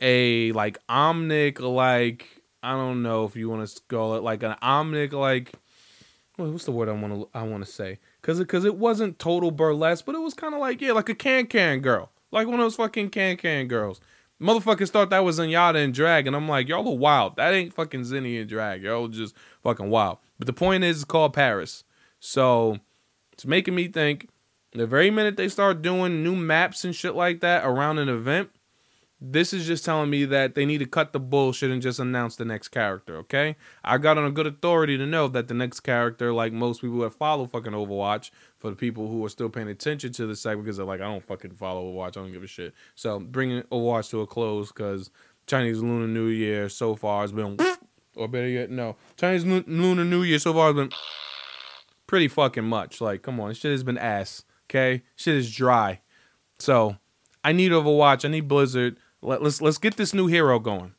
a 0.00 0.52
like 0.52 0.78
Omnic 0.88 1.60
like 1.60 2.42
I 2.62 2.72
don't 2.72 3.02
know 3.02 3.24
if 3.24 3.36
you 3.36 3.48
want 3.48 3.66
to 3.66 3.80
call 3.88 4.16
it 4.16 4.22
like 4.22 4.42
an 4.42 4.56
Omnic 4.62 5.12
like 5.12 5.52
what's 6.36 6.64
the 6.64 6.72
word 6.72 6.88
I 6.88 6.92
want 6.92 7.14
to 7.14 7.28
I 7.32 7.44
want 7.44 7.64
to 7.64 7.70
say 7.70 8.00
because 8.20 8.38
because 8.38 8.64
it 8.64 8.76
wasn't 8.76 9.18
total 9.18 9.52
burlesque 9.52 10.04
but 10.04 10.14
it 10.16 10.20
was 10.20 10.34
kind 10.34 10.52
of 10.52 10.60
like 10.60 10.80
yeah 10.80 10.92
like 10.92 11.08
a 11.08 11.14
can 11.14 11.46
can 11.46 11.80
girl. 11.80 12.10
Like 12.32 12.48
one 12.48 12.58
of 12.58 12.64
those 12.64 12.76
fucking 12.76 13.10
can 13.10 13.36
can 13.36 13.68
girls 13.68 14.00
Motherfuckers 14.42 14.90
thought 14.90 15.10
that 15.10 15.24
was 15.24 15.38
Zenyatta 15.38 15.82
and 15.82 15.94
Drag, 15.94 16.26
and 16.26 16.34
I'm 16.34 16.48
like, 16.48 16.68
y'all 16.68 16.88
are 16.88 16.96
wild. 16.96 17.36
That 17.36 17.54
ain't 17.54 17.72
fucking 17.72 18.02
Zenny 18.02 18.40
and 18.40 18.48
Drag. 18.48 18.82
Y'all 18.82 19.08
just 19.08 19.34
fucking 19.62 19.90
wild. 19.90 20.18
But 20.38 20.46
the 20.46 20.52
point 20.52 20.84
is, 20.84 20.96
it's 20.96 21.04
called 21.04 21.32
Paris. 21.32 21.84
So 22.18 22.78
it's 23.32 23.46
making 23.46 23.74
me 23.74 23.88
think 23.88 24.28
the 24.72 24.86
very 24.86 25.10
minute 25.10 25.36
they 25.36 25.48
start 25.48 25.82
doing 25.82 26.24
new 26.24 26.34
maps 26.34 26.84
and 26.84 26.94
shit 26.94 27.14
like 27.14 27.40
that 27.40 27.64
around 27.64 27.98
an 27.98 28.08
event, 28.08 28.50
this 29.26 29.54
is 29.54 29.66
just 29.66 29.84
telling 29.84 30.10
me 30.10 30.26
that 30.26 30.54
they 30.54 30.66
need 30.66 30.78
to 30.78 30.86
cut 30.86 31.12
the 31.14 31.20
bullshit 31.20 31.70
and 31.70 31.80
just 31.80 31.98
announce 31.98 32.36
the 32.36 32.44
next 32.44 32.68
character, 32.68 33.16
okay? 33.16 33.56
I 33.82 33.96
got 33.96 34.18
on 34.18 34.26
a 34.26 34.30
good 34.30 34.46
authority 34.46 34.98
to 34.98 35.06
know 35.06 35.28
that 35.28 35.48
the 35.48 35.54
next 35.54 35.80
character, 35.80 36.32
like 36.32 36.52
most 36.52 36.82
people 36.82 36.98
that 36.98 37.14
follow 37.14 37.46
fucking 37.46 37.72
Overwatch, 37.72 38.30
for 38.58 38.68
the 38.68 38.76
people 38.76 39.08
who 39.08 39.24
are 39.24 39.30
still 39.30 39.48
paying 39.48 39.68
attention 39.68 40.12
to 40.12 40.26
the 40.26 40.36
site 40.36 40.58
because 40.58 40.76
they're 40.76 40.84
like, 40.86 41.00
I 41.00 41.04
don't 41.04 41.24
fucking 41.24 41.52
follow 41.52 41.90
Overwatch, 41.90 42.08
I 42.08 42.20
don't 42.20 42.32
give 42.32 42.42
a 42.42 42.46
shit. 42.46 42.74
So 42.94 43.18
bringing 43.18 43.62
Overwatch 43.62 44.10
to 44.10 44.20
a 44.20 44.26
close 44.26 44.70
because 44.70 45.10
Chinese 45.46 45.80
Lunar 45.80 46.06
New 46.06 46.26
Year 46.26 46.68
so 46.68 46.94
far 46.94 47.22
has 47.22 47.32
been, 47.32 47.58
or 48.16 48.28
better 48.28 48.48
yet, 48.48 48.70
no, 48.70 48.96
Chinese 49.16 49.46
Lunar 49.46 50.04
New 50.04 50.22
Year 50.22 50.38
so 50.38 50.52
far 50.52 50.66
has 50.66 50.76
been 50.76 50.90
pretty 52.06 52.28
fucking 52.28 52.64
much. 52.64 53.00
Like, 53.00 53.22
come 53.22 53.40
on, 53.40 53.54
shit 53.54 53.72
has 53.72 53.84
been 53.84 53.98
ass, 53.98 54.44
okay? 54.68 55.02
Shit 55.16 55.36
is 55.36 55.54
dry. 55.54 56.02
So 56.58 56.98
I 57.42 57.52
need 57.52 57.72
Overwatch, 57.72 58.26
I 58.26 58.28
need 58.28 58.48
Blizzard 58.48 58.98
let, 59.24 59.42
us 59.42 59.60
let's 59.60 59.78
get 59.78 59.96
this 59.96 60.14
new 60.14 60.26
hero 60.26 60.58
going. 60.58 60.94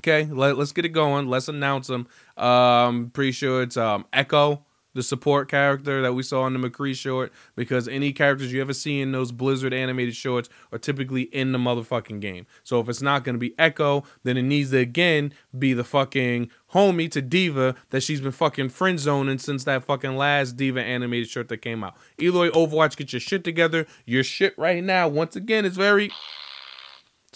Okay, 0.00 0.30
let, 0.30 0.56
let's 0.56 0.72
get 0.72 0.84
it 0.84 0.90
going. 0.90 1.28
Let's 1.28 1.48
announce 1.48 1.88
him. 1.88 2.06
Um, 2.36 3.10
pretty 3.10 3.32
sure 3.32 3.62
it's 3.62 3.76
um 3.76 4.06
Echo, 4.12 4.64
the 4.94 5.02
support 5.02 5.50
character 5.50 6.02
that 6.02 6.12
we 6.12 6.22
saw 6.22 6.46
in 6.46 6.52
the 6.52 6.58
McCree 6.58 6.94
short, 6.94 7.32
because 7.54 7.88
any 7.88 8.12
characters 8.12 8.52
you 8.52 8.60
ever 8.60 8.72
see 8.72 9.00
in 9.00 9.12
those 9.12 9.32
Blizzard 9.32 9.72
animated 9.72 10.14
shorts 10.14 10.48
are 10.72 10.78
typically 10.78 11.22
in 11.22 11.52
the 11.52 11.58
motherfucking 11.58 12.20
game. 12.20 12.46
So 12.62 12.80
if 12.80 12.88
it's 12.88 13.02
not 13.02 13.24
gonna 13.24 13.38
be 13.38 13.54
Echo, 13.58 14.04
then 14.22 14.36
it 14.36 14.42
needs 14.42 14.70
to 14.70 14.78
again 14.78 15.32
be 15.56 15.72
the 15.72 15.84
fucking 15.84 16.50
homie 16.72 17.10
to 17.10 17.22
D.Va 17.22 17.74
that 17.90 18.02
she's 18.02 18.20
been 18.20 18.32
fucking 18.32 18.68
friend 18.68 18.98
zoning 19.00 19.38
since 19.38 19.64
that 19.64 19.84
fucking 19.84 20.16
last 20.16 20.56
D.Va 20.56 20.82
animated 20.82 21.30
short 21.30 21.48
that 21.48 21.58
came 21.58 21.82
out. 21.82 21.96
Eloy 22.20 22.50
Overwatch, 22.50 22.96
get 22.96 23.12
your 23.12 23.20
shit 23.20 23.44
together. 23.44 23.86
Your 24.04 24.24
shit 24.24 24.56
right 24.58 24.84
now, 24.84 25.08
once 25.08 25.36
again, 25.36 25.64
is 25.64 25.76
very 25.76 26.10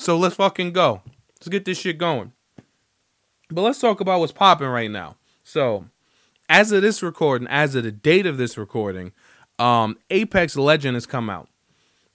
so 0.01 0.17
let's 0.17 0.37
fucking 0.37 0.73
go. 0.73 1.03
Let's 1.35 1.49
get 1.49 1.67
this 1.67 1.79
shit 1.79 1.99
going. 1.99 2.33
But 3.51 3.61
let's 3.61 3.79
talk 3.79 4.01
about 4.01 4.21
what's 4.21 4.33
popping 4.33 4.69
right 4.69 4.91
now. 4.91 5.17
So, 5.45 5.85
as 6.49 6.73
of 6.73 6.81
this 6.81 7.03
recording, 7.03 7.47
as 7.49 7.75
of 7.75 7.85
the 7.85 7.93
date 7.93 8.25
of 8.25 8.39
this 8.39 8.57
recording, 8.57 9.13
um, 9.59 9.99
Apex 10.09 10.57
Legend 10.57 10.95
has 10.97 11.05
come 11.05 11.29
out. 11.29 11.49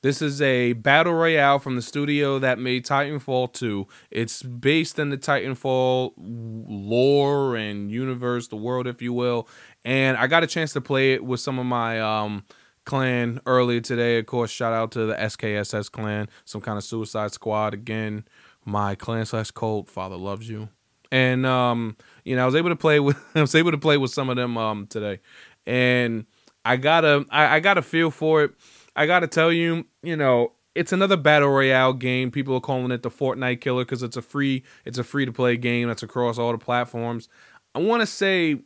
This 0.02 0.20
is 0.22 0.42
a 0.42 0.74
battle 0.74 1.14
royale 1.14 1.60
from 1.60 1.76
the 1.76 1.82
studio 1.84 2.40
that 2.40 2.58
made 2.58 2.86
Titanfall 2.86 3.54
2. 3.54 3.88
It's 4.10 4.42
based 4.42 4.98
in 4.98 5.10
the 5.10 5.18
Titanfall 5.18 6.14
lore 6.18 7.56
and 7.56 7.92
universe, 7.92 8.48
the 8.48 8.56
world, 8.56 8.88
if 8.88 9.00
you 9.00 9.14
will. 9.14 9.48
And 9.84 10.18
I 10.18 10.26
got 10.26 10.44
a 10.44 10.48
chance 10.48 10.74
to 10.74 10.82
play 10.82 11.14
it 11.14 11.24
with 11.24 11.40
some 11.40 11.60
of 11.60 11.68
my 11.68 12.02
um, 12.02 12.46
clan 12.86 13.42
earlier 13.46 13.82
today. 13.82 14.20
Of 14.20 14.26
course, 14.26 14.52
shout 14.52 14.74
out 14.74 14.92
to 14.92 15.06
the 15.06 15.16
SKSS 15.16 15.92
clan, 15.92 16.30
some 16.46 16.62
kind 16.62 16.78
of 16.78 16.84
Suicide 16.84 17.32
Squad 17.32 17.74
again. 17.74 18.26
My 18.64 18.96
clan 18.96 19.26
slash 19.26 19.52
cult, 19.52 19.90
Father 19.90 20.16
loves 20.16 20.50
you, 20.50 20.70
and 21.12 21.46
um, 21.46 21.98
you 22.24 22.36
know, 22.36 22.44
I 22.44 22.46
was 22.46 22.56
able 22.56 22.70
to 22.70 22.76
play 22.76 23.00
with 23.02 23.18
I 23.36 23.42
was 23.42 23.56
able 23.56 23.72
to 23.72 23.78
play 23.78 23.98
with 23.98 24.12
some 24.12 24.30
of 24.30 24.38
them 24.38 24.58
um 24.58 24.88
today, 24.88 25.20
and 25.66 26.26
I 26.64 26.78
gotta 26.78 27.26
I, 27.30 27.58
I 27.58 27.60
got 27.60 27.78
a 27.78 27.82
feel 27.82 28.12
for 28.12 28.44
it. 28.44 28.52
I 28.96 29.06
gotta 29.06 29.28
tell 29.28 29.52
you, 29.52 29.86
you 30.02 30.16
know, 30.16 30.54
it's 30.74 30.92
another 30.92 31.18
battle 31.18 31.50
royale 31.50 31.94
game. 31.94 32.32
People 32.32 32.56
are 32.56 32.62
calling 32.62 32.92
it 32.92 33.04
the 33.04 33.10
Fortnite 33.10 33.62
killer 33.62 33.86
because 33.86 34.04
it's 34.04 34.18
a 34.18 34.22
free 34.22 34.64
it's 34.84 34.98
a 34.98 35.04
free 35.04 35.26
to 35.26 35.32
play 35.32 35.58
game 35.58 35.88
that's 35.88 36.04
across 36.04 36.38
all 36.38 36.52
the 36.52 36.58
platforms. 36.58 37.30
I 37.74 37.80
want 37.80 38.02
to 38.02 38.08
say 38.08 38.62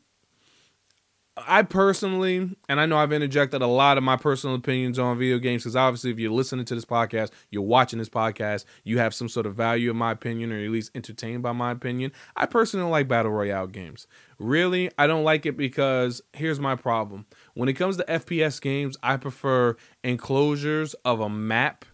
I 1.48 1.64
personally, 1.64 2.56
and 2.68 2.80
I 2.80 2.86
know 2.86 2.98
I've 2.98 3.12
interjected 3.12 3.62
a 3.62 3.68
lot 3.68 3.98
of 3.98 4.04
my 4.04 4.16
personal 4.16 4.56
opinions 4.56 4.98
on 5.00 5.18
video 5.18 5.38
games 5.40 5.64
because 5.64 5.76
obviously, 5.76 6.12
if 6.12 6.20
you're 6.20 6.32
listening 6.32 6.66
to 6.66 6.76
this 6.76 6.86
podcast, 6.86 7.32
you're 7.50 7.62
watching 7.62 8.00
this 8.00 8.10
podcast, 8.10 8.66
you 8.84 9.00
have 9.00 9.14
some 9.14 9.30
sort 9.30 9.46
of 9.46 9.56
value 9.56 9.90
in 9.92 9.98
my 9.98 10.12
opinion, 10.12 10.52
or 10.52 10.64
at 10.64 10.70
least 10.70 10.92
entertained 10.96 11.44
by 11.44 11.52
my 11.52 11.72
opinion. 11.72 12.12
I 12.36 12.46
personally 12.46 12.84
don't 12.84 12.92
like 12.92 13.08
battle 13.08 13.32
royale 13.32 13.68
games. 13.68 14.08
Really, 14.40 14.90
I 14.98 15.08
don't 15.08 15.24
like 15.24 15.46
it 15.46 15.58
because 15.58 16.22
here's 16.34 16.60
my 16.60 16.76
problem. 16.76 17.26
When 17.54 17.70
it 17.70 17.74
comes 17.74 17.98
to 17.98 18.06
FPS 18.06 18.62
games, 18.62 18.98
I 19.04 19.18
prefer 19.18 19.76
enclosures 20.04 20.94
of 21.06 21.20
a 21.20 21.30
map, 21.30 21.86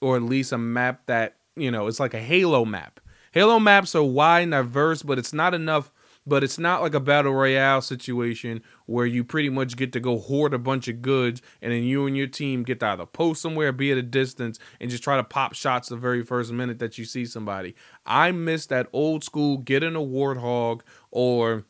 or 0.00 0.16
at 0.16 0.22
least 0.22 0.52
a 0.52 0.58
map 0.58 1.06
that, 1.06 1.36
you 1.56 1.70
know, 1.70 1.86
it's 1.86 2.00
like 2.00 2.14
a 2.14 2.20
Halo 2.20 2.64
map. 2.64 3.00
Halo 3.32 3.58
maps 3.58 3.94
are 3.94 4.02
wide 4.02 4.44
and 4.44 4.52
diverse, 4.52 5.02
but 5.02 5.18
it's 5.18 5.32
not 5.32 5.52
enough 5.52 5.90
but 6.26 6.42
it's 6.42 6.58
not 6.58 6.82
like 6.82 6.94
a 6.94 7.00
battle 7.00 7.32
royale 7.32 7.80
situation 7.80 8.62
where 8.86 9.06
you 9.06 9.22
pretty 9.22 9.48
much 9.48 9.76
get 9.76 9.92
to 9.92 10.00
go 10.00 10.18
hoard 10.18 10.52
a 10.52 10.58
bunch 10.58 10.88
of 10.88 11.00
goods 11.00 11.40
and 11.62 11.72
then 11.72 11.84
you 11.84 12.06
and 12.06 12.16
your 12.16 12.26
team 12.26 12.64
get 12.64 12.80
to 12.80 12.86
either 12.86 13.06
post 13.06 13.40
somewhere, 13.40 13.72
be 13.72 13.92
at 13.92 13.98
a 13.98 14.02
distance, 14.02 14.58
and 14.80 14.90
just 14.90 15.04
try 15.04 15.16
to 15.16 15.24
pop 15.24 15.54
shots 15.54 15.88
the 15.88 15.96
very 15.96 16.24
first 16.24 16.52
minute 16.52 16.78
that 16.80 16.98
you 16.98 17.04
see 17.04 17.24
somebody. 17.24 17.74
I 18.04 18.32
miss 18.32 18.66
that 18.66 18.88
old 18.92 19.22
school 19.22 19.58
get 19.58 19.82
in 19.82 19.94
a 19.94 20.00
warthog 20.00 20.80
or 21.10 21.64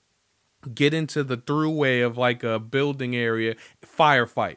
get 0.74 0.94
into 0.94 1.22
the 1.22 1.36
throughway 1.36 2.04
of 2.04 2.16
like 2.16 2.42
a 2.42 2.58
building 2.58 3.14
area 3.14 3.56
firefight. 3.84 4.56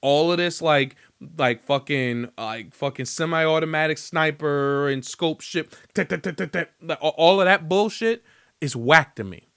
All 0.00 0.32
of 0.32 0.38
this 0.38 0.62
like 0.62 0.96
like 1.36 1.62
fucking 1.62 2.30
like 2.38 2.74
fucking 2.74 3.04
semi-automatic 3.04 3.98
sniper 3.98 4.88
and 4.88 5.04
scope 5.04 5.42
ship 5.42 5.74
all 7.02 7.40
of 7.40 7.44
that 7.44 7.68
bullshit 7.68 8.24
is 8.60 8.76
whack 8.76 9.16
to 9.16 9.24
me. 9.24 9.48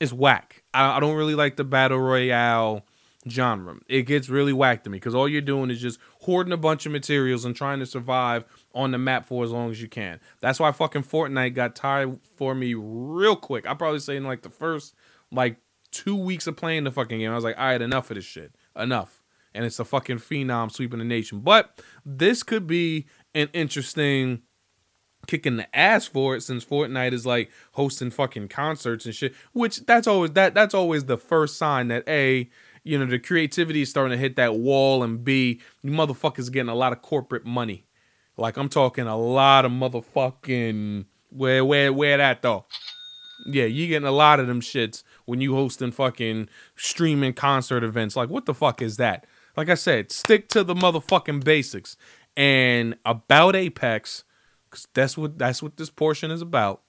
It's 0.00 0.12
whack. 0.12 0.62
I, 0.74 0.96
I 0.96 1.00
don't 1.00 1.16
really 1.16 1.34
like 1.34 1.56
the 1.56 1.64
battle 1.64 1.98
royale 1.98 2.84
genre. 3.28 3.76
It 3.88 4.02
gets 4.02 4.28
really 4.28 4.52
whack 4.52 4.84
to 4.84 4.90
me 4.90 4.96
because 4.96 5.14
all 5.14 5.28
you're 5.28 5.40
doing 5.40 5.70
is 5.70 5.80
just 5.80 5.98
hoarding 6.20 6.52
a 6.52 6.56
bunch 6.56 6.86
of 6.86 6.92
materials 6.92 7.44
and 7.44 7.56
trying 7.56 7.80
to 7.80 7.86
survive 7.86 8.44
on 8.74 8.92
the 8.92 8.98
map 8.98 9.26
for 9.26 9.42
as 9.42 9.50
long 9.50 9.70
as 9.70 9.80
you 9.80 9.88
can. 9.88 10.20
That's 10.40 10.60
why 10.60 10.70
fucking 10.70 11.02
Fortnite 11.02 11.54
got 11.54 11.74
tired 11.74 12.18
for 12.36 12.54
me 12.54 12.74
real 12.74 13.36
quick. 13.36 13.66
I 13.66 13.74
probably 13.74 14.00
say 14.00 14.16
in 14.16 14.24
like 14.24 14.42
the 14.42 14.50
first 14.50 14.94
like 15.32 15.56
two 15.90 16.14
weeks 16.16 16.46
of 16.46 16.56
playing 16.56 16.84
the 16.84 16.92
fucking 16.92 17.18
game, 17.18 17.30
I 17.30 17.34
was 17.34 17.44
like, 17.44 17.58
all 17.58 17.64
right, 17.64 17.80
enough 17.82 18.10
of 18.10 18.16
this 18.16 18.24
shit, 18.24 18.54
enough. 18.76 19.22
and 19.54 19.64
it's 19.64 19.78
a 19.80 19.84
fucking 19.84 20.18
phenom 20.18 20.70
sweeping 20.70 20.98
the 20.98 21.04
nation. 21.04 21.40
But 21.40 21.82
this 22.04 22.42
could 22.42 22.66
be 22.66 23.06
an 23.34 23.48
interesting 23.54 24.42
kicking 25.26 25.56
the 25.56 25.76
ass 25.76 26.06
for 26.06 26.36
it 26.36 26.42
since 26.42 26.64
Fortnite 26.64 27.12
is 27.12 27.26
like 27.26 27.50
hosting 27.72 28.10
fucking 28.10 28.48
concerts 28.48 29.06
and 29.06 29.14
shit. 29.14 29.34
Which 29.52 29.84
that's 29.86 30.06
always 30.06 30.32
that 30.32 30.54
that's 30.54 30.74
always 30.74 31.04
the 31.04 31.18
first 31.18 31.56
sign 31.56 31.88
that 31.88 32.08
a 32.08 32.48
you 32.84 32.98
know 32.98 33.06
the 33.06 33.18
creativity 33.18 33.82
is 33.82 33.90
starting 33.90 34.16
to 34.16 34.20
hit 34.20 34.36
that 34.36 34.56
wall, 34.56 35.02
and 35.02 35.24
b 35.24 35.60
you 35.82 35.90
motherfuckers 35.90 36.50
getting 36.50 36.68
a 36.68 36.74
lot 36.74 36.92
of 36.92 37.02
corporate 37.02 37.44
money. 37.44 37.86
Like 38.36 38.56
I'm 38.56 38.68
talking 38.68 39.06
a 39.06 39.16
lot 39.16 39.64
of 39.64 39.72
motherfucking 39.72 41.06
where 41.30 41.64
where 41.64 41.92
where 41.92 42.16
that 42.16 42.42
though. 42.42 42.66
Yeah, 43.46 43.64
you 43.64 43.86
getting 43.86 44.08
a 44.08 44.12
lot 44.12 44.40
of 44.40 44.46
them 44.46 44.60
shits 44.60 45.02
when 45.26 45.40
you 45.40 45.54
hosting 45.54 45.92
fucking 45.92 46.48
streaming 46.74 47.34
concert 47.34 47.84
events. 47.84 48.16
Like, 48.16 48.30
what 48.30 48.46
the 48.46 48.54
fuck 48.54 48.80
is 48.80 48.96
that? 48.96 49.26
Like 49.56 49.68
I 49.68 49.74
said, 49.74 50.10
stick 50.10 50.48
to 50.50 50.64
the 50.64 50.74
motherfucking 50.74 51.44
basics. 51.44 51.96
And 52.36 52.96
about 53.04 53.56
Apex, 53.56 54.24
that's 54.94 55.16
what 55.16 55.38
that's 55.38 55.62
what 55.62 55.76
this 55.76 55.90
portion 55.90 56.30
is 56.30 56.42
about. 56.42 56.82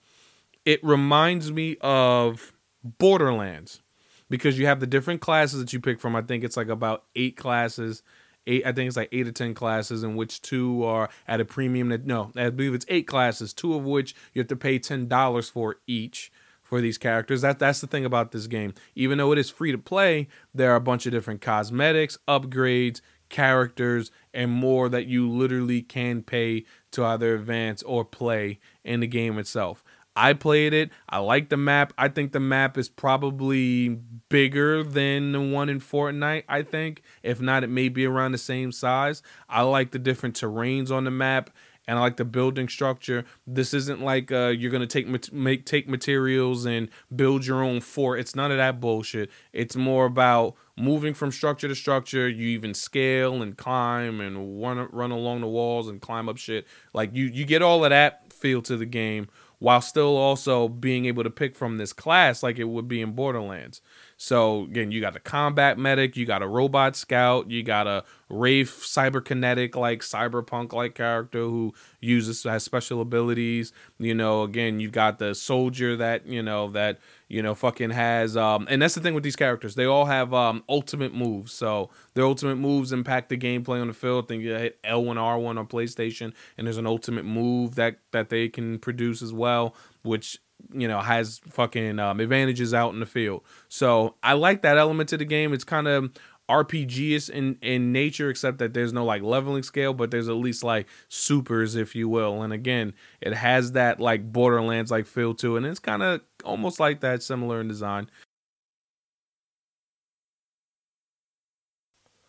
It 0.65 0.83
reminds 0.83 1.51
me 1.51 1.77
of 1.81 2.53
Borderlands 2.83 3.81
because 4.29 4.59
you 4.59 4.65
have 4.65 4.79
the 4.79 4.88
different 4.88 5.21
classes 5.21 5.59
that 5.59 5.73
you 5.73 5.79
pick 5.79 5.99
from. 5.99 6.15
I 6.15 6.21
think 6.21 6.43
it's 6.43 6.57
like 6.57 6.69
about 6.69 7.03
eight 7.15 7.38
classes. 7.38 8.03
Eight, 8.45 8.65
I 8.65 8.71
think 8.71 8.88
it's 8.88 8.97
like 8.97 9.09
eight 9.11 9.27
or 9.27 9.31
ten 9.31 9.53
classes, 9.53 10.03
in 10.03 10.15
which 10.15 10.41
two 10.41 10.83
are 10.83 11.09
at 11.27 11.41
a 11.41 11.45
premium. 11.45 11.89
That 11.89 12.05
no, 12.05 12.31
I 12.35 12.49
believe 12.49 12.73
it's 12.73 12.85
eight 12.89 13.07
classes, 13.07 13.53
two 13.53 13.73
of 13.75 13.83
which 13.83 14.15
you 14.33 14.39
have 14.39 14.47
to 14.47 14.55
pay 14.55 14.79
ten 14.79 15.07
dollars 15.07 15.49
for 15.49 15.77
each 15.85 16.31
for 16.67 16.81
these 16.81 16.97
characters. 16.97 17.41
That 17.41 17.59
that's 17.59 17.81
the 17.81 17.88
thing 17.88 18.05
about 18.05 18.31
this 18.31 18.47
game. 18.47 18.73
Even 18.95 19.17
though 19.17 19.31
it 19.31 19.38
is 19.38 19.49
free 19.49 19.71
to 19.71 19.77
play, 19.77 20.27
there 20.53 20.71
are 20.71 20.75
a 20.75 20.81
bunch 20.81 21.05
of 21.05 21.11
different 21.11 21.41
cosmetics, 21.41 22.17
upgrades, 22.27 23.01
characters, 23.30 24.11
and 24.34 24.51
more 24.51 24.89
that 24.89 25.07
you 25.07 25.30
literally 25.30 25.82
can 25.82 26.21
pay 26.21 26.65
to 26.91 27.03
either 27.03 27.36
advance 27.36 27.84
or 27.84 28.05
play 28.05 28.59
in 28.84 28.99
the 28.99 29.07
game 29.07 29.38
itself. 29.38 29.84
I 30.17 30.34
played 30.34 30.73
it. 30.73 30.89
I 31.07 31.19
like 31.19 31.49
the 31.49 31.57
map. 31.57 31.93
I 31.95 32.07
think 32.07 32.32
the 32.32 32.39
map 32.39 32.75
is 32.75 32.89
probably 32.89 33.89
bigger 34.30 34.82
than 34.82 35.32
the 35.32 35.41
one 35.41 35.69
in 35.69 35.80
Fortnite. 35.80 36.43
I 36.49 36.63
think, 36.63 37.03
if 37.21 37.39
not, 37.39 37.63
it 37.63 37.69
may 37.69 37.88
be 37.88 38.05
around 38.07 38.32
the 38.32 38.39
same 38.39 38.71
size. 38.71 39.21
I 39.47 39.61
like 39.61 39.91
the 39.91 39.99
different 39.99 40.36
terrains 40.36 40.89
on 40.89 41.03
the 41.03 41.11
map 41.11 41.51
and 41.88 41.97
I 41.97 42.01
like 42.01 42.17
the 42.17 42.25
building 42.25 42.67
structure. 42.67 43.23
This 43.45 43.73
isn't 43.73 44.01
like 44.01 44.31
uh, 44.31 44.47
you're 44.47 44.71
gonna 44.71 44.85
take 44.85 45.07
make 45.31 45.65
take 45.65 45.88
materials 45.88 46.65
and 46.65 46.89
build 47.15 47.45
your 47.45 47.63
own 47.63 47.79
fort. 47.79 48.19
It's 48.19 48.35
none 48.35 48.51
of 48.51 48.57
that 48.57 48.79
bullshit. 48.79 49.29
It's 49.53 49.75
more 49.75 50.05
about 50.05 50.55
moving 50.75 51.13
from 51.13 51.31
structure 51.31 51.67
to 51.67 51.75
structure. 51.75 52.27
You 52.27 52.47
even 52.49 52.73
scale 52.73 53.41
and 53.41 53.57
climb 53.57 54.19
and 54.19 54.61
run 54.61 54.89
run 54.91 55.11
along 55.11 55.41
the 55.41 55.47
walls 55.47 55.88
and 55.88 56.01
climb 56.01 56.27
up 56.27 56.38
shit. 56.38 56.67
Like 56.93 57.15
you 57.15 57.25
you 57.25 57.45
get 57.45 57.61
all 57.61 57.83
of 57.85 57.91
that 57.91 58.33
feel 58.33 58.61
to 58.63 58.77
the 58.77 58.85
game 58.85 59.27
while 59.59 59.81
still 59.81 60.15
also 60.15 60.67
being 60.67 61.05
able 61.05 61.23
to 61.23 61.29
pick 61.29 61.55
from 61.55 61.77
this 61.77 61.93
class 61.93 62.43
like 62.43 62.59
it 62.59 62.65
would 62.65 62.88
be 62.88 63.01
in 63.01 63.13
Borderlands. 63.13 63.81
So 64.20 64.63
again, 64.63 64.91
you 64.91 64.99
got 64.99 65.15
a 65.15 65.20
combat 65.20 65.78
medic, 65.78 66.18
you 66.18 66.26
got 66.26 66.41
a 66.41 66.47
robot 66.47 66.95
scout, 66.95 67.51
you 67.51 67.61
got 67.61 67.86
a 67.86 68.03
Wraith 68.30 68.82
cyberkinetic 68.82 69.76
like 69.76 70.01
cyberpunk 70.01 70.74
like 70.74 70.95
character 70.95 71.41
who 71.41 71.74
uses 72.01 72.43
has 72.43 72.63
special 72.63 72.99
abilities. 72.99 73.72
You 73.99 74.15
know, 74.15 74.41
again, 74.41 74.80
you 74.80 74.89
got 74.89 75.20
the 75.20 75.36
soldier 75.36 75.95
that 75.97 76.26
you 76.26 76.41
know 76.41 76.70
that 76.72 76.99
you 77.28 77.43
know 77.43 77.53
fucking 77.53 77.91
has 77.91 78.36
um 78.36 78.68
and 78.70 78.82
that's 78.82 78.95
the 78.95 79.01
thing 79.01 79.13
with 79.13 79.24
these 79.24 79.36
characters. 79.36 79.76
They 79.76 79.86
all 79.86 80.05
have 80.05 80.34
um 80.34 80.63
ultimate 80.68 81.13
moves. 81.13 81.53
So 81.53 81.91
their 82.15 82.26
ultimate 82.26 82.57
moves 82.57 82.91
impact 82.91 83.30
the 83.30 83.38
gameplay 83.38 83.80
on 83.80 83.88
the 83.88 83.93
field. 83.93 84.28
Think 84.28 84.41
you 84.41 84.53
hit 84.53 84.82
l1 84.84 85.15
r1 85.15 85.59
on 85.59 85.68
playstation 85.68 86.34
and 86.57 86.65
there's 86.65 86.78
an 86.78 86.88
ultimate 86.88 87.24
move 87.26 87.76
that 87.76 87.99
that 88.11 88.30
they 88.30 88.49
can 88.49 88.80
produce 88.80 89.22
as 89.22 89.32
well 89.32 89.76
which 90.03 90.39
you 90.72 90.88
know 90.88 90.99
has 90.99 91.39
fucking 91.49 91.99
um, 91.99 92.20
advantages 92.20 92.74
out 92.74 92.93
in 92.93 92.99
the 92.99 93.05
field. 93.05 93.43
So 93.70 94.16
I 94.24 94.34
like 94.34 94.62
that 94.64 94.78
element 94.78 95.10
to 95.10 95.18
the 95.18 95.26
game. 95.26 95.53
It's 95.53 95.64
kind 95.64 95.88
of 95.88 96.12
RPGish 96.49 97.30
in 97.30 97.58
in 97.62 97.91
nature, 97.91 98.30
except 98.30 98.60
that 98.60 98.74
there's 98.74 98.93
no 98.93 99.03
like 99.05 99.22
leveling 99.22 99.64
scale, 99.64 99.93
but 99.93 100.12
there's 100.12 100.30
at 100.30 100.36
least 100.36 100.64
like 100.64 100.88
supers, 101.10 101.76
if 101.76 101.95
you 101.95 102.08
will. 102.08 102.41
And 102.41 102.53
again, 102.53 102.93
it 103.22 103.34
has 103.34 103.74
that 103.74 103.99
like 103.99 104.32
Borderlands 104.32 104.91
like 104.91 105.08
feel 105.08 105.34
to 105.36 105.55
it, 105.55 105.60
and 105.60 105.66
it's 105.66 105.80
kind 105.80 106.03
of 106.03 106.22
almost 106.45 106.80
like 106.80 107.01
that, 107.01 107.22
similar 107.24 107.60
in 107.60 107.68
design. 107.68 108.10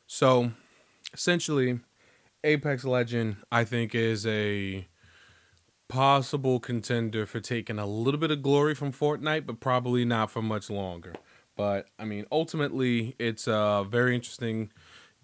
So, 0.06 0.52
essentially, 1.12 1.80
Apex 2.42 2.84
Legend, 2.84 3.36
I 3.52 3.64
think, 3.64 3.94
is 3.94 4.26
a 4.26 4.86
possible 5.88 6.60
contender 6.60 7.26
for 7.26 7.40
taking 7.40 7.78
a 7.78 7.86
little 7.86 8.20
bit 8.20 8.30
of 8.30 8.42
glory 8.42 8.74
from 8.74 8.92
Fortnite, 8.92 9.46
but 9.46 9.60
probably 9.60 10.04
not 10.04 10.30
for 10.30 10.42
much 10.42 10.70
longer. 10.70 11.14
But 11.56 11.88
I 11.98 12.04
mean, 12.04 12.26
ultimately, 12.30 13.16
it's 13.18 13.48
a 13.48 13.84
very 13.88 14.14
interesting 14.14 14.70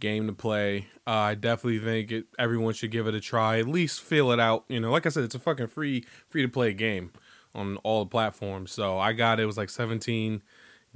game 0.01 0.27
to 0.27 0.33
play. 0.33 0.89
Uh, 1.07 1.11
I 1.11 1.35
definitely 1.35 1.79
think 1.79 2.11
it, 2.11 2.27
everyone 2.39 2.75
should 2.75 2.91
give 2.91 3.07
it 3.07 3.15
a 3.15 3.21
try. 3.21 3.59
At 3.59 3.69
least 3.69 4.03
feel 4.03 4.33
it 4.33 4.41
out. 4.41 4.65
You 4.69 4.81
know, 4.81 4.91
like 4.91 5.07
I 5.07 5.11
said, 5.11 5.25
it's 5.25 5.35
a 5.35 5.39
fucking 5.39 5.69
free 5.69 6.05
free 6.29 6.43
to 6.43 6.49
play 6.49 6.73
game 6.73 7.13
on 7.55 7.77
all 7.79 8.05
the 8.05 8.11
platforms. 8.11 8.73
So 8.73 8.99
I 8.99 9.13
got 9.13 9.39
it, 9.39 9.47
was 9.47 9.57
like 9.57 9.71
17 9.71 10.43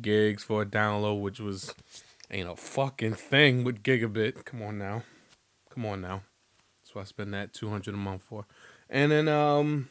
gigs 0.01 0.43
for 0.43 0.63
a 0.63 0.67
download, 0.67 1.21
which 1.21 1.41
was 1.41 1.75
ain't 2.31 2.49
a 2.49 2.57
fucking 2.57 3.15
thing 3.15 3.65
with 3.65 3.83
gigabit. 3.83 4.45
Come 4.45 4.63
on 4.63 4.79
now, 4.79 5.05
come 5.71 5.87
on 5.87 6.01
now. 6.01 6.23
That's 6.81 6.95
what 6.95 7.03
I 7.03 7.05
spend 7.05 7.35
that 7.35 7.53
200 7.53 7.95
a 7.95 7.97
month 7.97 8.23
for. 8.23 8.47
And 8.91 9.13
then 9.13 9.29
um 9.29 9.89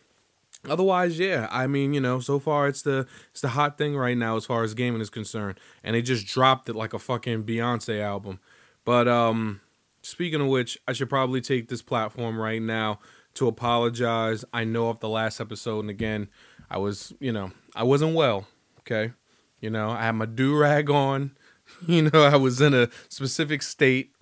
otherwise, 0.67 1.19
yeah, 1.19 1.47
I 1.51 1.67
mean, 1.67 1.93
you 1.93 2.01
know, 2.01 2.19
so 2.19 2.39
far 2.39 2.67
it's 2.67 2.81
the 2.81 3.07
it's 3.31 3.41
the 3.41 3.49
hot 3.49 3.77
thing 3.77 3.95
right 3.95 4.17
now 4.17 4.35
as 4.37 4.45
far 4.45 4.63
as 4.63 4.73
gaming 4.73 5.01
is 5.01 5.09
concerned. 5.09 5.59
And 5.83 5.95
they 5.95 6.01
just 6.01 6.27
dropped 6.27 6.69
it 6.69 6.75
like 6.75 6.93
a 6.93 6.99
fucking 6.99 7.43
Beyonce 7.43 8.01
album. 8.01 8.39
But 8.85 9.07
um 9.07 9.61
speaking 10.01 10.41
of 10.41 10.47
which, 10.47 10.77
I 10.87 10.93
should 10.93 11.09
probably 11.09 11.41
take 11.41 11.69
this 11.69 11.81
platform 11.81 12.39
right 12.39 12.61
now 12.61 12.99
to 13.35 13.47
apologize. 13.47 14.43
I 14.51 14.63
know 14.63 14.89
of 14.89 14.99
the 14.99 15.09
last 15.09 15.39
episode 15.39 15.81
and 15.81 15.89
again, 15.89 16.27
I 16.69 16.77
was, 16.77 17.13
you 17.19 17.31
know, 17.31 17.51
I 17.75 17.83
wasn't 17.83 18.15
well, 18.15 18.47
okay? 18.79 19.13
You 19.61 19.69
know, 19.69 19.91
I 19.91 20.03
had 20.03 20.15
my 20.15 20.25
do-rag 20.25 20.89
on. 20.89 21.31
You 21.85 22.03
know, 22.03 22.23
I 22.23 22.37
was 22.37 22.61
in 22.61 22.73
a 22.73 22.87
specific 23.09 23.61
state. 23.61 24.13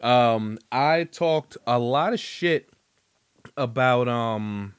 Um 0.00 0.58
I 0.70 1.02
talked 1.10 1.56
a 1.66 1.76
lot 1.76 2.12
of 2.12 2.20
shit 2.20 2.68
about 3.56 4.08
um 4.08 4.74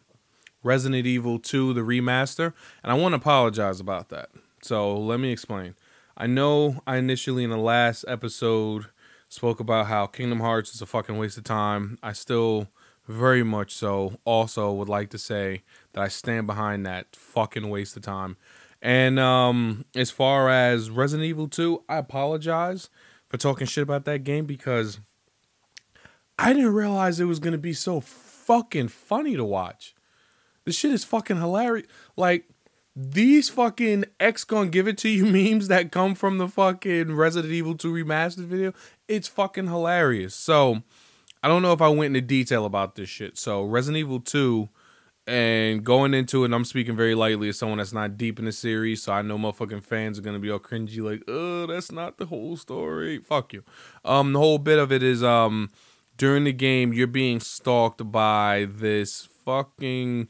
Resident 0.63 1.05
Evil 1.05 1.39
2 1.39 1.73
the 1.73 1.81
remaster 1.81 2.53
and 2.83 2.91
I 2.91 2.95
want 2.95 3.13
to 3.13 3.17
apologize 3.17 3.79
about 3.79 4.09
that. 4.09 4.29
So, 4.61 4.97
let 4.97 5.19
me 5.19 5.31
explain. 5.31 5.75
I 6.17 6.27
know 6.27 6.81
I 6.87 6.97
initially 6.97 7.43
in 7.43 7.49
the 7.49 7.57
last 7.57 8.05
episode 8.07 8.85
spoke 9.27 9.59
about 9.59 9.87
how 9.87 10.07
Kingdom 10.07 10.39
Hearts 10.39 10.73
is 10.73 10.81
a 10.81 10.85
fucking 10.85 11.17
waste 11.17 11.37
of 11.37 11.43
time. 11.43 11.97
I 12.01 12.13
still 12.13 12.69
very 13.07 13.43
much 13.43 13.73
so 13.73 14.19
also 14.25 14.71
would 14.73 14.89
like 14.89 15.09
to 15.11 15.17
say 15.17 15.61
that 15.93 16.01
I 16.01 16.07
stand 16.07 16.47
behind 16.47 16.85
that 16.85 17.15
fucking 17.15 17.69
waste 17.69 17.95
of 17.95 18.03
time. 18.03 18.37
And 18.81 19.19
um 19.19 19.85
as 19.95 20.09
far 20.09 20.49
as 20.49 20.89
Resident 20.89 21.27
Evil 21.27 21.47
2, 21.47 21.83
I 21.87 21.97
apologize 21.97 22.89
for 23.27 23.37
talking 23.37 23.67
shit 23.67 23.83
about 23.83 24.05
that 24.05 24.23
game 24.23 24.45
because 24.45 24.99
I 26.37 26.53
didn't 26.53 26.73
realize 26.73 27.19
it 27.19 27.25
was 27.25 27.39
going 27.39 27.53
to 27.53 27.57
be 27.57 27.73
so 27.73 28.01
fucking 28.45 28.89
funny 28.89 29.35
to 29.35 29.43
watch. 29.43 29.95
This 30.65 30.75
shit 30.75 30.91
is 30.91 31.03
fucking 31.03 31.37
hilarious. 31.37 31.87
Like 32.15 32.45
these 32.95 33.49
fucking 33.49 34.05
X 34.19 34.43
gonna 34.43 34.69
give 34.69 34.87
it 34.87 34.97
to 34.99 35.09
you 35.09 35.25
memes 35.51 35.67
that 35.67 35.91
come 35.91 36.15
from 36.15 36.37
the 36.37 36.47
fucking 36.47 37.15
Resident 37.15 37.53
Evil 37.53 37.75
2 37.75 37.91
remastered 37.91 38.45
video. 38.45 38.73
It's 39.07 39.27
fucking 39.27 39.67
hilarious. 39.67 40.35
So 40.35 40.81
I 41.43 41.47
don't 41.47 41.61
know 41.61 41.73
if 41.73 41.81
I 41.81 41.89
went 41.89 42.15
into 42.15 42.21
detail 42.21 42.65
about 42.65 42.95
this 42.95 43.09
shit. 43.09 43.37
So 43.37 43.63
Resident 43.63 43.99
Evil 43.99 44.19
2 44.19 44.69
and 45.27 45.83
going 45.83 46.13
into 46.13 46.45
it, 46.45 46.53
I'm 46.53 46.65
speaking 46.65 46.95
very 46.95 47.15
lightly 47.15 47.49
as 47.49 47.57
someone 47.57 47.79
that's 47.79 47.93
not 47.93 48.15
deep 48.15 48.37
in 48.37 48.45
the 48.45 48.51
series, 48.51 49.01
so 49.01 49.11
I 49.11 49.23
know 49.23 49.39
motherfucking 49.39 49.83
fans 49.83 50.19
are 50.19 50.21
gonna 50.21 50.39
be 50.39 50.51
all 50.51 50.59
cringy, 50.59 51.01
like, 51.01 51.23
oh, 51.27 51.65
that's 51.65 51.91
not 51.91 52.17
the 52.17 52.27
whole 52.27 52.57
story. 52.57 53.17
Fuck 53.17 53.53
you. 53.53 53.63
Um, 54.03 54.33
the 54.33 54.39
whole 54.39 54.59
bit 54.59 54.77
of 54.77 54.91
it 54.91 55.01
is 55.01 55.23
um 55.23 55.71
during 56.17 56.43
the 56.43 56.53
game 56.53 56.93
you're 56.93 57.07
being 57.07 57.39
stalked 57.39 58.11
by 58.11 58.67
this 58.69 59.27
fucking 59.45 60.27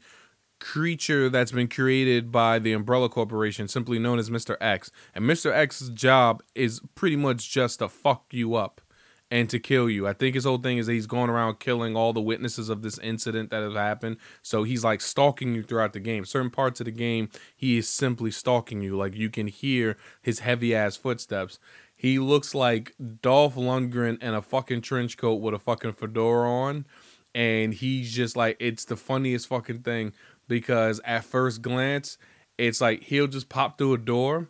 creature 0.58 1.28
that's 1.28 1.52
been 1.52 1.68
created 1.68 2.32
by 2.32 2.58
the 2.58 2.72
Umbrella 2.72 3.08
Corporation, 3.08 3.68
simply 3.68 3.98
known 3.98 4.18
as 4.18 4.30
Mr. 4.30 4.56
X. 4.60 4.90
And 5.14 5.24
Mr. 5.24 5.52
X's 5.52 5.90
job 5.90 6.42
is 6.54 6.80
pretty 6.94 7.16
much 7.16 7.50
just 7.50 7.78
to 7.80 7.88
fuck 7.88 8.24
you 8.32 8.54
up 8.54 8.80
and 9.30 9.50
to 9.50 9.58
kill 9.58 9.90
you. 9.90 10.06
I 10.06 10.12
think 10.12 10.34
his 10.34 10.44
whole 10.44 10.58
thing 10.58 10.78
is 10.78 10.86
that 10.86 10.92
he's 10.92 11.06
going 11.06 11.30
around 11.30 11.58
killing 11.58 11.96
all 11.96 12.12
the 12.12 12.20
witnesses 12.20 12.68
of 12.68 12.82
this 12.82 12.98
incident 12.98 13.50
that 13.50 13.62
has 13.62 13.74
happened. 13.74 14.18
So 14.42 14.62
he's 14.62 14.84
like 14.84 15.00
stalking 15.00 15.54
you 15.54 15.62
throughout 15.62 15.92
the 15.92 16.00
game. 16.00 16.24
Certain 16.24 16.50
parts 16.50 16.80
of 16.80 16.86
the 16.86 16.92
game, 16.92 17.28
he 17.56 17.76
is 17.76 17.88
simply 17.88 18.30
stalking 18.30 18.82
you. 18.82 18.96
Like 18.96 19.16
you 19.16 19.28
can 19.28 19.48
hear 19.48 19.96
his 20.22 20.40
heavy 20.40 20.74
ass 20.74 20.96
footsteps. 20.96 21.58
He 21.96 22.18
looks 22.18 22.54
like 22.54 22.94
Dolph 23.22 23.54
Lundgren 23.54 24.22
in 24.22 24.34
a 24.34 24.42
fucking 24.42 24.82
trench 24.82 25.16
coat 25.16 25.36
with 25.36 25.54
a 25.54 25.58
fucking 25.58 25.94
fedora 25.94 26.48
on. 26.48 26.86
And 27.34 27.72
he's 27.72 28.12
just 28.12 28.36
like, 28.36 28.56
it's 28.60 28.84
the 28.84 28.96
funniest 28.96 29.48
fucking 29.48 29.80
thing 29.80 30.12
because 30.46 31.00
at 31.04 31.24
first 31.24 31.62
glance, 31.62 32.18
it's 32.58 32.80
like 32.80 33.04
he'll 33.04 33.26
just 33.26 33.48
pop 33.48 33.78
through 33.78 33.94
a 33.94 33.98
door, 33.98 34.48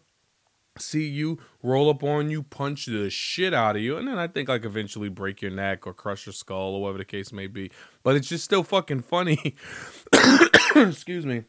see 0.78 1.06
you, 1.06 1.38
roll 1.62 1.88
up 1.88 2.02
on 2.02 2.30
you, 2.30 2.42
punch 2.42 2.86
the 2.86 3.10
shit 3.10 3.54
out 3.54 3.76
of 3.76 3.82
you, 3.82 3.96
and 3.96 4.06
then 4.06 4.18
I 4.18 4.28
think 4.28 4.48
like 4.48 4.64
eventually 4.64 5.08
break 5.08 5.42
your 5.42 5.50
neck 5.50 5.86
or 5.86 5.94
crush 5.94 6.26
your 6.26 6.32
skull 6.32 6.74
or 6.74 6.82
whatever 6.82 6.98
the 6.98 7.04
case 7.04 7.32
may 7.32 7.46
be. 7.48 7.70
But 8.02 8.14
it's 8.16 8.28
just 8.28 8.44
still 8.44 8.62
fucking 8.62 9.02
funny. 9.02 9.56
Excuse 10.76 11.26
me 11.26 11.44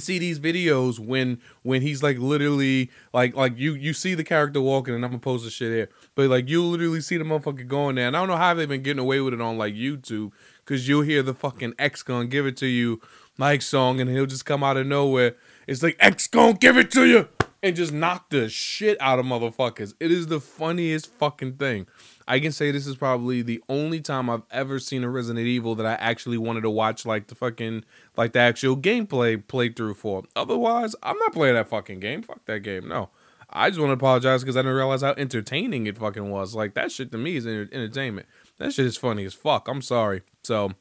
see 0.00 0.18
these 0.18 0.38
videos 0.38 0.98
when 0.98 1.40
when 1.62 1.82
he's 1.82 2.02
like 2.02 2.18
literally 2.18 2.90
like 3.12 3.34
like 3.36 3.58
you 3.58 3.74
you 3.74 3.92
see 3.92 4.14
the 4.14 4.24
character 4.24 4.60
walking 4.60 4.94
and 4.94 5.04
I'm 5.04 5.10
gonna 5.10 5.20
post 5.20 5.44
the 5.44 5.50
shit 5.50 5.72
here, 5.72 5.88
but 6.14 6.28
like 6.28 6.48
you 6.48 6.62
literally 6.64 7.00
see 7.00 7.16
the 7.16 7.24
motherfucker 7.24 7.66
going 7.66 7.96
there, 7.96 8.06
and 8.06 8.16
I 8.16 8.20
don't 8.20 8.28
know 8.28 8.36
how 8.36 8.54
they've 8.54 8.68
been 8.68 8.82
getting 8.82 9.00
away 9.00 9.20
with 9.20 9.34
it 9.34 9.40
on 9.40 9.58
like 9.58 9.74
YouTube, 9.74 10.32
cause 10.64 10.88
you'll 10.88 11.02
hear 11.02 11.22
the 11.22 11.34
fucking 11.34 11.74
X 11.78 12.02
gun 12.02 12.28
give 12.28 12.46
it 12.46 12.56
to 12.58 12.66
you 12.66 13.00
like 13.38 13.62
song, 13.62 14.00
and 14.00 14.10
he'll 14.10 14.26
just 14.26 14.44
come 14.44 14.62
out 14.62 14.76
of 14.76 14.86
nowhere. 14.86 15.36
It's 15.66 15.82
like 15.82 15.96
X 16.00 16.26
gon' 16.26 16.54
give 16.54 16.76
it 16.76 16.90
to 16.92 17.06
you 17.06 17.28
and 17.62 17.76
just 17.76 17.92
knock 17.92 18.30
the 18.30 18.48
shit 18.48 19.00
out 19.00 19.18
of 19.18 19.26
motherfuckers. 19.26 19.94
It 20.00 20.10
is 20.10 20.26
the 20.26 20.40
funniest 20.40 21.06
fucking 21.12 21.54
thing. 21.54 21.86
I 22.26 22.40
can 22.40 22.52
say 22.52 22.70
this 22.70 22.86
is 22.86 22.96
probably 22.96 23.42
the 23.42 23.62
only 23.68 24.00
time 24.00 24.28
I've 24.28 24.42
ever 24.50 24.78
seen 24.78 25.04
a 25.04 25.08
Resident 25.08 25.46
Evil 25.46 25.74
that 25.76 25.86
I 25.86 25.94
actually 25.94 26.38
wanted 26.38 26.62
to 26.62 26.70
watch 26.70 27.06
like 27.06 27.28
the 27.28 27.34
fucking 27.34 27.84
like 28.16 28.32
the 28.32 28.40
actual 28.40 28.76
gameplay 28.76 29.42
playthrough 29.42 29.96
for. 29.96 30.24
Otherwise, 30.34 30.94
I'm 31.02 31.18
not 31.18 31.32
playing 31.32 31.54
that 31.54 31.68
fucking 31.68 32.00
game. 32.00 32.22
Fuck 32.22 32.44
that 32.46 32.60
game. 32.60 32.88
No. 32.88 33.10
I 33.54 33.68
just 33.68 33.78
want 33.78 33.90
to 33.90 33.94
apologize 33.94 34.40
because 34.42 34.56
I 34.56 34.60
didn't 34.60 34.76
realize 34.76 35.02
how 35.02 35.14
entertaining 35.18 35.86
it 35.86 35.98
fucking 35.98 36.30
was. 36.30 36.54
Like 36.54 36.74
that 36.74 36.90
shit 36.90 37.12
to 37.12 37.18
me 37.18 37.36
is 37.36 37.46
entertainment. 37.46 38.26
That 38.58 38.72
shit 38.72 38.86
is 38.86 38.96
funny 38.96 39.24
as 39.24 39.34
fuck. 39.34 39.68
I'm 39.68 39.82
sorry. 39.82 40.22
So 40.42 40.72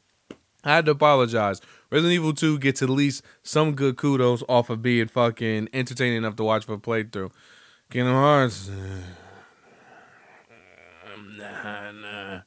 I 0.64 0.76
had 0.76 0.86
to 0.86 0.91
apologize. 0.91 1.59
Resident 1.89 2.14
Evil 2.14 2.34
2 2.34 2.59
gets 2.59 2.82
at 2.82 2.89
least 2.89 3.24
some 3.43 3.74
good 3.74 3.97
kudos 3.97 4.43
off 4.47 4.70
of 4.70 4.82
being 4.82 5.07
fucking 5.07 5.70
entertaining 5.74 6.18
enough 6.18 6.36
to 6.38 6.43
watch 6.43 6.66
for 6.66 6.74
a 6.74 6.78
playthrough. 6.78 7.32
Kingdom 7.89 8.14
Hearts. 8.14 8.70
Nah, 11.38 11.91
nah. 11.91 12.41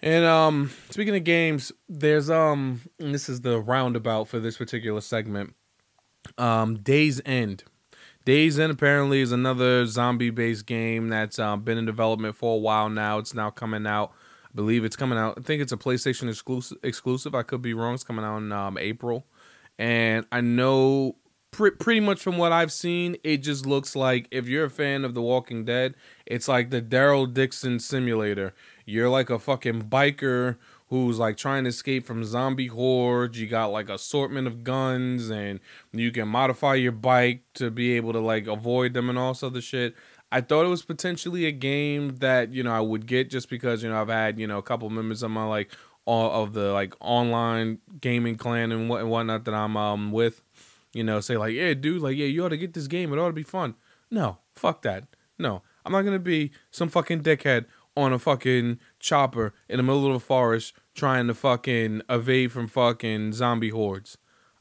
And 0.00 0.24
um, 0.24 0.70
speaking 0.90 1.16
of 1.16 1.24
games, 1.24 1.72
there's 1.88 2.30
um, 2.30 2.82
this 2.98 3.28
is 3.28 3.40
the 3.40 3.58
roundabout 3.58 4.28
for 4.28 4.38
this 4.38 4.56
particular 4.56 5.00
segment. 5.00 5.54
Um, 6.36 6.76
Days 6.76 7.20
End. 7.24 7.64
Days 8.24 8.58
End 8.58 8.70
apparently 8.70 9.20
is 9.20 9.32
another 9.32 9.86
zombie-based 9.86 10.66
game 10.66 11.08
that's 11.08 11.38
uh, 11.38 11.56
been 11.56 11.78
in 11.78 11.86
development 11.86 12.36
for 12.36 12.54
a 12.54 12.58
while 12.58 12.88
now. 12.88 13.18
It's 13.18 13.34
now 13.34 13.50
coming 13.50 13.86
out. 13.86 14.12
I 14.50 14.54
believe 14.54 14.84
it's 14.84 14.96
coming 14.96 15.18
out. 15.18 15.34
I 15.38 15.42
think 15.42 15.62
it's 15.62 15.72
a 15.72 15.76
PlayStation 15.76 16.28
exclusive. 16.28 16.78
Exclusive. 16.82 17.34
I 17.34 17.42
could 17.42 17.62
be 17.62 17.74
wrong. 17.74 17.94
It's 17.94 18.04
coming 18.04 18.24
out 18.24 18.38
in 18.38 18.52
um, 18.52 18.78
April, 18.78 19.26
and 19.78 20.26
I 20.32 20.40
know 20.40 21.16
pre- 21.50 21.70
pretty 21.70 22.00
much 22.00 22.20
from 22.20 22.38
what 22.38 22.52
I've 22.52 22.72
seen, 22.72 23.16
it 23.24 23.38
just 23.38 23.66
looks 23.66 23.96
like 23.96 24.28
if 24.30 24.48
you're 24.48 24.66
a 24.66 24.70
fan 24.70 25.04
of 25.04 25.14
The 25.14 25.22
Walking 25.22 25.64
Dead, 25.64 25.94
it's 26.26 26.48
like 26.48 26.70
the 26.70 26.82
Daryl 26.82 27.32
Dixon 27.32 27.78
simulator. 27.78 28.54
You're 28.84 29.08
like 29.08 29.30
a 29.30 29.38
fucking 29.38 29.88
biker 29.88 30.56
who's 30.88 31.18
like 31.18 31.36
trying 31.36 31.64
to 31.64 31.68
escape 31.68 32.06
from 32.06 32.24
zombie 32.24 32.68
hordes. 32.68 33.38
You 33.38 33.46
got 33.46 33.66
like 33.66 33.88
assortment 33.90 34.46
of 34.46 34.64
guns 34.64 35.28
and 35.28 35.60
you 35.92 36.10
can 36.10 36.28
modify 36.28 36.74
your 36.74 36.92
bike 36.92 37.42
to 37.54 37.70
be 37.70 37.92
able 37.92 38.12
to 38.14 38.20
like 38.20 38.46
avoid 38.46 38.94
them 38.94 39.10
and 39.10 39.18
all 39.18 39.32
this 39.32 39.42
other 39.42 39.60
shit. 39.60 39.94
I 40.30 40.40
thought 40.40 40.66
it 40.66 40.68
was 40.68 40.82
potentially 40.82 41.46
a 41.46 41.52
game 41.52 42.16
that, 42.16 42.52
you 42.52 42.62
know, 42.62 42.72
I 42.72 42.80
would 42.80 43.06
get 43.06 43.30
just 43.30 43.48
because, 43.48 43.82
you 43.82 43.88
know, 43.88 44.00
I've 44.00 44.08
had, 44.08 44.38
you 44.38 44.46
know, 44.46 44.58
a 44.58 44.62
couple 44.62 44.90
members 44.90 45.22
of 45.22 45.30
my 45.30 45.44
like 45.44 45.72
all 46.04 46.42
of 46.42 46.52
the 46.52 46.72
like 46.72 46.94
online 47.00 47.78
gaming 48.00 48.36
clan 48.36 48.72
and 48.72 48.88
what 48.88 49.00
and 49.00 49.10
whatnot 49.10 49.44
that 49.44 49.54
I'm 49.54 49.76
um 49.76 50.12
with 50.12 50.42
you 50.92 51.04
know, 51.04 51.20
say 51.20 51.36
like, 51.36 51.54
yeah, 51.54 51.74
dude, 51.74 52.02
like, 52.02 52.16
yeah, 52.16 52.26
you 52.26 52.44
ought 52.44 52.50
to 52.50 52.56
get 52.56 52.74
this 52.74 52.86
game. 52.86 53.12
It 53.12 53.18
ought 53.18 53.28
to 53.28 53.32
be 53.32 53.42
fun. 53.42 53.74
No, 54.10 54.38
fuck 54.54 54.82
that. 54.82 55.04
No, 55.38 55.62
I'm 55.84 55.92
not 55.92 56.02
gonna 56.02 56.18
be 56.18 56.50
some 56.70 56.88
fucking 56.88 57.22
dickhead 57.22 57.66
on 57.96 58.12
a 58.12 58.18
fucking 58.18 58.78
chopper 58.98 59.52
in 59.68 59.76
the 59.76 59.82
middle 59.82 60.06
of 60.06 60.12
the 60.12 60.20
forest 60.20 60.72
trying 60.94 61.26
to 61.26 61.34
fucking 61.34 62.02
evade 62.08 62.52
from 62.52 62.66
fucking 62.66 63.32
zombie 63.32 63.70
hordes. 63.70 64.18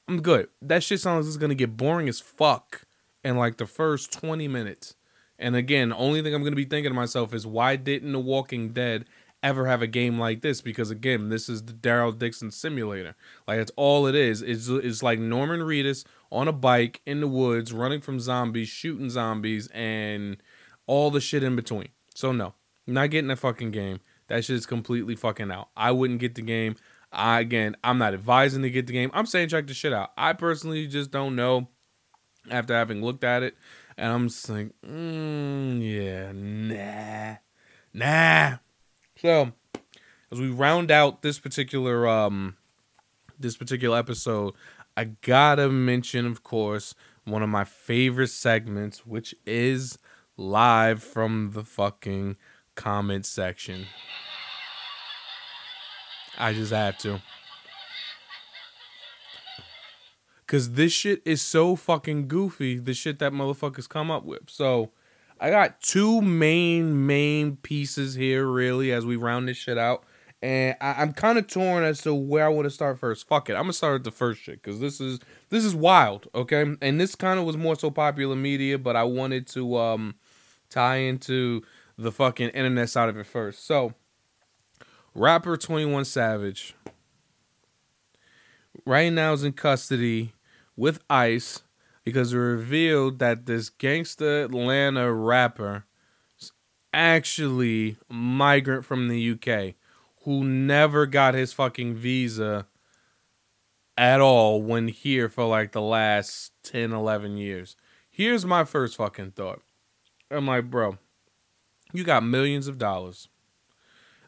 I'm 0.07 0.22
good. 0.22 0.49
That 0.61 0.84
shit 0.84 0.99
sounds 0.99 1.26
like 1.26 1.30
it's 1.30 1.38
gonna 1.38 1.55
get 1.55 1.78
boring 1.78 2.09
as 2.09 2.20
fuck 2.20 2.84
in 3.24 3.38
like 3.38 3.57
the 3.57 3.65
first 3.65 4.11
20 4.11 4.47
minutes. 4.47 4.95
And 5.39 5.55
again, 5.55 5.93
only 5.93 6.21
thing 6.21 6.33
I'm 6.33 6.43
gonna 6.43 6.55
be 6.55 6.65
thinking 6.65 6.91
to 6.91 6.95
myself 6.95 7.33
is 7.33 7.45
why 7.45 7.75
didn't 7.75 8.11
The 8.11 8.19
Walking 8.19 8.69
Dead 8.69 9.05
ever 9.43 9.67
have 9.67 9.81
a 9.81 9.88
game 9.88 10.19
like 10.19 10.41
this 10.41 10.61
because 10.61 10.89
again, 10.89 11.29
this 11.29 11.47
is 11.47 11.63
the 11.63 11.73
Daryl 11.73 12.17
Dixon 12.17 12.51
simulator. 12.51 13.15
Like 13.47 13.59
that's 13.59 13.71
all 13.75 14.07
it 14.07 14.15
is. 14.15 14.41
It's 14.41 14.67
it's 14.67 15.03
like 15.03 15.19
Norman 15.19 15.61
Reedus 15.61 16.05
on 16.31 16.47
a 16.47 16.53
bike 16.53 17.01
in 17.05 17.21
the 17.21 17.27
woods, 17.27 17.71
running 17.71 18.01
from 18.01 18.19
zombies, 18.19 18.67
shooting 18.67 19.09
zombies, 19.09 19.67
and 19.67 20.38
all 20.85 21.11
the 21.11 21.21
shit 21.21 21.43
in 21.43 21.55
between. 21.55 21.89
So 22.15 22.31
no, 22.31 22.55
not 22.85 23.11
getting 23.11 23.27
that 23.29 23.39
fucking 23.39 23.71
game. 23.71 23.99
That 24.27 24.43
shit 24.43 24.55
is 24.55 24.65
completely 24.65 25.15
fucking 25.15 25.51
out. 25.51 25.69
I 25.77 25.91
wouldn't 25.91 26.19
get 26.19 26.35
the 26.35 26.41
game. 26.41 26.75
I 27.11 27.39
again, 27.39 27.77
I'm 27.83 27.97
not 27.97 28.13
advising 28.13 28.63
to 28.63 28.69
get 28.69 28.88
the 28.88 28.93
game. 28.93 29.11
I'm 29.13 29.25
saying 29.25 29.49
check 29.49 29.67
the 29.67 29.73
shit 29.73 29.93
out. 29.93 30.11
I 30.17 30.33
personally 30.33 30.88
just 30.88 31.11
don't 31.11 31.35
know 31.35 31.69
after 32.49 32.73
having 32.73 33.03
looked 33.03 33.23
at 33.23 33.43
it, 33.43 33.55
and 33.98 34.12
I'm 34.12 34.28
just 34.28 34.48
like, 34.50 34.72
mm, 34.86 35.82
yeah, 35.82 36.32
nah, 36.34 37.38
nah. 37.93 38.58
So 39.20 39.52
as 40.32 40.39
we 40.39 40.50
round 40.50 40.91
out 40.91 41.22
this 41.22 41.39
particular 41.39 42.08
um 42.08 42.56
this 43.39 43.58
particular 43.58 43.98
episode, 43.98 44.54
I 44.95 45.06
gotta 45.06 45.70
mention, 45.70 46.26
of 46.26 46.43
course, 46.43 46.95
one 47.24 47.43
of 47.43 47.50
my 47.50 47.64
favorite 47.64 48.30
segments, 48.30 49.06
which 49.06 49.36
is 49.45 49.98
live 50.38 51.04
from 51.04 51.52
the 51.54 51.64
fucking 51.64 52.38
comment 52.76 53.26
section. 53.26 53.86
I 56.38 56.54
just 56.54 56.72
have 56.72 56.98
to. 57.00 57.22
Cause 60.48 60.72
this 60.72 60.93
shit 60.93 61.22
is 61.26 61.41
so 61.41 61.76
fucking 61.76 62.30
goofy, 62.30 62.80
the 62.80 62.93
shit 62.93 63.20
that 63.20 63.34
motherfuckers 63.34 63.89
come 63.89 64.10
up 64.10 64.24
with. 64.24 64.50
So 64.50 64.91
I 65.39 65.50
got 65.50 65.82
two 65.82 66.22
main 66.22 67.06
main 67.06 67.58
pieces 67.58 68.16
here, 68.16 68.48
really, 68.48 68.93
as 68.93 69.06
we 69.06 69.18
round 69.18 69.50
this 69.50 69.58
shit 69.58 69.78
out 69.78 70.06
and 70.41 70.76
I, 70.80 71.02
am 71.02 71.14
kind 71.14 71.38
of 71.38 71.48
torn 71.48 71.84
as 71.84 72.02
to 72.02 72.14
where 72.14 72.45
I 72.45 72.50
want 72.50 72.66
to 72.66 72.70
start 72.70 73.00
first. 73.00 73.28
Fuck 73.28 73.50
it, 73.50 73.54
I'm 73.54 73.64
gonna 73.64 73.74
start 73.74 73.93
with 73.93 74.04
the 74.04 74.12
first 74.12 74.41
shit 74.41 74.62
because 74.62 74.80
this 74.80 75.02
is 75.02 75.20
this 75.50 75.66
is 75.66 75.74
wild, 75.74 76.28
okay? 76.36 76.76
And 76.82 77.02
this 77.02 77.16
kind 77.16 77.39
of 77.39 77.45
was 77.45 77.58
more 77.58 77.76
so 77.76 77.89
popular 77.89 78.36
media, 78.36 78.78
but 78.78 78.95
I 78.95 79.04
wanted 79.04 79.48
to 79.48 79.78
um 79.78 80.16
tie 80.70 80.98
into 80.98 81.64
the 81.98 82.12
fucking 82.12 82.50
internet 82.50 82.89
side 82.89 83.10
of 83.10 83.18
it 83.18 83.26
first. 83.26 83.66
So, 83.66 83.93
rapper 85.16 85.58
Twenty 85.58 85.86
One 85.86 86.06
Savage 86.06 86.76
right 88.86 89.12
now 89.12 89.34
is 89.34 89.43
in 89.43 89.54
custody 89.54 90.34
with 90.78 90.99
ICE 91.09 91.63
because 92.05 92.32
it 92.32 92.38
revealed 92.38 93.19
that 93.19 93.45
this 93.47 93.69
gangsta 93.69 94.45
Atlanta 94.45 95.11
rapper 95.11 95.86
is 96.39 96.53
actually 96.93 97.97
migrant 98.09 98.86
from 98.86 99.09
the 99.09 99.32
UK 99.32 99.75
who 100.23 100.43
never 100.45 101.05
got 101.05 101.34
his 101.34 101.51
fucking 101.51 101.95
visa 101.95 102.67
at 103.97 104.21
all 104.21 104.61
when 104.61 104.88
here 104.88 105.28
for 105.28 105.45
like 105.45 105.71
the 105.71 105.82
last 105.82 106.51
10, 106.63 106.93
11 106.93 107.38
years. 107.38 107.75
Here's 108.09 108.45
my 108.45 108.63
first 108.63 108.95
fucking 108.95 109.32
thought. 109.32 109.61
I'm 110.30 110.47
like, 110.47 110.69
bro, 110.69 110.97
you 111.93 112.03
got 112.03 112.23
millions 112.23 112.67
of 112.67 112.78
dollars. 112.78 113.28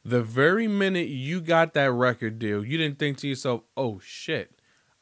The 0.03 0.23
very 0.23 0.67
minute 0.67 1.07
you 1.09 1.41
got 1.41 1.73
that 1.73 1.91
record 1.91 2.39
deal, 2.39 2.65
you 2.65 2.77
didn't 2.77 2.97
think 2.97 3.17
to 3.17 3.27
yourself, 3.27 3.61
oh 3.75 3.99
shit, 4.03 4.58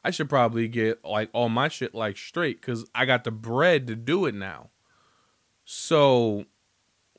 I 0.08 0.10
should 0.10 0.30
probably 0.30 0.68
get 0.68 1.04
like 1.04 1.28
all 1.34 1.50
my 1.50 1.68
shit 1.68 1.94
like 1.94 2.16
straight 2.16 2.62
because 2.62 2.88
I 2.94 3.04
got 3.04 3.24
the 3.24 3.30
bread 3.30 3.86
to 3.88 3.94
do 3.94 4.24
it 4.24 4.34
now. 4.34 4.70
So 5.66 6.46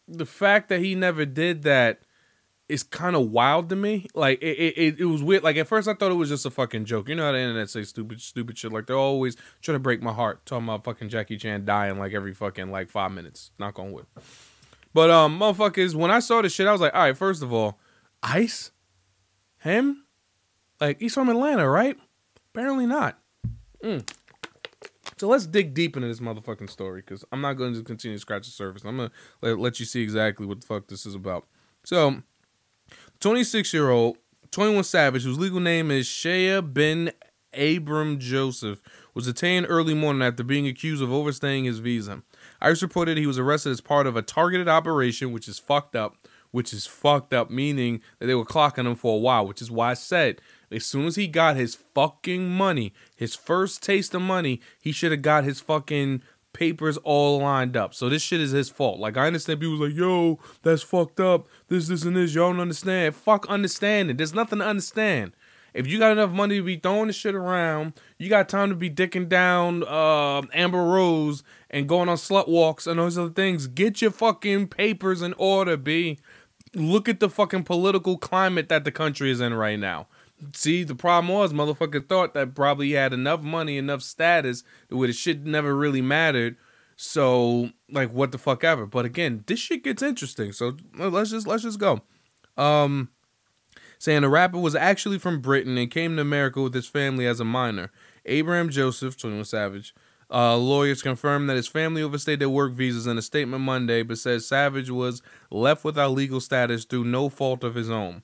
the 0.07 0.25
fact 0.25 0.69
that 0.69 0.79
he 0.79 0.95
never 0.95 1.23
did 1.23 1.61
that 1.61 2.01
is 2.67 2.81
kind 2.81 3.15
of 3.15 3.29
wild 3.29 3.69
to 3.69 3.75
me. 3.75 4.07
Like 4.15 4.41
it, 4.41 4.57
it, 4.75 4.99
it 5.01 5.05
was 5.05 5.21
weird. 5.21 5.43
Like 5.43 5.55
at 5.57 5.67
first, 5.67 5.87
I 5.87 5.93
thought 5.93 6.09
it 6.09 6.15
was 6.15 6.29
just 6.29 6.47
a 6.47 6.49
fucking 6.49 6.85
joke. 6.85 7.09
You 7.09 7.13
know 7.13 7.25
how 7.25 7.31
the 7.31 7.37
internet 7.37 7.69
say 7.69 7.83
stupid, 7.83 8.21
stupid 8.21 8.57
shit. 8.57 8.73
Like 8.73 8.87
they're 8.87 8.95
always 8.95 9.37
trying 9.61 9.75
to 9.75 9.79
break 9.79 10.01
my 10.01 10.11
heart, 10.11 10.43
talking 10.47 10.63
about 10.63 10.83
fucking 10.83 11.09
Jackie 11.09 11.37
Chan 11.37 11.65
dying 11.65 11.99
like 11.99 12.13
every 12.13 12.33
fucking 12.33 12.71
like 12.71 12.89
five 12.89 13.11
minutes. 13.11 13.51
Knock 13.59 13.77
on 13.77 13.91
wood. 13.91 14.07
But 14.95 15.11
um, 15.11 15.37
motherfuckers, 15.39 15.93
when 15.93 16.09
I 16.09 16.21
saw 16.21 16.41
this 16.41 16.53
shit, 16.53 16.65
I 16.65 16.71
was 16.71 16.81
like, 16.81 16.95
all 16.95 17.01
right. 17.01 17.15
First 17.15 17.43
of 17.43 17.53
all, 17.53 17.77
Ice, 18.23 18.71
him, 19.59 20.05
like 20.81 20.99
he's 20.99 21.13
from 21.13 21.29
Atlanta, 21.29 21.69
right? 21.69 21.97
Apparently 22.59 22.87
not. 22.87 23.17
Mm. 23.81 24.05
So 25.17 25.29
let's 25.29 25.45
dig 25.45 25.73
deep 25.73 25.95
into 25.95 26.09
this 26.09 26.19
motherfucking 26.19 26.69
story 26.69 26.99
because 26.99 27.23
I'm 27.31 27.39
not 27.39 27.53
going 27.53 27.73
to 27.73 27.83
continue 27.83 28.17
to 28.17 28.21
scratch 28.21 28.47
the 28.47 28.51
surface. 28.51 28.83
I'm 28.83 28.97
going 28.97 29.09
to 29.43 29.55
let, 29.55 29.79
you 29.79 29.85
see 29.85 30.01
exactly 30.01 30.45
what 30.45 30.59
the 30.59 30.67
fuck 30.67 30.87
this 30.87 31.05
is 31.05 31.15
about. 31.15 31.47
So, 31.85 32.21
26 33.21 33.73
year 33.73 33.89
old, 33.89 34.17
21 34.51 34.83
Savage, 34.83 35.23
whose 35.23 35.39
legal 35.39 35.61
name 35.61 35.89
is 35.89 36.05
Shéyaa 36.05 36.73
Bin 36.73 37.13
Abraham 37.53 38.19
Joseph, 38.19 38.81
was 39.13 39.23
detained 39.23 39.67
early 39.69 39.93
morning 39.93 40.21
after 40.21 40.43
being 40.43 40.67
accused 40.67 41.01
of 41.01 41.13
overstaying 41.13 41.63
his 41.63 41.79
visa. 41.79 42.23
ICE 42.59 42.81
reported 42.81 43.17
he 43.17 43.25
was 43.25 43.39
arrested 43.39 43.69
as 43.69 43.79
part 43.79 44.05
of 44.05 44.17
a 44.17 44.21
targeted 44.21 44.67
operation, 44.67 45.31
which 45.31 45.47
is 45.47 45.59
fucked 45.59 45.95
up. 45.95 46.17
Which 46.51 46.73
is 46.73 46.87
fucked 46.87 47.31
up, 47.31 47.51
meaning 47.51 48.01
that 48.17 48.25
they 48.25 48.33
were 48.33 48.43
clocking 48.43 48.87
him 48.87 48.95
for 48.95 49.15
a 49.15 49.19
while, 49.19 49.45
which 49.45 49.61
is 49.61 49.69
why 49.69 49.91
I 49.91 49.93
said 49.93 50.41
as 50.71 50.85
soon 50.85 51.05
as 51.05 51.15
he 51.15 51.27
got 51.27 51.55
his 51.55 51.75
fucking 51.75 52.49
money, 52.49 52.93
his 53.15 53.35
first 53.35 53.83
taste 53.83 54.13
of 54.13 54.21
money, 54.21 54.61
he 54.79 54.91
should 54.91 55.11
have 55.11 55.21
got 55.21 55.43
his 55.43 55.59
fucking 55.59 56.21
papers 56.53 56.97
all 56.97 57.39
lined 57.39 57.77
up. 57.77 57.93
So 57.93 58.09
this 58.09 58.21
shit 58.21 58.41
is 58.41 58.51
his 58.51 58.69
fault. 58.69 58.99
Like 58.99 59.17
I 59.17 59.27
understand 59.27 59.59
people 59.59 59.77
like, 59.77 59.95
yo, 59.95 60.39
that's 60.63 60.81
fucked 60.81 61.19
up. 61.19 61.47
This, 61.67 61.87
this, 61.87 62.03
and 62.03 62.15
this. 62.15 62.33
Y'all 62.33 62.51
don't 62.51 62.61
understand. 62.61 63.15
Fuck 63.15 63.47
understanding. 63.47 64.17
There's 64.17 64.33
nothing 64.33 64.59
to 64.59 64.65
understand. 64.65 65.33
If 65.73 65.87
you 65.87 65.99
got 65.99 66.11
enough 66.11 66.31
money 66.31 66.57
to 66.57 66.63
be 66.63 66.77
throwing 66.77 67.07
the 67.07 67.13
shit 67.13 67.35
around, 67.35 67.93
you 68.17 68.27
got 68.27 68.49
time 68.49 68.69
to 68.69 68.75
be 68.75 68.89
dicking 68.89 69.29
down 69.29 69.83
uh, 69.83 70.41
Amber 70.53 70.83
Rose 70.83 71.43
and 71.69 71.87
going 71.87 72.09
on 72.09 72.17
slut 72.17 72.47
walks 72.47 72.87
and 72.87 72.99
those 72.99 73.17
other 73.17 73.29
things. 73.29 73.67
Get 73.67 74.01
your 74.01 74.11
fucking 74.11 74.69
papers 74.69 75.21
in 75.21 75.33
order, 75.37 75.77
B. 75.77 76.17
Look 76.73 77.07
at 77.07 77.19
the 77.19 77.29
fucking 77.29 77.63
political 77.63 78.17
climate 78.17 78.69
that 78.69 78.83
the 78.83 78.91
country 78.91 79.31
is 79.31 79.41
in 79.41 79.53
right 79.53 79.79
now. 79.79 80.07
See, 80.53 80.83
the 80.83 80.95
problem 80.95 81.33
was 81.33 81.53
motherfucker 81.53 82.07
thought 82.07 82.33
that 82.33 82.55
probably 82.55 82.91
had 82.91 83.13
enough 83.13 83.41
money, 83.41 83.77
enough 83.77 84.01
status 84.01 84.63
where 84.89 85.07
the 85.07 85.13
shit 85.13 85.45
never 85.45 85.75
really 85.75 86.01
mattered. 86.01 86.55
So, 86.95 87.71
like, 87.89 88.11
what 88.11 88.31
the 88.31 88.37
fuck 88.37 88.63
ever. 88.63 88.85
But 88.85 89.05
again, 89.05 89.43
this 89.47 89.59
shit 89.59 89.83
gets 89.83 90.01
interesting. 90.01 90.51
So 90.51 90.77
let's 90.97 91.31
just 91.31 91.47
let's 91.47 91.63
just 91.63 91.79
go. 91.79 92.01
Um, 92.57 93.09
saying 93.99 94.21
the 94.21 94.29
rapper 94.29 94.57
was 94.57 94.75
actually 94.75 95.19
from 95.19 95.41
Britain 95.41 95.77
and 95.77 95.91
came 95.91 96.15
to 96.15 96.21
America 96.21 96.61
with 96.61 96.73
his 96.73 96.87
family 96.87 97.25
as 97.25 97.39
a 97.39 97.45
minor. 97.45 97.91
Abraham 98.25 98.69
Joseph, 98.69 99.17
21 99.17 99.45
Savage, 99.45 99.93
uh, 100.31 100.55
lawyers 100.57 101.01
confirmed 101.01 101.49
that 101.49 101.55
his 101.55 101.67
family 101.67 102.01
overstayed 102.01 102.39
their 102.39 102.49
work 102.49 102.73
visas 102.73 103.07
in 103.07 103.17
a 103.17 103.21
statement 103.21 103.63
Monday, 103.63 104.03
but 104.03 104.17
said 104.17 104.41
Savage 104.41 104.89
was 104.89 105.21
left 105.49 105.83
without 105.83 106.11
legal 106.11 106.39
status 106.39 106.85
through 106.85 107.03
no 107.03 107.29
fault 107.29 107.63
of 107.63 107.75
his 107.75 107.89
own. 107.89 108.21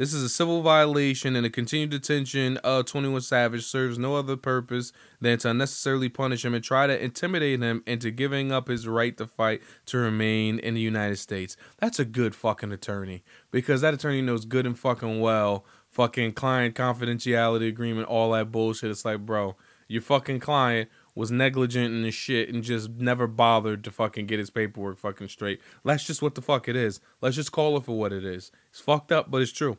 This 0.00 0.14
is 0.14 0.22
a 0.22 0.30
civil 0.30 0.62
violation, 0.62 1.36
and 1.36 1.44
the 1.44 1.50
continued 1.50 1.90
detention 1.90 2.56
of 2.64 2.86
21 2.86 3.20
Savage 3.20 3.66
serves 3.66 3.98
no 3.98 4.16
other 4.16 4.34
purpose 4.34 4.94
than 5.20 5.36
to 5.40 5.50
unnecessarily 5.50 6.08
punish 6.08 6.42
him 6.42 6.54
and 6.54 6.64
try 6.64 6.86
to 6.86 7.04
intimidate 7.04 7.60
him 7.60 7.82
into 7.86 8.10
giving 8.10 8.50
up 8.50 8.68
his 8.68 8.88
right 8.88 9.14
to 9.18 9.26
fight 9.26 9.60
to 9.84 9.98
remain 9.98 10.58
in 10.58 10.72
the 10.72 10.80
United 10.80 11.18
States. 11.18 11.54
That's 11.80 11.98
a 11.98 12.06
good 12.06 12.34
fucking 12.34 12.72
attorney 12.72 13.22
because 13.50 13.82
that 13.82 13.92
attorney 13.92 14.22
knows 14.22 14.46
good 14.46 14.64
and 14.64 14.78
fucking 14.78 15.20
well 15.20 15.66
fucking 15.90 16.32
client 16.32 16.74
confidentiality 16.74 17.68
agreement, 17.68 18.08
all 18.08 18.32
that 18.32 18.50
bullshit. 18.50 18.90
It's 18.90 19.04
like, 19.04 19.26
bro, 19.26 19.54
your 19.86 20.00
fucking 20.00 20.40
client 20.40 20.88
was 21.14 21.30
negligent 21.30 21.92
in 21.92 22.02
the 22.02 22.10
shit 22.10 22.48
and 22.48 22.62
just 22.62 22.90
never 22.92 23.26
bothered 23.26 23.84
to 23.84 23.90
fucking 23.90 24.26
get 24.26 24.38
his 24.38 24.48
paperwork 24.48 24.98
fucking 24.98 25.28
straight. 25.28 25.60
That's 25.84 26.06
just 26.06 26.22
what 26.22 26.34
the 26.34 26.42
fuck 26.42 26.68
it 26.68 26.76
is. 26.76 27.00
Let's 27.20 27.36
just 27.36 27.52
call 27.52 27.76
it 27.76 27.84
for 27.84 27.98
what 27.98 28.12
it 28.12 28.24
is. 28.24 28.50
It's 28.70 28.80
fucked 28.80 29.12
up, 29.12 29.30
but 29.30 29.42
it's 29.42 29.52
true. 29.52 29.76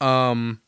Um, 0.00 0.60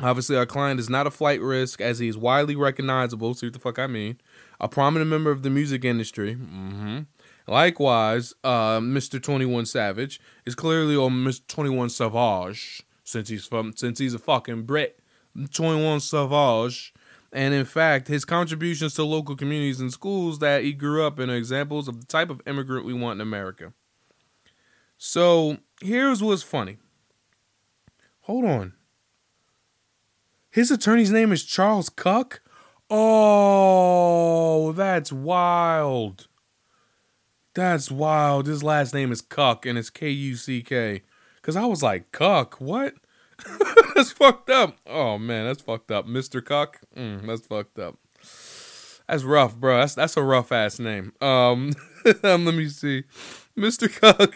obviously, 0.00 0.36
our 0.36 0.46
client 0.46 0.80
is 0.80 0.90
not 0.90 1.06
a 1.06 1.10
flight 1.10 1.40
risk 1.40 1.80
as 1.80 1.98
he 1.98 2.08
is 2.08 2.16
widely 2.16 2.56
recognizable. 2.56 3.34
See 3.34 3.46
what 3.46 3.54
the 3.54 3.58
fuck 3.58 3.78
I 3.78 3.86
mean? 3.86 4.20
A 4.60 4.68
prominent 4.68 5.10
member 5.10 5.30
of 5.30 5.42
the 5.42 5.50
music 5.50 5.84
industry. 5.84 6.34
Mm-hmm. 6.34 7.00
Likewise, 7.46 8.32
uh, 8.42 8.78
Mr. 8.78 9.22
Twenty 9.22 9.44
One 9.44 9.66
Savage 9.66 10.20
is 10.46 10.54
clearly 10.54 10.96
on 10.96 11.12
Mr. 11.24 11.46
Twenty 11.46 11.70
One 11.70 11.90
Savage 11.90 12.82
since 13.04 13.28
he's 13.28 13.46
from 13.46 13.76
since 13.76 13.98
he's 13.98 14.14
a 14.14 14.18
fucking 14.18 14.62
Brit. 14.62 14.98
Twenty 15.52 15.84
One 15.84 16.00
Savage. 16.00 16.94
And 17.34 17.52
in 17.52 17.64
fact, 17.64 18.06
his 18.06 18.24
contributions 18.24 18.94
to 18.94 19.02
local 19.02 19.34
communities 19.34 19.80
and 19.80 19.92
schools 19.92 20.38
that 20.38 20.62
he 20.62 20.72
grew 20.72 21.04
up 21.04 21.18
in 21.18 21.28
are 21.28 21.34
examples 21.34 21.88
of 21.88 21.98
the 21.98 22.06
type 22.06 22.30
of 22.30 22.40
immigrant 22.46 22.86
we 22.86 22.94
want 22.94 23.16
in 23.16 23.20
America. 23.20 23.72
So 24.98 25.58
here's 25.82 26.22
what's 26.22 26.44
funny. 26.44 26.78
Hold 28.24 28.46
on. 28.46 28.72
His 30.50 30.70
attorney's 30.70 31.10
name 31.10 31.30
is 31.30 31.44
Charles 31.44 31.90
Kuck? 31.90 32.40
Oh, 32.88 34.72
that's 34.72 35.12
wild. 35.12 36.28
That's 37.54 37.90
wild. 37.90 38.46
His 38.46 38.62
last 38.62 38.94
name 38.94 39.12
is 39.12 39.20
Kuck 39.20 39.66
and 39.66 39.78
it's 39.78 39.90
K 39.90 40.08
U 40.08 40.36
C 40.36 40.62
K. 40.62 41.02
Because 41.36 41.54
I 41.54 41.66
was 41.66 41.82
like, 41.82 42.12
Cuck? 42.12 42.60
What? 42.60 42.94
that's 43.94 44.12
fucked 44.12 44.48
up. 44.48 44.78
Oh, 44.86 45.18
man, 45.18 45.44
that's 45.44 45.62
fucked 45.62 45.90
up. 45.90 46.06
Mr. 46.06 46.42
Kuck? 46.42 46.80
Mm, 46.96 47.26
that's 47.26 47.46
fucked 47.46 47.78
up. 47.78 47.98
That's 49.06 49.22
rough, 49.22 49.54
bro. 49.54 49.80
That's 49.80 49.94
that's 49.94 50.16
a 50.16 50.22
rough 50.22 50.50
ass 50.50 50.78
name. 50.78 51.12
Um, 51.20 51.72
let 52.22 52.40
me 52.40 52.68
see. 52.68 53.04
Mr. 53.54 53.90
Kuck. 54.00 54.34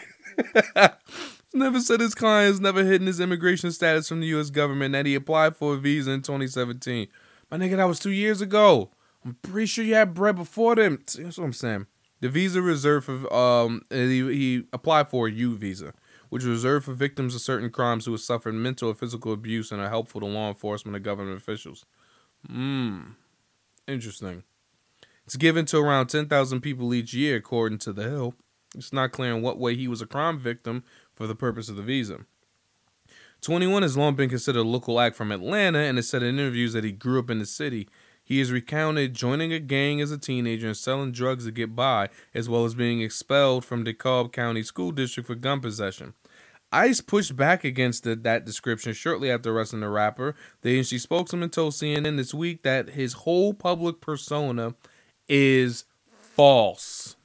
never 1.53 1.79
said 1.79 1.99
his 1.99 2.15
client 2.15 2.47
has 2.47 2.59
never 2.59 2.83
hidden 2.83 3.07
his 3.07 3.19
immigration 3.19 3.71
status 3.71 4.07
from 4.07 4.21
the 4.21 4.27
U.S. 4.27 4.49
government 4.49 4.93
that 4.93 5.05
he 5.05 5.15
applied 5.15 5.55
for 5.55 5.73
a 5.73 5.77
visa 5.77 6.11
in 6.11 6.21
2017. 6.21 7.07
My 7.49 7.57
nigga, 7.57 7.77
that 7.77 7.87
was 7.87 7.99
two 7.99 8.11
years 8.11 8.41
ago. 8.41 8.91
I'm 9.25 9.35
pretty 9.41 9.65
sure 9.65 9.83
you 9.83 9.95
had 9.95 10.13
bread 10.13 10.35
before 10.35 10.75
them. 10.75 10.99
That's 11.05 11.37
what 11.37 11.45
I'm 11.45 11.53
saying. 11.53 11.87
The 12.21 12.29
visa 12.29 12.61
reserved 12.61 13.05
for 13.05 13.33
um 13.33 13.81
he, 13.89 14.19
he 14.33 14.63
applied 14.73 15.09
for 15.09 15.27
a 15.27 15.31
U 15.31 15.55
visa, 15.55 15.93
which 16.29 16.43
is 16.43 16.49
reserved 16.49 16.85
for 16.85 16.93
victims 16.93 17.33
of 17.33 17.41
certain 17.41 17.69
crimes 17.69 18.05
who 18.05 18.11
have 18.11 18.21
suffered 18.21 18.53
mental 18.53 18.89
or 18.89 18.95
physical 18.95 19.33
abuse 19.33 19.71
and 19.71 19.81
are 19.81 19.89
helpful 19.89 20.21
to 20.21 20.27
law 20.27 20.49
enforcement 20.49 20.95
and 20.95 21.05
government 21.05 21.37
officials. 21.37 21.85
Hmm. 22.47 23.11
Interesting. 23.87 24.43
It's 25.25 25.35
given 25.35 25.65
to 25.67 25.77
around 25.77 26.07
10,000 26.07 26.61
people 26.61 26.93
each 26.93 27.13
year, 27.13 27.37
according 27.37 27.77
to 27.79 27.93
The 27.93 28.03
Hill. 28.03 28.33
It's 28.75 28.93
not 28.93 29.11
clear 29.11 29.35
in 29.35 29.41
what 29.41 29.57
way 29.59 29.75
he 29.75 29.87
was 29.87 30.01
a 30.01 30.05
crime 30.05 30.39
victim 30.39 30.83
for 31.19 31.27
the 31.27 31.35
purpose 31.35 31.67
of 31.67 31.75
the 31.75 31.81
visa. 31.81 32.19
21 33.41 33.81
has 33.81 33.97
long 33.97 34.15
been 34.15 34.29
considered 34.29 34.61
a 34.61 34.63
local 34.63 35.01
act 35.01 35.17
from 35.17 35.33
Atlanta 35.33 35.79
and 35.79 35.97
has 35.97 36.07
said 36.07 36.23
in 36.23 36.39
interviews 36.39 36.71
that 36.71 36.85
he 36.85 36.93
grew 36.93 37.19
up 37.19 37.29
in 37.29 37.39
the 37.39 37.45
city. 37.45 37.89
He 38.23 38.39
has 38.39 38.53
recounted 38.53 39.15
joining 39.15 39.51
a 39.51 39.59
gang 39.59 39.99
as 39.99 40.11
a 40.11 40.17
teenager 40.17 40.67
and 40.67 40.77
selling 40.77 41.11
drugs 41.11 41.43
to 41.43 41.51
get 41.51 41.75
by, 41.75 42.07
as 42.33 42.47
well 42.47 42.63
as 42.63 42.73
being 42.73 43.01
expelled 43.01 43.65
from 43.65 43.83
DeKalb 43.83 44.31
County 44.31 44.63
School 44.63 44.91
District 44.91 45.27
for 45.27 45.35
gun 45.35 45.59
possession. 45.59 46.13
ICE 46.71 47.01
pushed 47.01 47.35
back 47.35 47.65
against 47.65 48.05
the, 48.05 48.15
that 48.15 48.45
description 48.45 48.93
shortly 48.93 49.29
after 49.29 49.51
arresting 49.51 49.81
the 49.81 49.89
rapper. 49.89 50.35
The 50.61 50.69
agency 50.69 50.99
spokesman 50.99 51.49
told 51.49 51.73
CNN 51.73 52.15
this 52.15 52.33
week 52.33 52.63
that 52.63 52.91
his 52.91 53.11
whole 53.13 53.53
public 53.53 53.99
persona 53.99 54.75
is 55.27 55.83
false. 56.21 57.17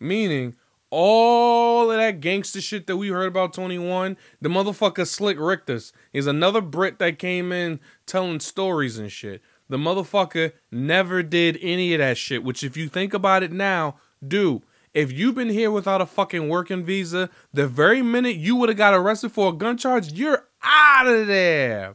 Meaning, 0.00 0.56
all 0.90 1.90
of 1.90 1.98
that 1.98 2.20
gangster 2.20 2.60
shit 2.60 2.86
that 2.88 2.96
we 2.96 3.08
heard 3.08 3.28
about 3.28 3.52
21, 3.52 4.16
the 4.40 4.48
motherfucker 4.48 5.06
Slick 5.06 5.38
Richters 5.38 5.92
is 6.12 6.26
another 6.26 6.60
Brit 6.60 6.98
that 6.98 7.18
came 7.18 7.52
in 7.52 7.78
telling 8.06 8.40
stories 8.40 8.98
and 8.98 9.12
shit. 9.12 9.40
The 9.68 9.76
motherfucker 9.76 10.52
never 10.72 11.22
did 11.22 11.58
any 11.62 11.94
of 11.94 11.98
that 12.00 12.18
shit, 12.18 12.42
which 12.42 12.64
if 12.64 12.76
you 12.76 12.88
think 12.88 13.14
about 13.14 13.44
it 13.44 13.52
now, 13.52 13.96
do. 14.26 14.62
If 14.92 15.12
you've 15.12 15.36
been 15.36 15.50
here 15.50 15.70
without 15.70 16.00
a 16.00 16.06
fucking 16.06 16.48
working 16.48 16.84
visa, 16.84 17.30
the 17.52 17.68
very 17.68 18.02
minute 18.02 18.34
you 18.34 18.56
would 18.56 18.68
have 18.68 18.78
got 18.78 18.94
arrested 18.94 19.30
for 19.30 19.50
a 19.50 19.56
gun 19.56 19.76
charge, 19.76 20.12
you're 20.12 20.46
out 20.64 21.06
of 21.06 21.28
there. 21.28 21.94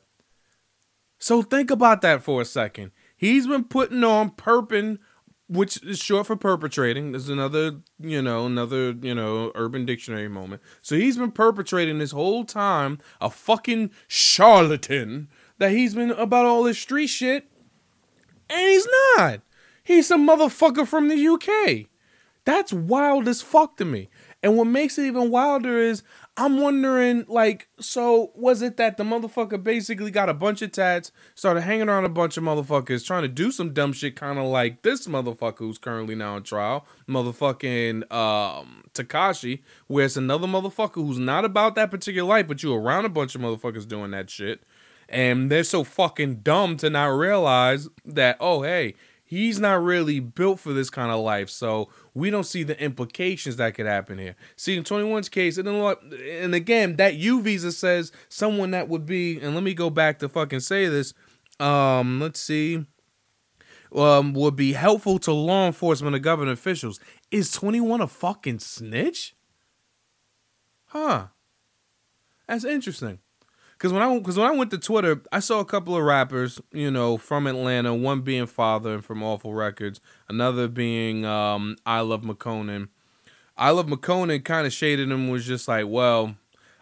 So 1.20 1.42
think 1.42 1.70
about 1.70 2.02
that 2.02 2.24
for 2.24 2.40
a 2.40 2.46
second. 2.46 2.92
He's 3.18 3.48
been 3.48 3.66
putting 3.66 4.04
on 4.06 4.32
perping 4.32 5.00
which 5.48 5.82
is 5.84 6.00
short 6.00 6.28
for 6.28 6.36
perpetrating. 6.36 7.12
There's 7.12 7.30
another, 7.30 7.82
you 8.00 8.22
know, 8.22 8.46
another, 8.46 8.92
you 8.92 9.14
know, 9.14 9.52
Urban 9.56 9.86
Dictionary 9.86 10.28
moment. 10.28 10.62
So 10.82 10.96
he's 10.96 11.18
been 11.18 11.32
perpetrating 11.32 12.00
this 12.00 12.12
whole 12.12 12.46
time 12.46 13.00
a 13.22 13.30
fucking 13.30 13.92
charlatan 14.08 15.30
that 15.58 15.72
he's 15.72 15.94
been 15.94 16.12
about 16.12 16.46
all 16.46 16.64
this 16.64 16.80
street 16.80 17.08
shit, 17.08 17.48
and 18.50 18.60
he's 18.60 18.88
not. 19.18 19.42
He's 19.84 20.10
a 20.10 20.16
motherfucker 20.16 20.88
from 20.88 21.10
the 21.10 21.28
UK. 21.28 21.88
That's 22.44 22.74
wild 22.74 23.28
as 23.28 23.42
fuck 23.42 23.78
to 23.78 23.86
me. 23.86 24.10
And 24.42 24.58
what 24.58 24.68
makes 24.68 24.98
it 24.98 25.06
even 25.06 25.32
wilder 25.32 25.80
is 25.80 26.04
I'm 26.38 26.60
wondering, 26.60 27.24
like, 27.30 27.70
so 27.80 28.32
was 28.36 28.62
it 28.62 28.76
that 28.76 28.98
the 28.98 29.06
motherfucker 29.06 29.64
basically 29.64 30.12
got 30.12 30.28
a 30.28 30.34
bunch 30.34 30.62
of 30.62 30.74
tats, 30.74 31.14
started 31.34 31.62
hanging 31.62 31.88
around 31.88 32.04
a 32.04 32.10
bunch 32.10 32.36
of 32.36 32.44
motherfuckers, 32.44 33.06
trying 33.06 33.22
to 33.22 33.30
do 33.30 33.52
some 33.52 33.72
dumb 33.72 33.94
shit, 33.94 34.18
kind 34.18 34.38
of 34.38 34.46
like 34.46 34.82
this 34.82 35.08
motherfucker 35.08 35.60
who's 35.60 35.78
currently 35.78 36.14
now 36.14 36.36
on 36.36 36.44
trial, 36.44 36.86
motherfucking 37.08 38.12
um 38.12 38.84
Tekashi, 38.94 39.62
where 39.88 40.06
it's 40.06 40.18
another 40.18 40.48
motherfucker 40.48 40.96
who's 40.96 41.20
not 41.20 41.46
about 41.46 41.76
that 41.76 41.90
particular 41.90 42.28
life, 42.28 42.48
but 42.48 42.62
you 42.64 42.74
around 42.74 43.06
a 43.06 43.10
bunch 43.10 43.34
of 43.36 43.42
motherfuckers 43.42 43.88
doing 43.88 44.12
that 44.12 44.30
shit, 44.30 44.62
and 45.08 45.50
they're 45.50 45.64
so 45.64 45.86
fucking 45.86 46.42
dumb 46.42 46.76
to 46.78 46.90
not 46.90 47.08
realize 47.08 47.88
that, 48.04 48.36
oh 48.42 48.62
hey, 48.62 48.96
he's 49.36 49.60
not 49.60 49.84
really 49.84 50.20
built 50.20 50.60
for 50.60 50.72
this 50.72 50.90
kind 50.90 51.12
of 51.12 51.20
life. 51.20 51.50
So 51.50 51.90
we 52.14 52.30
don't 52.30 52.46
see 52.46 52.64
the 52.64 52.82
implications 52.82 53.58
that 53.58 53.76
could 53.76 53.86
happen 53.86 54.18
here. 54.18 54.36
See, 54.56 54.78
in 54.78 54.84
21's 54.84 55.30
case, 55.30 55.58
and, 55.58 55.68
then, 55.68 55.98
and 56.30 56.56
again, 56.56 56.96
that 56.96 57.16
U 57.16 57.42
visa 57.42 57.72
says 57.72 58.12
someone 58.30 58.72
that 58.72 58.88
would 58.88 59.06
be, 59.06 59.40
and 59.40 59.54
let 59.54 59.64
me 59.64 59.74
go 59.74 59.90
back 59.90 60.20
to 60.20 60.30
fucking 60.30 60.62
say 60.62 60.88
this. 60.88 61.14
Um, 61.60 62.22
let's 62.22 62.40
see. 62.40 62.86
Um, 63.94 64.34
would 64.34 64.56
be 64.56 64.74
helpful 64.74 65.20
to 65.20 65.32
law 65.32 65.68
enforcement 65.68 66.16
and 66.16 66.24
government 66.24 66.58
officials. 66.58 67.00
Is 67.30 67.52
21 67.52 68.02
a 68.02 68.08
fucking 68.08 68.60
snitch? 68.60 69.36
Huh. 70.88 71.28
That's 72.48 72.64
interesting. 72.64 73.20
Cause 73.78 73.92
when 73.92 74.02
I 74.02 74.20
cause 74.20 74.38
when 74.38 74.48
I 74.48 74.56
went 74.56 74.72
to 74.72 74.78
Twitter, 74.78 75.22
I 75.32 75.40
saw 75.40 75.60
a 75.60 75.66
couple 75.66 75.98
of 75.98 76.04
rappers, 76.04 76.62
you 76.72 76.90
know, 76.90 77.18
from 77.18 77.46
Atlanta. 77.46 77.94
One 77.94 78.22
being 78.22 78.46
Father 78.46 78.94
and 78.94 79.04
from 79.04 79.22
Awful 79.22 79.54
Records, 79.54 80.00
another 80.30 80.68
being 80.70 81.26
um, 81.26 81.76
I 81.86 82.00
Love 82.00 82.22
Makonnen. 82.22 82.88
I 83.58 83.72
Love 83.72 83.88
Makonnen 83.88 84.44
kind 84.44 84.66
of 84.66 84.74
shaded 84.74 85.12
him 85.12 85.30
was 85.30 85.46
just 85.46 85.68
like, 85.68 85.86
well, 85.88 86.36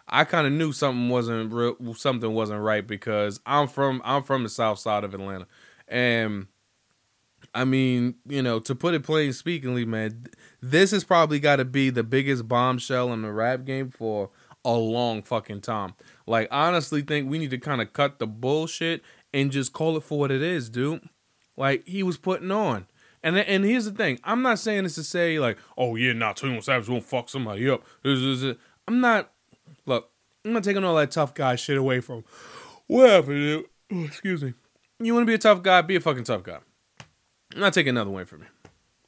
I 0.08 0.24
kind 0.24 0.46
of 0.46 0.54
knew 0.54 0.72
something 0.72 1.10
wasn't 1.10 1.98
something 1.98 2.32
wasn't 2.34 2.62
right 2.62 2.86
because 2.86 3.40
I'm 3.46 3.68
from 3.68 4.02
I'm 4.06 4.22
from 4.22 4.44
the 4.44 4.50
South 4.50 4.78
Side 4.78 5.04
of 5.04 5.16
Atlanta, 5.16 5.48
and 5.88 6.48
I 7.56 7.66
mean, 7.66 8.16
you 8.28 8.42
know, 8.42 8.60
to 8.60 8.76
put 8.76 8.94
it 8.94 9.04
plain 9.04 9.34
speakingly, 9.34 9.86
man, 9.86 10.28
this 10.62 10.92
has 10.92 11.04
probably 11.04 11.40
got 11.40 11.58
to 11.58 11.66
be 11.66 11.90
the 11.90 12.04
biggest 12.04 12.48
bombshell 12.48 13.14
in 13.14 13.22
the 13.22 13.32
rap 13.32 13.66
game 13.66 13.92
for 13.92 14.30
a 14.66 14.74
long 14.74 15.22
fucking 15.22 15.62
time. 15.62 15.94
Like, 16.26 16.48
honestly, 16.52 17.02
think 17.02 17.30
we 17.30 17.40
need 17.40 17.52
to 17.52 17.58
kind 17.58 17.82
of 17.82 17.94
cut 17.94 18.20
the 18.20 18.28
bullshit 18.28 19.02
and 19.34 19.52
just 19.52 19.74
call 19.74 19.98
it 19.98 20.04
for 20.04 20.20
what 20.20 20.32
it 20.32 20.42
is, 20.42 20.70
dude. 20.70 21.08
Like 21.58 21.88
he 21.88 22.04
was 22.04 22.18
putting 22.18 22.52
on. 22.52 22.88
And 23.24 23.38
and 23.38 23.64
here's 23.64 23.86
the 23.86 23.92
thing, 23.92 24.20
I'm 24.24 24.42
not 24.42 24.60
saying 24.60 24.84
this 24.84 24.96
to 24.96 25.04
say 25.04 25.40
like, 25.40 25.58
oh 25.78 25.96
yeah, 25.96 26.14
nah, 26.14 26.34
21 26.34 26.62
Savage 26.64 26.90
won't 26.90 27.06
fuck 27.06 27.30
somebody 27.30 27.70
up. 27.70 27.84
I'm 28.06 29.00
not. 29.00 29.32
Look, 29.86 30.10
I'm 30.44 30.54
not 30.54 30.64
taking 30.64 30.84
all 30.84 30.96
that 30.96 31.12
tough 31.12 31.34
guy 31.34 31.56
shit 31.56 31.78
away 31.78 32.02
from 32.02 32.26
whatever. 32.88 33.34
Dude. 33.34 33.66
Oh, 33.92 34.04
excuse 34.04 34.44
me. 34.44 34.54
You 35.00 35.14
want 35.14 35.24
to 35.24 35.28
be 35.28 35.36
a 35.36 35.38
tough 35.38 35.64
guy? 35.64 35.82
Be 35.82 35.96
a 35.96 36.02
fucking 36.02 36.26
tough 36.26 36.44
guy. 36.44 36.60
I'm 37.54 37.62
not 37.62 37.74
taking 37.74 37.92
another 37.92 38.10
away 38.10 38.26
from 38.26 38.42
you. 38.42 38.48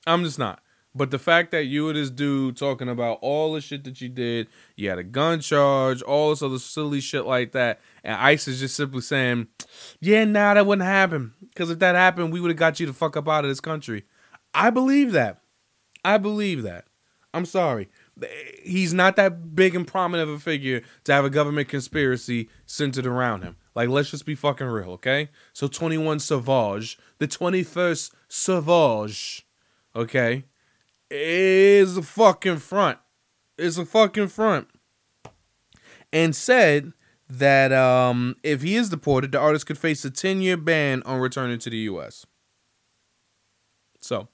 I'm 0.08 0.24
just 0.24 0.40
not. 0.40 0.62
But 0.96 1.12
the 1.12 1.20
fact 1.20 1.52
that 1.52 1.66
you 1.66 1.90
and 1.90 1.98
this 1.98 2.10
dude 2.10 2.56
talking 2.56 2.88
about 2.88 3.20
all 3.22 3.54
the 3.54 3.60
shit 3.60 3.84
that 3.84 4.00
you 4.00 4.08
did, 4.08 4.48
you 4.78 4.90
had 4.90 4.98
a 4.98 5.04
gun 5.04 5.42
charge, 5.42 6.02
all 6.02 6.30
this 6.30 6.42
other 6.42 6.58
silly 6.58 7.02
shit 7.02 7.26
like 7.26 7.52
that, 7.52 7.82
and 8.02 8.16
ICE 8.16 8.48
is 8.48 8.62
just 8.62 8.78
simply 8.78 9.02
saying, 9.02 9.48
yeah, 10.00 10.24
nah, 10.24 10.54
that 10.54 10.66
wouldn't 10.66 10.88
happen. 10.88 11.34
Because 11.42 11.70
if 11.70 11.80
that 11.80 11.96
happened, 11.96 12.32
we 12.32 12.40
would 12.40 12.50
have 12.50 12.58
got 12.58 12.80
you 12.80 12.88
the 12.88 12.94
fuck 12.94 13.18
up 13.18 13.28
out 13.28 13.44
of 13.44 13.52
this 13.52 13.60
country. 13.60 14.06
I 14.54 14.70
believe 14.70 15.12
that. 15.12 15.42
I 16.06 16.18
believe 16.18 16.64
that. 16.64 16.86
I'm 17.34 17.46
sorry. 17.46 17.90
He's 18.64 18.94
not 18.94 19.18
that 19.18 19.54
big 19.54 19.76
and 19.76 19.86
prominent 19.86 20.30
of 20.30 20.36
a 20.36 20.40
figure 20.40 20.82
to 21.04 21.12
have 21.12 21.26
a 21.26 21.30
government 21.30 21.68
conspiracy 21.68 22.50
centered 22.66 23.06
around 23.06 23.42
him. 23.42 23.58
Like, 23.76 23.90
let's 23.90 24.12
just 24.12 24.26
be 24.26 24.36
fucking 24.36 24.68
real, 24.68 24.92
okay? 24.92 25.30
So, 25.52 25.68
21 25.68 26.20
Savage, 26.20 26.98
the 27.18 27.28
21st 27.28 28.12
Savage, 28.30 29.46
okay? 29.94 30.46
Is 31.10 31.98
a 31.98 32.04
fucking 32.04 32.58
front. 32.58 32.98
Is 33.58 33.78
a 33.78 33.86
fucking 33.86 34.28
front. 34.28 34.68
And 36.12 36.36
said 36.36 36.94
that 37.30 37.72
um, 37.72 38.36
if 38.44 38.62
he 38.62 38.76
is 38.76 38.90
deported, 38.90 39.32
the 39.32 39.40
artist 39.40 39.66
could 39.66 39.78
face 39.78 40.04
a 40.06 40.10
10 40.10 40.42
year 40.42 40.58
ban 40.58 41.02
on 41.04 41.20
returning 41.20 41.60
to 41.60 41.70
the 41.70 41.78
U.S. 41.78 42.26
So, 44.00 44.28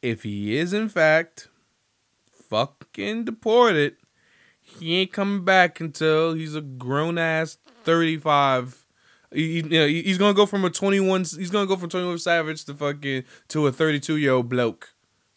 if 0.00 0.22
he 0.22 0.56
is 0.56 0.72
in 0.72 0.88
fact 0.88 1.48
fucking 2.30 3.24
deported, 3.24 3.96
he 4.60 4.96
ain't 5.00 5.12
coming 5.12 5.44
back 5.44 5.80
until 5.80 6.34
he's 6.34 6.54
a 6.54 6.60
grown 6.60 7.18
ass 7.18 7.58
35. 7.84 8.86
He, 9.32 9.56
you 9.56 9.62
know, 9.62 9.86
he's 9.86 10.18
gonna 10.18 10.34
go 10.34 10.46
from 10.46 10.64
a 10.64 10.70
21. 10.70 11.20
He's 11.20 11.50
gonna 11.50 11.66
go 11.66 11.76
from 11.76 11.88
21 11.88 12.18
Savage 12.18 12.64
to 12.66 12.74
fucking 12.74 13.24
to 13.48 13.66
a 13.66 13.72
32 13.72 14.16
year 14.18 14.32
old 14.32 14.48
bloke. 14.48 14.91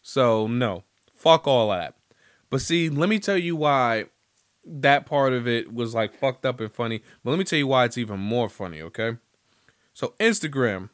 So 0.08 0.46
no, 0.46 0.84
fuck 1.12 1.48
all 1.48 1.70
that. 1.70 1.96
But 2.48 2.60
see, 2.60 2.88
let 2.88 3.08
me 3.08 3.18
tell 3.18 3.36
you 3.36 3.56
why 3.56 4.04
that 4.64 5.04
part 5.04 5.32
of 5.32 5.48
it 5.48 5.74
was 5.74 5.96
like 5.96 6.14
fucked 6.14 6.46
up 6.46 6.60
and 6.60 6.72
funny. 6.72 7.02
But 7.24 7.30
let 7.30 7.40
me 7.40 7.44
tell 7.44 7.58
you 7.58 7.66
why 7.66 7.86
it's 7.86 7.98
even 7.98 8.20
more 8.20 8.48
funny. 8.48 8.80
Okay, 8.82 9.16
so 9.94 10.14
Instagram. 10.20 10.90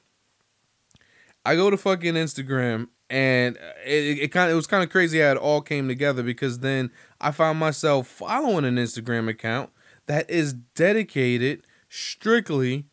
I 1.44 1.56
go 1.56 1.68
to 1.68 1.76
fucking 1.76 2.14
Instagram 2.14 2.88
and 3.10 3.58
uh, 3.58 3.72
it, 3.84 4.18
it 4.18 4.28
kind 4.28 4.48
of 4.48 4.54
it 4.54 4.56
was 4.56 4.66
kind 4.66 4.82
of 4.82 4.88
crazy 4.88 5.20
how 5.20 5.32
it 5.32 5.36
all 5.36 5.60
came 5.60 5.88
together 5.88 6.22
because 6.22 6.60
then 6.60 6.90
I 7.20 7.32
found 7.32 7.58
myself 7.58 8.06
following 8.06 8.64
an 8.64 8.76
Instagram 8.76 9.28
account 9.28 9.68
that 10.06 10.30
is 10.30 10.54
dedicated 10.54 11.66
strictly 11.90 12.86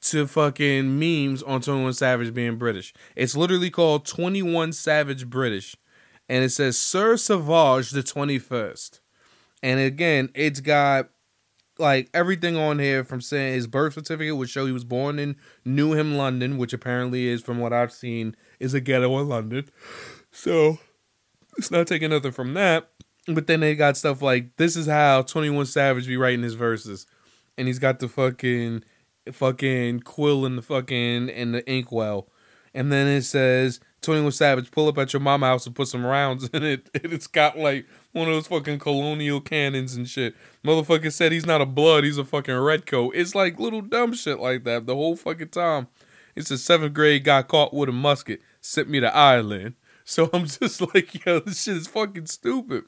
to 0.00 0.26
fucking 0.26 0.98
memes 0.98 1.42
on 1.42 1.60
21 1.60 1.92
Savage 1.94 2.32
being 2.34 2.56
British. 2.56 2.94
It's 3.16 3.36
literally 3.36 3.70
called 3.70 4.06
21 4.06 4.72
Savage 4.72 5.28
British. 5.28 5.76
And 6.28 6.44
it 6.44 6.50
says 6.50 6.78
Sir 6.78 7.16
Savage 7.16 7.90
the 7.90 8.02
21st. 8.02 9.00
And 9.62 9.80
again, 9.80 10.30
it's 10.34 10.60
got 10.60 11.08
like 11.78 12.10
everything 12.12 12.56
on 12.56 12.78
here 12.78 13.04
from 13.04 13.20
saying 13.20 13.54
his 13.54 13.66
birth 13.66 13.94
certificate 13.94 14.36
would 14.36 14.50
show 14.50 14.66
he 14.66 14.72
was 14.72 14.84
born 14.84 15.18
in 15.18 15.36
Newham, 15.66 16.16
London, 16.16 16.58
which 16.58 16.72
apparently 16.72 17.28
is, 17.28 17.42
from 17.42 17.58
what 17.58 17.72
I've 17.72 17.92
seen, 17.92 18.36
is 18.58 18.74
a 18.74 18.80
ghetto 18.80 19.18
in 19.18 19.28
London. 19.28 19.68
So 20.30 20.78
it's 21.56 21.70
not 21.70 21.86
taking 21.86 22.10
nothing 22.10 22.32
from 22.32 22.54
that. 22.54 22.90
But 23.26 23.46
then 23.46 23.60
they 23.60 23.74
got 23.74 23.96
stuff 23.96 24.22
like 24.22 24.56
this 24.56 24.76
is 24.76 24.86
how 24.86 25.22
21 25.22 25.66
Savage 25.66 26.06
be 26.06 26.16
writing 26.16 26.42
his 26.42 26.54
verses. 26.54 27.06
And 27.56 27.66
he's 27.66 27.78
got 27.78 27.98
the 27.98 28.08
fucking 28.08 28.84
fucking 29.34 30.00
quill 30.00 30.44
in 30.46 30.56
the 30.56 30.62
fucking 30.62 31.28
in 31.28 31.52
the 31.52 31.70
inkwell, 31.70 32.28
and 32.74 32.92
then 32.92 33.06
it 33.06 33.22
says 33.22 33.80
21 34.02 34.32
Savage, 34.32 34.70
pull 34.70 34.88
up 34.88 34.98
at 34.98 35.12
your 35.12 35.20
mama 35.20 35.46
house 35.46 35.66
and 35.66 35.74
put 35.74 35.88
some 35.88 36.06
rounds 36.06 36.48
in 36.48 36.62
it. 36.62 36.88
And 37.02 37.12
it's 37.12 37.26
got 37.26 37.58
like 37.58 37.86
one 38.12 38.28
of 38.28 38.34
those 38.34 38.46
fucking 38.46 38.78
colonial 38.78 39.40
cannons 39.40 39.94
and 39.94 40.08
shit. 40.08 40.34
Motherfucker 40.64 41.12
said 41.12 41.32
he's 41.32 41.46
not 41.46 41.60
a 41.60 41.66
blood, 41.66 42.04
he's 42.04 42.18
a 42.18 42.24
fucking 42.24 42.56
redcoat. 42.56 43.14
It's 43.14 43.34
like 43.34 43.58
little 43.58 43.82
dumb 43.82 44.12
shit 44.14 44.38
like 44.38 44.64
that 44.64 44.86
the 44.86 44.94
whole 44.94 45.16
fucking 45.16 45.48
time. 45.48 45.88
It's 46.36 46.50
a 46.50 46.58
seventh 46.58 46.94
grade 46.94 47.24
guy 47.24 47.42
caught 47.42 47.74
with 47.74 47.88
a 47.88 47.92
musket, 47.92 48.40
sent 48.60 48.88
me 48.88 49.00
to 49.00 49.14
Ireland. 49.14 49.74
So 50.08 50.30
I'm 50.32 50.46
just 50.46 50.80
like, 50.80 51.26
yo, 51.26 51.40
this 51.40 51.64
shit 51.64 51.76
is 51.76 51.86
fucking 51.86 52.28
stupid. 52.28 52.84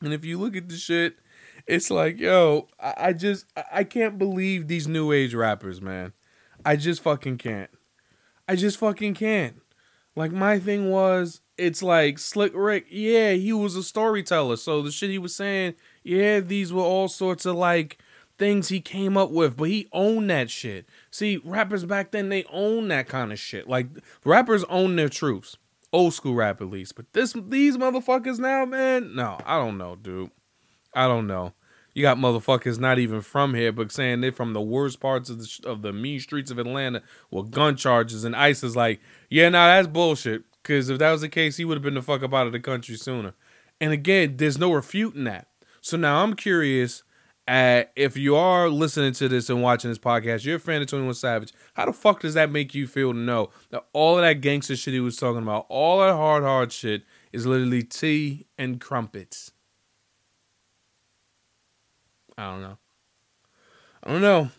And 0.00 0.12
if 0.12 0.24
you 0.24 0.38
look 0.38 0.54
at 0.54 0.68
the 0.68 0.76
shit, 0.76 1.16
it's 1.66 1.90
like, 1.90 2.18
yo, 2.18 2.68
I, 2.78 3.12
just 3.12 3.46
I 3.72 3.84
can't 3.84 4.18
believe 4.18 4.68
these 4.68 4.88
new 4.88 5.12
age 5.12 5.34
rappers, 5.34 5.80
man. 5.80 6.12
I 6.64 6.76
just 6.76 7.02
fucking 7.02 7.38
can't. 7.38 7.70
I 8.48 8.56
just 8.56 8.78
fucking 8.78 9.14
can't. 9.14 9.60
Like 10.16 10.32
my 10.32 10.58
thing 10.58 10.90
was, 10.90 11.40
it's 11.56 11.82
like 11.82 12.18
Slick 12.18 12.52
Rick, 12.54 12.86
yeah, 12.90 13.32
he 13.32 13.52
was 13.52 13.76
a 13.76 13.82
storyteller. 13.82 14.56
So 14.56 14.82
the 14.82 14.90
shit 14.90 15.10
he 15.10 15.18
was 15.18 15.34
saying, 15.34 15.74
yeah, 16.02 16.40
these 16.40 16.72
were 16.72 16.82
all 16.82 17.08
sorts 17.08 17.46
of 17.46 17.56
like 17.56 17.98
things 18.38 18.68
he 18.68 18.80
came 18.80 19.16
up 19.16 19.30
with, 19.30 19.56
but 19.56 19.68
he 19.68 19.88
owned 19.92 20.30
that 20.30 20.50
shit. 20.50 20.86
See, 21.10 21.40
rappers 21.44 21.84
back 21.84 22.10
then 22.10 22.30
they 22.30 22.44
own 22.50 22.88
that 22.88 23.06
kind 23.06 23.32
of 23.32 23.38
shit. 23.38 23.68
Like 23.68 23.86
rappers 24.24 24.64
own 24.64 24.96
their 24.96 25.08
truths. 25.08 25.56
Old 25.92 26.14
school 26.14 26.34
rap 26.34 26.60
at 26.60 26.70
least. 26.70 26.96
But 26.96 27.12
this 27.12 27.34
these 27.48 27.76
motherfuckers 27.76 28.38
now, 28.38 28.64
man, 28.64 29.14
no, 29.14 29.38
I 29.44 29.58
don't 29.58 29.76
know, 29.78 29.96
dude. 29.96 30.30
I 30.94 31.06
don't 31.06 31.26
know. 31.26 31.52
You 31.94 32.02
got 32.02 32.18
motherfuckers 32.18 32.78
not 32.78 32.98
even 32.98 33.20
from 33.20 33.54
here, 33.54 33.72
but 33.72 33.90
saying 33.90 34.20
they're 34.20 34.32
from 34.32 34.52
the 34.52 34.60
worst 34.60 35.00
parts 35.00 35.28
of 35.28 35.38
the 35.38 35.68
of 35.68 35.82
the 35.82 35.92
mean 35.92 36.20
streets 36.20 36.50
of 36.50 36.58
Atlanta 36.58 37.02
with 37.30 37.50
gun 37.50 37.76
charges, 37.76 38.24
and 38.24 38.36
ICE 38.36 38.62
is 38.62 38.76
like, 38.76 39.00
yeah, 39.28 39.48
nah, 39.48 39.66
that's 39.66 39.88
bullshit. 39.88 40.44
Because 40.62 40.88
if 40.88 40.98
that 40.98 41.10
was 41.10 41.22
the 41.22 41.28
case, 41.28 41.56
he 41.56 41.64
would 41.64 41.76
have 41.76 41.82
been 41.82 41.94
the 41.94 42.02
fuck 42.02 42.22
up 42.22 42.34
out 42.34 42.46
of 42.46 42.52
the 42.52 42.60
country 42.60 42.96
sooner. 42.96 43.34
And 43.80 43.92
again, 43.92 44.36
there's 44.36 44.58
no 44.58 44.72
refuting 44.72 45.24
that. 45.24 45.48
So 45.80 45.96
now 45.96 46.22
I'm 46.22 46.34
curious 46.34 47.02
at 47.48 47.90
if 47.96 48.16
you 48.16 48.36
are 48.36 48.68
listening 48.68 49.12
to 49.14 49.28
this 49.28 49.48
and 49.50 49.62
watching 49.62 49.90
this 49.90 49.98
podcast, 49.98 50.44
you're 50.44 50.56
a 50.56 50.60
fan 50.60 50.82
of 50.82 50.88
21 50.88 51.14
Savage, 51.14 51.52
how 51.74 51.86
the 51.86 51.92
fuck 51.92 52.20
does 52.20 52.34
that 52.34 52.50
make 52.50 52.74
you 52.74 52.86
feel 52.86 53.12
to 53.12 53.18
know 53.18 53.50
that 53.70 53.86
all 53.92 54.18
of 54.18 54.22
that 54.22 54.40
gangster 54.40 54.76
shit 54.76 54.94
he 54.94 55.00
was 55.00 55.16
talking 55.16 55.42
about, 55.42 55.66
all 55.68 56.00
that 56.00 56.12
hard, 56.12 56.44
hard 56.44 56.70
shit 56.70 57.02
is 57.32 57.46
literally 57.46 57.82
tea 57.82 58.46
and 58.58 58.80
crumpets? 58.80 59.52
I 62.40 62.52
don't 62.52 62.62
know. 62.62 62.78
I 64.02 64.12
don't 64.12 64.22
know. 64.22 64.50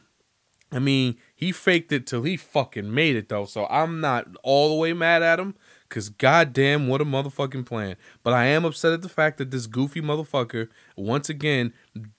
I 0.71 0.77
mean, 0.77 1.17
he 1.35 1.51
faked 1.51 1.91
it 1.91 2.05
till 2.05 2.21
he 2.21 2.37
fucking 2.37 2.93
made 2.93 3.15
it 3.15 3.27
though. 3.27 3.45
So 3.45 3.65
I'm 3.71 3.99
not 3.99 4.27
all 4.43 4.69
the 4.69 4.75
way 4.75 4.93
mad 4.93 5.23
at 5.23 5.39
him. 5.39 5.55
Cause 5.89 6.07
goddamn, 6.09 6.87
what 6.87 7.01
a 7.01 7.05
motherfucking 7.05 7.65
plan. 7.65 7.95
But 8.23 8.33
I 8.33 8.45
am 8.45 8.65
upset 8.65 8.93
at 8.93 9.01
the 9.01 9.09
fact 9.09 9.39
that 9.39 9.49
this 9.49 9.65
goofy 9.65 9.99
motherfucker 9.99 10.69
once 10.95 11.27
again 11.27 11.73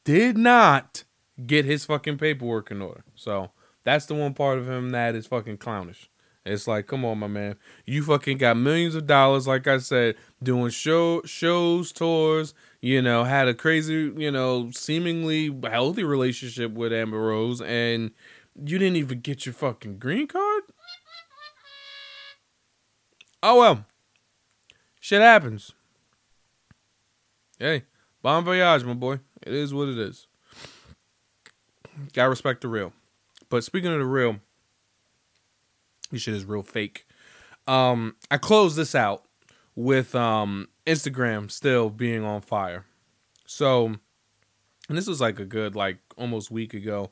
did 0.05 0.37
not 0.37 1.05
get 1.47 1.65
his 1.65 1.85
fucking 1.87 2.19
paperwork 2.19 2.71
in 2.73 2.83
order. 2.83 3.05
So 3.15 3.53
that's 3.85 4.07
the 4.07 4.15
one 4.15 4.35
part 4.35 4.59
of 4.59 4.69
him 4.69 4.91
that 4.91 5.15
is 5.15 5.27
fucking 5.29 5.59
clownish. 5.59 6.11
It's 6.45 6.67
like, 6.67 6.89
come 6.89 7.05
on, 7.05 7.19
my 7.19 7.29
man. 7.29 7.55
You 7.87 8.03
fucking 8.03 8.39
got 8.39 8.57
millions 8.57 8.97
of 8.97 9.07
dollars, 9.07 9.47
like 9.47 9.69
I 9.69 9.79
said, 9.79 10.17
doing 10.43 10.71
show 10.71 11.23
shows, 11.23 11.93
tours, 11.93 12.53
you 12.83 13.01
know, 13.01 13.23
had 13.23 13.47
a 13.47 13.55
crazy, 13.55 14.13
you 14.17 14.31
know, 14.31 14.71
seemingly 14.73 15.57
healthy 15.63 16.03
relationship 16.03 16.73
with 16.73 16.93
Amber 16.93 17.19
Rose, 17.19 17.63
and 17.63 18.11
you 18.57 18.77
didn't 18.77 18.97
even 18.97 19.21
get 19.21 19.47
your 19.47 19.55
fucking 19.55 19.99
green 19.99 20.27
card? 20.27 20.65
Oh 23.43 23.59
well. 23.59 23.87
Shit 25.01 25.23
happens. 25.23 25.73
Hey, 27.59 27.85
bon 28.21 28.45
voyage, 28.45 28.85
my 28.85 28.95
boy. 28.95 29.21
It 29.43 29.55
is 29.55 29.73
what 29.73 29.89
it 29.89 29.99
is. 29.99 30.27
Gotta 32.13 32.31
respect 32.31 32.63
the 32.63 32.69
real. 32.69 32.93
But 33.49 33.63
speaking 33.63 33.93
of 33.93 33.99
the 33.99 34.05
real, 34.05 34.41
this 36.11 36.23
shit 36.23 36.35
is 36.35 36.45
real 36.45 36.63
fake. 36.63 37.07
Um, 37.69 38.17
I 38.31 38.39
closed 38.39 38.77
this 38.77 38.95
out 38.95 39.25
with 39.77 40.15
um 40.15 40.69
Instagram 40.87 41.51
still 41.51 41.91
being 41.91 42.25
on 42.25 42.41
fire. 42.41 42.85
So, 43.47 43.87
and 44.89 44.99
this 44.99 45.07
was 45.07 45.21
like 45.21 45.39
a 45.39 45.45
good 45.45 45.77
like 45.77 45.99
almost 46.17 46.51
week 46.51 46.75
ago. 46.75 47.11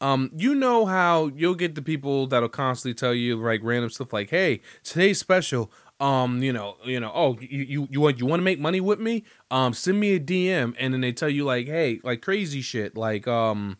Um, 0.00 0.30
you 0.36 0.54
know 0.54 0.86
how 0.86 1.26
you'll 1.34 1.56
get 1.56 1.74
the 1.74 1.82
people 1.82 2.28
that'll 2.28 2.48
constantly 2.48 2.94
tell 2.94 3.14
you 3.14 3.36
like 3.36 3.60
random 3.64 3.90
stuff 3.90 4.12
like, 4.12 4.30
"Hey, 4.30 4.60
today's 4.84 5.18
special. 5.18 5.72
Um, 5.98 6.40
you 6.40 6.52
know, 6.52 6.76
you 6.84 7.00
know, 7.00 7.10
oh, 7.12 7.36
you 7.40 7.64
you, 7.64 7.88
you 7.90 8.00
want 8.00 8.18
you 8.20 8.26
want 8.26 8.38
to 8.40 8.44
make 8.44 8.60
money 8.60 8.80
with 8.80 9.00
me? 9.00 9.24
Um, 9.50 9.72
send 9.72 9.98
me 9.98 10.14
a 10.14 10.20
DM." 10.20 10.74
And 10.78 10.94
then 10.94 11.00
they 11.00 11.12
tell 11.12 11.28
you 11.28 11.44
like, 11.44 11.66
"Hey, 11.66 12.00
like 12.04 12.22
crazy 12.22 12.60
shit, 12.60 12.96
like 12.96 13.26
um, 13.26 13.78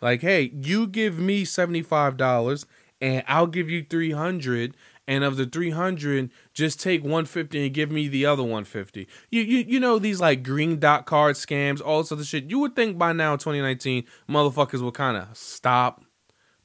like 0.00 0.22
hey, 0.22 0.50
you 0.54 0.86
give 0.86 1.18
me 1.18 1.44
seventy 1.44 1.82
five 1.82 2.16
dollars." 2.16 2.64
And 3.02 3.24
I'll 3.26 3.46
give 3.46 3.70
you 3.70 3.82
300 3.82 4.76
and 5.10 5.24
of 5.24 5.36
the 5.36 5.44
300 5.44 6.30
just 6.54 6.80
take 6.80 7.02
150 7.02 7.66
and 7.66 7.74
give 7.74 7.90
me 7.90 8.06
the 8.06 8.24
other 8.24 8.44
150 8.44 9.08
you 9.28 9.42
you, 9.42 9.64
you 9.66 9.80
know 9.80 9.98
these 9.98 10.20
like 10.20 10.44
green 10.44 10.78
dot 10.78 11.04
card 11.04 11.34
scams 11.34 11.82
all 11.84 12.00
this 12.00 12.12
other 12.12 12.24
shit. 12.24 12.48
You 12.48 12.60
would 12.60 12.76
think 12.76 12.96
by 12.96 13.12
now 13.12 13.32
2019 13.32 14.04
motherfuckers 14.28 14.80
will 14.80 14.92
kind 14.92 15.16
of 15.16 15.36
stop 15.36 16.04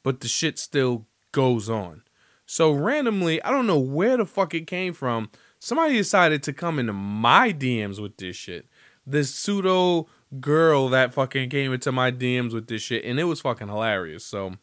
but 0.03 0.19
the 0.19 0.27
shit 0.27 0.59
still 0.59 1.07
goes 1.31 1.69
on. 1.69 2.03
So 2.45 2.71
randomly 2.71 3.41
i 3.43 3.49
don't 3.49 3.67
know 3.67 3.79
where 3.79 4.15
the 4.15 4.25
fuck 4.25 4.53
it 4.53 4.67
came 4.67 4.93
from. 4.93 5.31
Somebody 5.59 5.95
decided 5.95 6.43
to 6.43 6.53
come 6.53 6.77
into 6.77 6.93
my 6.93 7.51
dms 7.51 7.99
with 7.99 8.17
this 8.17 8.35
shit. 8.35 8.67
This 9.07 9.33
pseudo 9.33 10.07
girl 10.39 10.89
that 10.89 11.13
fucking 11.13 11.49
came 11.49 11.73
into 11.73 11.91
my 11.91 12.11
dms 12.11 12.53
with 12.53 12.67
this 12.67 12.83
shit 12.83 13.03
and 13.05 13.19
it 13.19 13.23
was 13.23 13.41
fucking 13.41 13.69
hilarious. 13.69 14.23
So 14.23 14.53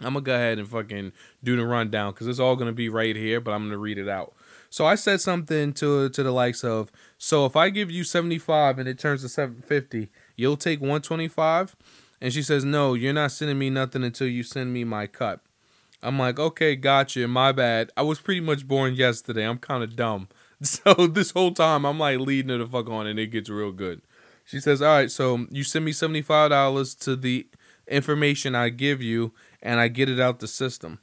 I'm 0.00 0.14
gonna 0.14 0.20
go 0.20 0.34
ahead 0.34 0.58
and 0.58 0.68
fucking 0.68 1.12
do 1.42 1.56
the 1.56 1.66
rundown 1.66 2.12
because 2.12 2.26
it's 2.28 2.38
all 2.38 2.56
gonna 2.56 2.72
be 2.72 2.88
right 2.88 3.16
here, 3.16 3.40
but 3.40 3.52
I'm 3.52 3.64
gonna 3.64 3.78
read 3.78 3.98
it 3.98 4.08
out. 4.08 4.34
So 4.70 4.86
I 4.86 4.94
said 4.94 5.20
something 5.20 5.72
to 5.74 6.08
to 6.08 6.22
the 6.22 6.30
likes 6.32 6.62
of, 6.62 6.90
so 7.16 7.46
if 7.46 7.56
I 7.56 7.70
give 7.70 7.90
you 7.90 8.04
75 8.04 8.78
and 8.78 8.88
it 8.88 8.98
turns 8.98 9.22
to 9.22 9.28
750, 9.28 10.10
you'll 10.36 10.56
take 10.56 10.80
125. 10.80 11.76
And 12.20 12.32
she 12.32 12.42
says, 12.42 12.64
no, 12.64 12.94
you're 12.94 13.12
not 13.12 13.30
sending 13.32 13.58
me 13.58 13.70
nothing 13.70 14.02
until 14.02 14.26
you 14.26 14.42
send 14.42 14.72
me 14.72 14.82
my 14.82 15.06
cut. 15.06 15.40
I'm 16.02 16.18
like, 16.18 16.38
okay, 16.38 16.76
gotcha. 16.76 17.26
My 17.28 17.52
bad. 17.52 17.90
I 17.96 18.02
was 18.02 18.20
pretty 18.20 18.40
much 18.40 18.66
born 18.66 18.94
yesterday. 18.94 19.46
I'm 19.46 19.58
kind 19.58 19.82
of 19.82 19.96
dumb. 19.96 20.28
So 20.60 21.06
this 21.06 21.30
whole 21.30 21.52
time 21.52 21.86
I'm 21.86 22.00
like 22.00 22.18
leading 22.18 22.50
her 22.50 22.58
the 22.58 22.66
fuck 22.66 22.90
on, 22.90 23.06
and 23.06 23.16
it 23.16 23.28
gets 23.28 23.48
real 23.48 23.70
good. 23.70 24.02
She 24.44 24.58
says, 24.58 24.82
all 24.82 24.88
right, 24.88 25.08
so 25.08 25.46
you 25.52 25.62
send 25.62 25.84
me 25.84 25.92
seventy 25.92 26.20
five 26.20 26.50
dollars 26.50 26.96
to 26.96 27.14
the 27.14 27.46
information 27.86 28.56
I 28.56 28.70
give 28.70 29.00
you 29.00 29.32
and 29.62 29.80
I 29.80 29.88
get 29.88 30.08
it 30.08 30.20
out 30.20 30.40
the 30.40 30.48
system. 30.48 31.00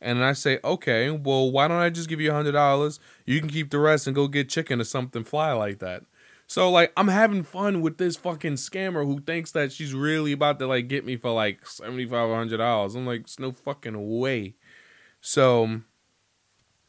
And 0.00 0.24
I 0.24 0.32
say, 0.32 0.60
okay, 0.62 1.10
well, 1.10 1.50
why 1.50 1.66
don't 1.66 1.80
I 1.80 1.90
just 1.90 2.08
give 2.08 2.20
you 2.20 2.30
a 2.30 2.34
hundred 2.34 2.52
dollars? 2.52 3.00
You 3.26 3.40
can 3.40 3.48
keep 3.48 3.70
the 3.70 3.78
rest 3.80 4.06
and 4.06 4.14
go 4.14 4.28
get 4.28 4.48
chicken 4.48 4.80
or 4.80 4.84
something 4.84 5.24
fly 5.24 5.52
like 5.52 5.80
that. 5.80 6.04
So 6.46 6.70
like 6.70 6.92
I'm 6.96 7.08
having 7.08 7.42
fun 7.42 7.82
with 7.82 7.98
this 7.98 8.16
fucking 8.16 8.54
scammer 8.54 9.04
who 9.04 9.20
thinks 9.20 9.52
that 9.52 9.70
she's 9.70 9.92
really 9.92 10.32
about 10.32 10.58
to 10.60 10.66
like 10.66 10.88
get 10.88 11.04
me 11.04 11.16
for 11.16 11.30
like 11.30 11.66
seventy 11.66 12.06
five 12.06 12.30
hundred 12.30 12.56
dollars. 12.56 12.94
I'm 12.94 13.06
like, 13.06 13.22
it's 13.22 13.38
no 13.38 13.52
fucking 13.52 14.18
way. 14.18 14.54
So 15.20 15.82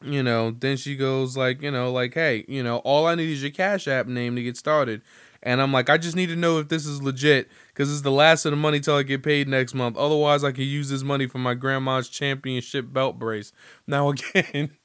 you 0.02 0.22
know, 0.22 0.50
then 0.50 0.78
she 0.78 0.96
goes 0.96 1.36
like, 1.36 1.60
you 1.60 1.70
know, 1.70 1.92
like, 1.92 2.14
hey, 2.14 2.46
you 2.48 2.62
know, 2.62 2.78
all 2.78 3.06
I 3.06 3.14
need 3.14 3.30
is 3.30 3.42
your 3.42 3.50
Cash 3.50 3.86
App 3.86 4.06
name 4.06 4.34
to 4.36 4.42
get 4.42 4.56
started. 4.56 5.02
And 5.42 5.60
I'm 5.60 5.72
like, 5.72 5.90
I 5.90 5.98
just 5.98 6.16
need 6.16 6.28
to 6.28 6.36
know 6.36 6.58
if 6.58 6.68
this 6.68 6.86
is 6.86 7.02
legit 7.02 7.50
because 7.80 7.94
it's 7.94 8.02
the 8.02 8.10
last 8.10 8.44
of 8.44 8.50
the 8.50 8.56
money 8.58 8.78
till 8.78 8.96
I 8.96 9.02
get 9.02 9.22
paid 9.22 9.48
next 9.48 9.72
month. 9.72 9.96
Otherwise, 9.96 10.44
I 10.44 10.52
can 10.52 10.64
use 10.64 10.90
this 10.90 11.02
money 11.02 11.26
for 11.26 11.38
my 11.38 11.54
grandma's 11.54 12.10
championship 12.10 12.92
belt 12.92 13.18
brace. 13.18 13.54
Now, 13.86 14.10
again, 14.34 14.76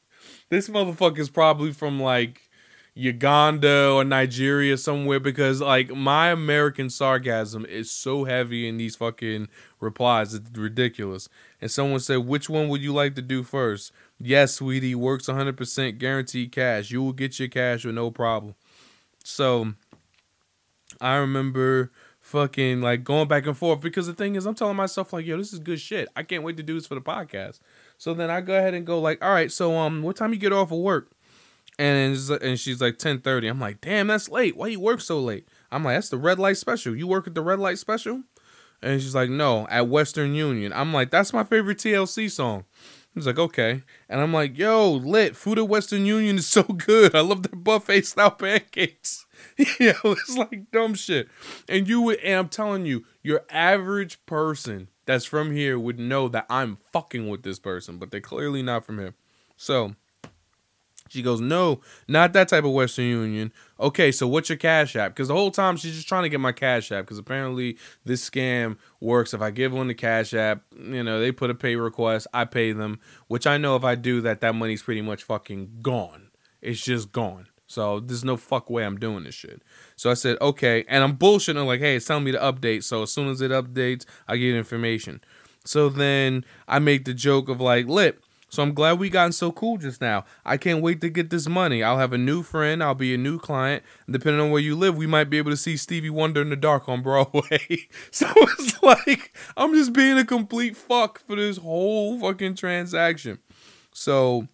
this 0.48 0.70
motherfucker 0.70 1.20
is 1.20 1.30
probably 1.30 1.74
from 1.74 2.02
like 2.02 2.50
Uganda 2.94 3.92
or 3.92 4.06
Nigeria 4.06 4.78
somewhere 4.78 5.20
because 5.20 5.60
like 5.60 5.90
my 5.90 6.30
American 6.30 6.90
sarcasm 6.90 7.66
is 7.66 7.92
so 7.92 8.24
heavy 8.24 8.66
in 8.66 8.78
these 8.78 8.96
fucking 8.96 9.50
replies. 9.82 10.34
It's 10.34 10.58
ridiculous. 10.58 11.28
And 11.60 11.70
someone 11.70 12.00
said, 12.00 12.20
Which 12.20 12.50
one 12.50 12.70
would 12.70 12.80
you 12.80 12.94
like 12.94 13.16
to 13.16 13.22
do 13.22 13.44
first? 13.44 13.92
Yes, 14.20 14.54
sweetie, 14.54 14.96
works 14.96 15.26
100% 15.26 15.98
guaranteed 15.98 16.54
cash. 16.54 16.92
You 16.92 17.04
will 17.04 17.12
get 17.12 17.40
your 17.40 17.50
cash 17.50 17.84
with 17.84 17.96
no 17.96 18.10
problem. 18.10 18.56
So 19.22 19.74
I 21.02 21.16
remember 21.16 21.92
fucking 22.26 22.82
like 22.82 23.04
going 23.04 23.28
back 23.28 23.46
and 23.46 23.56
forth. 23.56 23.82
Because 23.82 24.08
the 24.08 24.14
thing 24.14 24.36
is 24.36 24.46
I'm 24.46 24.56
telling 24.56 24.76
myself 24.76 25.14
like 25.14 25.26
yo 25.26 25.38
this 25.38 25.54
is 25.54 25.60
good 25.60 25.80
shit. 25.80 26.10
I 26.16 26.24
can't 26.24 26.44
wait 26.44 26.58
to 26.58 26.64
do 26.64 26.74
this 26.74 26.88
for 26.88 26.96
the 26.96 27.02
podcast. 27.02 27.60
So 27.98 28.14
then 28.14 28.32
I 28.32 28.42
go 28.42 28.58
ahead 28.58 28.74
and 28.74 28.86
go 28.86 29.00
like 29.00 29.24
all 29.24 29.32
right 29.32 29.52
so 29.52 29.78
um 29.78 30.02
what 30.02 30.16
time 30.16 30.34
you 30.34 30.40
get 30.40 30.52
off 30.52 30.72
of 30.72 30.80
work? 30.80 31.12
And 31.78 32.18
and 32.42 32.60
she's 32.60 32.82
like 32.82 32.98
10:30 32.98 33.50
I'm 33.50 33.60
like 33.60 33.80
damn 33.80 34.08
that's 34.08 34.30
late. 34.30 34.58
Why 34.58 34.68
you 34.68 34.80
work 34.80 35.02
so 35.02 35.20
late? 35.20 35.48
I'm 35.72 35.84
like 35.84 35.98
that's 35.98 36.10
the 36.10 36.18
red 36.18 36.40
light 36.40 36.58
special. 36.58 36.96
You 36.96 37.06
work 37.06 37.28
at 37.28 37.36
the 37.36 37.42
red 37.42 37.60
light 37.60 37.78
special? 37.78 38.24
And 38.82 39.02
she's 39.02 39.16
like 39.16 39.30
no 39.30 39.68
at 39.70 39.88
Western 39.88 40.34
Union. 40.34 40.74
I'm 40.74 40.94
like 40.94 41.12
that's 41.12 41.32
my 41.32 41.44
favorite 41.44 41.78
TLC 41.78 42.30
song 42.32 42.66
He's 43.16 43.26
like, 43.26 43.40
okay. 43.40 43.82
And 44.10 44.22
I'm 44.22 44.34
like, 44.34 44.58
yo, 44.58 44.92
lit. 44.92 45.38
Food 45.38 45.58
at 45.58 45.70
Western 45.70 46.06
Union 46.06 46.38
is 46.38 46.48
so 46.48 46.64
good. 46.64 47.16
I 47.16 47.22
love 47.22 47.44
their 47.44 47.58
buffet 47.58 48.06
style 48.06 48.32
pancakes. 48.32 49.26
you 49.58 49.94
know, 49.94 50.12
it's 50.12 50.38
like 50.38 50.70
dumb 50.72 50.94
shit. 50.94 51.30
And 51.70 51.88
you 51.88 52.02
would, 52.02 52.20
and 52.20 52.40
I'm 52.40 52.50
telling 52.50 52.86
you, 52.86 53.06
your 53.24 53.44
average 53.50 54.24
person 54.26 54.90
that's 55.06 55.26
from 55.26 55.52
here 55.52 55.80
would 55.80 55.98
know 55.98 56.28
that 56.28 56.46
I'm 56.50 56.78
fucking 56.92 57.30
with 57.30 57.44
this 57.44 57.60
person, 57.60 57.98
but 57.98 58.12
they're 58.12 58.22
clearly 58.22 58.62
not 58.62 58.86
from 58.86 59.00
here. 59.00 59.16
So 59.56 59.96
she 61.16 61.22
goes, 61.22 61.42
No, 61.42 61.82
not 62.08 62.34
that 62.34 62.50
type 62.50 62.66
of 62.66 62.72
Western 62.72 63.06
Union. 63.06 63.52
Okay, 63.80 64.12
so 64.12 64.28
what's 64.28 64.50
your 64.50 64.58
Cash 64.58 64.96
App? 64.96 65.14
Because 65.14 65.30
the 65.30 65.34
whole 65.34 65.52
time 65.52 65.78
she's 65.78 65.96
just 65.96 66.08
trying 66.08 66.24
to 66.24 66.30
get 66.30 66.40
my 66.40 66.52
Cash 66.52 66.92
App. 66.92 67.06
Because 67.06 67.18
apparently 67.18 67.78
this 68.04 68.30
scam 68.30 68.78
works. 69.00 69.34
If 69.34 69.42
I 69.42 69.52
give 69.52 69.74
one 69.74 69.88
the 69.88 69.94
Cash 69.94 70.34
App, 70.34 70.62
you 70.78 71.04
know, 71.04 71.20
they 71.20 71.32
put 71.32 71.50
a 71.50 71.56
pay 71.56 71.76
request, 71.76 72.28
I 72.34 72.46
pay 72.46 72.74
them, 72.74 73.00
which 73.28 73.48
I 73.48 73.58
know 73.58 73.76
if 73.76 73.84
I 73.84 73.96
do 73.96 74.22
that, 74.22 74.42
that 74.42 74.56
money's 74.56 74.84
pretty 74.84 75.02
much 75.02 75.24
fucking 75.24 75.80
gone. 75.82 76.30
It's 76.62 76.84
just 76.84 77.12
gone. 77.12 77.48
So 77.68 78.00
there's 78.00 78.24
no 78.24 78.38
fuck 78.38 78.70
way 78.70 78.86
I'm 78.86 78.98
doing 78.98 79.24
this 79.24 79.36
shit. 79.36 79.62
So 79.96 80.12
I 80.12 80.14
said, 80.14 80.38
okay. 80.42 80.86
And 80.88 81.04
I'm 81.04 81.18
bullshitting 81.18 81.66
like, 81.66 81.80
hey, 81.80 81.96
it's 81.96 82.06
telling 82.06 82.26
me 82.26 82.32
to 82.34 82.38
update. 82.40 82.84
So 82.84 83.04
as 83.04 83.12
soon 83.12 83.30
as 83.30 83.42
it 83.42 83.52
updates, 83.52 84.06
I 84.28 84.38
get 84.38 84.56
information. 84.56 85.22
So 85.66 85.90
then 85.90 86.46
I 86.68 86.80
make 86.80 87.06
the 87.06 87.14
joke 87.14 87.50
of 87.50 87.60
like, 87.60 87.88
lit. 87.88 88.22
So 88.56 88.64
I'm 88.64 88.74
glad 88.74 89.00
we 89.00 89.10
gotten 89.10 89.32
so 89.32 89.52
cool 89.52 89.78
just 89.78 90.02
now. 90.02 90.26
I 90.46 90.58
can't 90.58 90.82
wait 90.82 91.02
to 91.02 91.10
get 91.10 91.30
this 91.30 91.48
money. 91.48 91.84
I'll 91.84 91.98
have 91.98 92.14
a 92.14 92.18
new 92.18 92.42
friend. 92.42 92.82
I'll 92.82 92.96
be 92.96 93.14
a 93.14 93.18
new 93.18 93.38
client. 93.38 93.84
Depending 94.10 94.42
on 94.42 94.52
where 94.52 94.62
you 94.62 94.76
live, 94.76 94.96
we 94.96 95.08
might 95.08 95.30
be 95.30 95.38
able 95.38 95.52
to 95.52 95.58
see 95.58 95.78
Stevie 95.78 96.10
Wonder 96.10 96.42
in 96.42 96.50
the 96.50 96.56
dark 96.56 96.88
on 96.90 97.02
Broadway. 97.02 97.88
so 98.12 98.28
it's 98.36 98.82
like 98.82 99.36
I'm 99.58 99.74
just 99.74 99.94
being 99.94 100.18
a 100.18 100.26
complete 100.26 100.78
fuck 100.78 101.20
for 101.28 101.36
this 101.36 101.58
whole 101.58 102.20
fucking 102.20 102.56
transaction. 102.56 103.40
So 103.94 104.48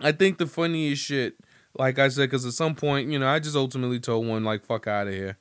I 0.00 0.12
think 0.12 0.38
the 0.38 0.46
funniest 0.46 1.02
shit 1.02 1.36
like 1.78 1.98
I 1.98 2.08
said, 2.08 2.30
because 2.30 2.46
at 2.46 2.52
some 2.52 2.74
point, 2.74 3.10
you 3.10 3.18
know, 3.18 3.28
I 3.28 3.38
just 3.38 3.56
ultimately 3.56 4.00
told 4.00 4.26
one 4.26 4.44
like, 4.44 4.64
"Fuck 4.64 4.86
out 4.86 5.08
of 5.08 5.14
here." 5.14 5.38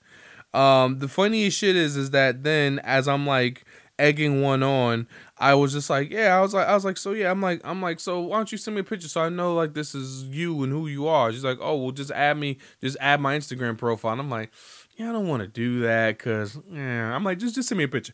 Um, 0.54 1.00
the 1.00 1.08
funniest 1.08 1.58
shit 1.58 1.76
is, 1.76 1.98
is 1.98 2.12
that 2.12 2.44
then 2.44 2.80
as 2.80 3.08
I'm 3.08 3.26
like 3.26 3.66
egging 4.00 4.42
one 4.42 4.64
on, 4.64 5.08
I 5.38 5.54
was 5.54 5.74
just 5.74 5.90
like, 5.90 6.12
yeah, 6.12 6.38
I 6.38 6.42
was 6.42 6.54
like, 6.54 6.68
I 6.68 6.74
was 6.74 6.86
like, 6.86 6.98
so 6.98 7.12
yeah, 7.12 7.30
I'm 7.30 7.42
like, 7.42 7.60
I'm 7.66 7.82
like, 7.82 8.00
so 8.00 8.22
why 8.22 8.38
don't 8.38 8.52
you 8.52 8.58
send 8.58 8.76
me 8.76 8.82
a 8.82 8.86
picture 8.86 9.10
so 9.10 9.22
I 9.22 9.30
know 9.30 9.54
like 9.54 9.74
this 9.74 9.94
is 9.94 10.24
you 10.24 10.64
and 10.64 10.72
who 10.72 10.88
you 10.88 11.08
are? 11.08 11.32
She's 11.32 11.44
like, 11.44 11.58
oh, 11.60 11.76
well, 11.76 11.92
just 11.92 12.12
add 12.12 12.38
me, 12.38 12.58
just 12.82 12.96
add 13.02 13.20
my 13.20 13.38
Instagram 13.38 13.78
profile. 13.78 14.14
And 14.14 14.22
I'm 14.22 14.30
like, 14.30 14.52
yeah, 14.96 15.10
I 15.10 15.12
don't 15.12 15.28
want 15.28 15.42
to 15.42 15.48
do 15.48 15.82
that 15.82 16.18
because 16.18 16.58
yeah, 16.72 17.14
I'm 17.14 17.24
like, 17.24 17.40
just 17.40 17.56
just 17.56 17.68
send 17.68 17.78
me 17.78 17.84
a 17.84 17.90
picture. 17.90 18.14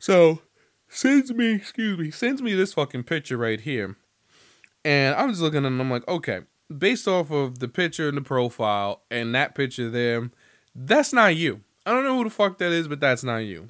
So 0.00 0.40
sends 0.88 1.32
me, 1.32 1.54
excuse 1.54 1.98
me, 1.98 2.10
sends 2.10 2.42
me 2.42 2.54
this 2.54 2.74
fucking 2.74 3.04
picture 3.04 3.36
right 3.36 3.60
here. 3.60 3.96
And 4.84 5.14
I 5.14 5.24
was 5.24 5.40
looking 5.40 5.64
at 5.64 5.66
and 5.66 5.80
I'm 5.80 5.90
like, 5.90 6.06
okay, 6.08 6.40
based 6.76 7.06
off 7.06 7.30
of 7.30 7.60
the 7.60 7.68
picture 7.68 8.08
and 8.08 8.16
the 8.16 8.22
profile 8.22 9.02
and 9.10 9.34
that 9.36 9.54
picture 9.54 9.88
there, 9.88 10.30
that's 10.74 11.12
not 11.12 11.36
you. 11.36 11.60
I 11.84 11.92
don't 11.92 12.04
know 12.04 12.16
who 12.16 12.24
the 12.24 12.30
fuck 12.30 12.58
that 12.58 12.72
is, 12.72 12.88
but 12.88 12.98
that's 12.98 13.22
not 13.22 13.38
you. 13.38 13.68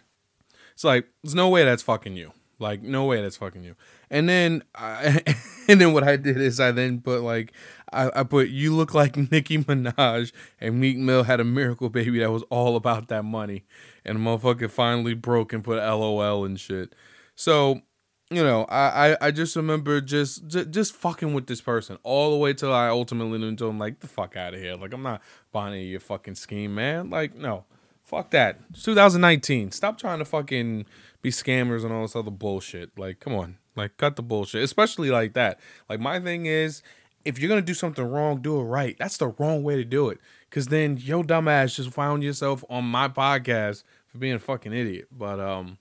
It's 0.73 0.85
like, 0.85 1.07
there's 1.23 1.35
no 1.35 1.49
way 1.49 1.65
that's 1.65 1.83
fucking 1.83 2.17
you. 2.17 2.33
Like, 2.59 2.83
no 2.83 3.05
way 3.05 3.21
that's 3.21 3.37
fucking 3.37 3.65
you. 3.65 3.77
And 4.11 4.29
then, 4.29 4.63
I, 4.75 5.23
and 5.69 5.81
then 5.81 5.93
what 5.93 6.05
I 6.05 6.17
did 6.17 6.39
is 6.41 6.59
I 6.59 6.71
then 6.71 7.01
put 7.01 7.23
like, 7.23 7.53
I, 7.93 8.21
I 8.21 8.23
put 8.25 8.49
you 8.49 8.75
look 8.75 8.95
like 8.95 9.17
Nicki 9.31 9.59
Minaj 9.59 10.33
and 10.61 10.81
Meek 10.81 10.97
Mill 10.97 11.25
had 11.25 11.41
a 11.41 11.45
miracle 11.45 11.89
baby 11.91 12.19
that 12.21 12.31
was 12.31 12.43
all 12.51 12.77
about 12.77 13.09
that 13.09 13.25
money, 13.25 13.65
and 14.05 14.17
the 14.17 14.21
motherfucker 14.21 14.71
finally 14.71 15.15
broke 15.15 15.53
and 15.53 15.63
put 15.63 15.77
LOL 15.79 16.45
and 16.45 16.59
shit. 16.59 16.95
So, 17.35 17.83
you 18.31 18.43
know, 18.43 18.65
I, 18.65 19.13
I, 19.13 19.17
I 19.27 19.31
just 19.31 19.55
remember 19.55 20.01
just, 20.01 20.47
just 20.49 20.71
just 20.71 20.95
fucking 20.95 21.35
with 21.35 21.47
this 21.47 21.61
person 21.61 21.99
all 22.03 22.33
the 22.33 22.39
way 22.39 22.55
till 22.55 22.73
I 22.73 22.89
ultimately 22.89 23.39
knew 23.39 23.69
him 23.69 23.79
like 23.79 24.01
the 24.01 24.09
fuck 24.09 24.37
out 24.37 24.55
of 24.55 24.61
here. 24.61 24.75
Like 24.77 24.93
I'm 24.95 25.03
not 25.03 25.23
buying 25.53 25.87
your 25.87 26.01
fucking 26.01 26.35
scheme, 26.35 26.75
man. 26.75 27.11
Like 27.11 27.37
no, 27.37 27.65
fuck 28.03 28.31
that. 28.31 28.61
It's 28.71 28.83
2019. 28.83 29.71
Stop 29.73 29.99
trying 29.99 30.19
to 30.19 30.25
fucking 30.25 30.87
be 31.23 31.31
scammers 31.31 31.85
and 31.85 31.93
all 31.93 32.03
this 32.03 32.17
other 32.17 32.31
bullshit. 32.31 32.99
Like 32.99 33.21
come 33.21 33.35
on, 33.35 33.59
like 33.75 33.97
cut 33.97 34.17
the 34.17 34.23
bullshit, 34.23 34.63
especially 34.63 35.11
like 35.11 35.35
that. 35.35 35.61
Like 35.89 36.01
my 36.01 36.21
thing 36.21 36.47
is, 36.47 36.83
if 37.25 37.39
you're 37.39 37.49
gonna 37.49 37.63
do 37.63 37.75
something 37.75 38.05
wrong, 38.05 38.41
do 38.41 38.59
it 38.61 38.65
right. 38.65 38.97
That's 38.99 39.17
the 39.17 39.29
wrong 39.29 39.63
way 39.63 39.77
to 39.77 39.85
do 39.85 40.09
it. 40.09 40.19
Cause 40.51 40.67
then 40.67 40.97
yo 40.97 41.23
dumbass 41.23 41.75
just 41.77 41.91
found 41.91 42.23
yourself 42.23 42.65
on 42.71 42.85
my 42.85 43.09
podcast 43.09 43.83
for 44.07 44.19
being 44.19 44.35
a 44.35 44.39
fucking 44.39 44.73
idiot. 44.73 45.09
But 45.11 45.41
um, 45.41 45.79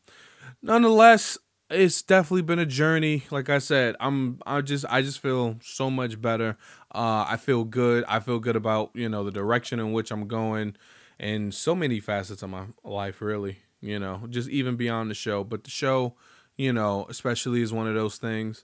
nonetheless, 0.62 1.38
it's 1.70 2.02
definitely 2.02 2.44
been 2.44 2.60
a 2.60 2.66
journey. 2.66 3.24
Like 3.32 3.50
I 3.50 3.60
said, 3.60 3.96
I'm 4.00 4.40
I 4.46 4.62
just 4.62 4.86
I 4.90 5.02
just 5.02 5.20
feel 5.20 5.58
so 5.62 5.90
much 5.90 6.22
better. 6.22 6.58
Uh, 6.94 7.26
I 7.28 7.38
feel 7.38 7.64
good. 7.64 8.04
I 8.08 8.20
feel 8.20 8.40
good 8.40 8.56
about 8.56 8.92
you 8.94 9.10
know 9.10 9.24
the 9.24 9.32
direction 9.32 9.80
in 9.80 9.92
which 9.92 10.12
I'm 10.12 10.28
going, 10.28 10.76
and 11.20 11.54
so 11.54 11.76
many 11.76 12.00
facets 12.00 12.44
of 12.44 12.50
my 12.50 12.66
life. 12.84 13.22
Really, 13.22 13.60
you 13.86 14.00
know, 14.00 14.24
just 14.30 14.50
even 14.50 14.76
beyond 14.76 15.10
the 15.10 15.16
show. 15.16 15.44
But 15.44 15.64
the 15.64 15.70
show, 15.70 16.16
you 16.58 16.74
know, 16.74 17.06
especially 17.10 17.62
is 17.62 17.74
one 17.74 17.88
of 17.88 17.96
those 17.96 18.18
things. 18.18 18.64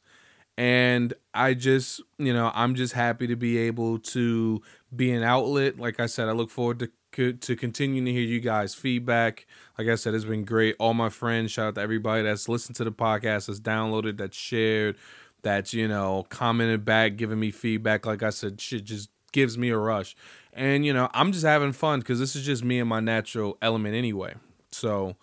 And 0.57 1.13
I 1.33 1.53
just, 1.53 2.01
you 2.17 2.33
know, 2.33 2.51
I'm 2.53 2.75
just 2.75 2.93
happy 2.93 3.27
to 3.27 3.35
be 3.35 3.57
able 3.57 3.99
to 3.99 4.61
be 4.95 5.11
an 5.11 5.23
outlet. 5.23 5.79
Like 5.79 5.99
I 5.99 6.05
said, 6.05 6.27
I 6.27 6.33
look 6.33 6.49
forward 6.49 6.79
to 6.79 6.89
to 7.11 7.55
continue 7.57 8.03
to 8.05 8.11
hear 8.11 8.21
you 8.21 8.39
guys' 8.39 8.73
feedback. 8.73 9.45
Like 9.77 9.87
I 9.87 9.95
said, 9.95 10.13
it's 10.13 10.25
been 10.25 10.45
great. 10.45 10.75
All 10.79 10.93
my 10.93 11.09
friends, 11.09 11.51
shout 11.51 11.67
out 11.67 11.75
to 11.75 11.81
everybody 11.81 12.23
that's 12.23 12.47
listened 12.47 12.75
to 12.77 12.83
the 12.83 12.91
podcast, 12.91 13.47
that's 13.47 13.59
downloaded, 13.59 14.17
that's 14.17 14.37
shared, 14.37 14.95
that's, 15.41 15.73
you 15.73 15.87
know, 15.87 16.25
commented 16.29 16.85
back, 16.85 17.17
giving 17.17 17.39
me 17.39 17.51
feedback. 17.51 18.05
Like 18.05 18.23
I 18.23 18.29
said, 18.29 18.61
shit 18.61 18.85
just 18.85 19.09
gives 19.31 19.57
me 19.57 19.69
a 19.69 19.77
rush. 19.77 20.15
And, 20.53 20.85
you 20.85 20.93
know, 20.93 21.09
I'm 21.13 21.31
just 21.31 21.45
having 21.45 21.73
fun 21.73 21.99
because 21.99 22.19
this 22.19 22.35
is 22.35 22.45
just 22.45 22.63
me 22.63 22.79
and 22.79 22.87
my 22.89 22.99
natural 22.99 23.57
element 23.61 23.95
anyway. 23.95 24.35
So, 24.71 25.15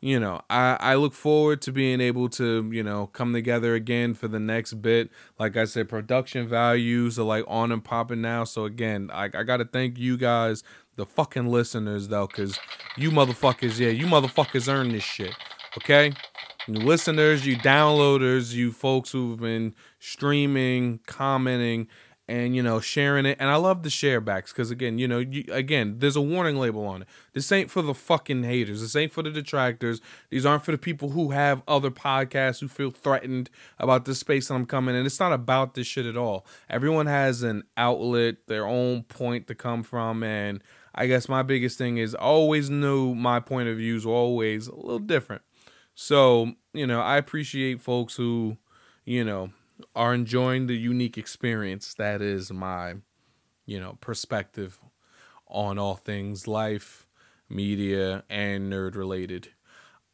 you 0.00 0.20
know, 0.20 0.40
I, 0.50 0.76
I 0.80 0.94
look 0.96 1.14
forward 1.14 1.62
to 1.62 1.72
being 1.72 2.00
able 2.00 2.28
to, 2.30 2.70
you 2.72 2.82
know, 2.82 3.06
come 3.08 3.32
together 3.32 3.74
again 3.74 4.14
for 4.14 4.28
the 4.28 4.40
next 4.40 4.74
bit. 4.74 5.10
Like 5.38 5.56
I 5.56 5.64
said, 5.64 5.88
production 5.88 6.46
values 6.46 7.18
are 7.18 7.24
like 7.24 7.44
on 7.48 7.72
and 7.72 7.82
popping 7.82 8.20
now. 8.20 8.44
So 8.44 8.64
again, 8.64 9.10
I, 9.12 9.24
I 9.24 9.42
got 9.42 9.58
to 9.58 9.64
thank 9.64 9.98
you 9.98 10.16
guys 10.16 10.62
the 10.96 11.06
fucking 11.06 11.46
listeners 11.46 12.08
though, 12.08 12.26
because 12.26 12.58
you 12.96 13.10
motherfuckers, 13.10 13.78
yeah, 13.78 13.90
you 13.90 14.06
motherfuckers 14.06 14.72
earn 14.72 14.90
this 14.90 15.02
shit. 15.02 15.34
Okay? 15.78 16.12
You 16.66 16.74
listeners, 16.74 17.46
you 17.46 17.56
downloaders, 17.56 18.52
you 18.52 18.72
folks 18.72 19.12
who've 19.12 19.38
been 19.38 19.74
streaming, 20.00 21.00
commenting, 21.06 21.86
and 22.28 22.56
you 22.56 22.62
know 22.62 22.80
sharing 22.80 23.26
it. 23.26 23.36
And 23.40 23.48
i 23.50 23.56
love 23.56 23.82
the 23.82 23.90
share 23.90 24.20
backs 24.20 24.52
because 24.52 24.70
again 24.70 24.98
you 24.98 25.06
know 25.08 25.18
you, 25.18 25.44
again 25.50 25.96
there's 25.98 26.16
a 26.16 26.20
warning 26.20 26.56
label 26.56 26.84
on 26.86 27.02
it. 27.02 27.08
This 27.32 27.50
ain't 27.52 27.70
for 27.70 27.82
the 27.82 27.94
fucking 27.94 28.44
haters. 28.44 28.80
This 28.80 28.96
ain't 28.96 29.12
for 29.12 29.22
the 29.22 29.30
detractors. 29.30 30.00
These 30.30 30.46
aren't 30.46 30.64
for 30.64 30.72
the 30.72 30.78
people 30.78 31.10
who 31.10 31.30
have 31.30 31.62
other 31.68 31.90
podcasts 31.90 32.60
who 32.60 32.68
feel 32.68 32.90
threatened 32.90 33.50
about 33.78 34.04
the 34.04 34.14
space 34.14 34.48
that 34.48 34.54
i'm 34.54 34.66
coming 34.66 34.96
and 34.96 35.06
it's 35.06 35.20
not 35.20 35.32
about 35.32 35.74
this 35.74 35.86
shit 35.86 36.06
at 36.06 36.16
all. 36.16 36.46
Everyone 36.68 37.06
has 37.06 37.42
an 37.42 37.64
outlet 37.76 38.36
their 38.46 38.66
own 38.66 39.02
point 39.04 39.46
to 39.48 39.54
come 39.54 39.82
from 39.82 40.22
and 40.22 40.62
I 40.96 41.06
guess 41.06 41.28
my 41.28 41.42
biggest 41.42 41.76
thing 41.76 41.98
is 41.98 42.14
always 42.14 42.70
knew 42.70 43.14
my 43.14 43.38
point 43.38 43.68
of 43.68 43.76
views 43.76 44.06
always 44.06 44.66
a 44.66 44.74
little 44.74 44.98
different. 44.98 45.42
So, 45.94 46.52
you 46.72 46.86
know, 46.86 47.00
I 47.00 47.18
appreciate 47.18 47.82
folks 47.82 48.16
who, 48.16 48.56
you 49.04 49.22
know, 49.22 49.50
are 49.94 50.14
enjoying 50.14 50.66
the 50.66 50.76
unique 50.76 51.18
experience 51.18 51.94
that 51.94 52.22
is 52.22 52.52
my, 52.52 52.94
you 53.64 53.78
know, 53.80 53.98
perspective 54.00 54.78
on 55.48 55.78
all 55.78 55.96
things 55.96 56.46
life, 56.48 57.06
media, 57.48 58.24
and 58.28 58.72
nerd 58.72 58.94
related. 58.96 59.48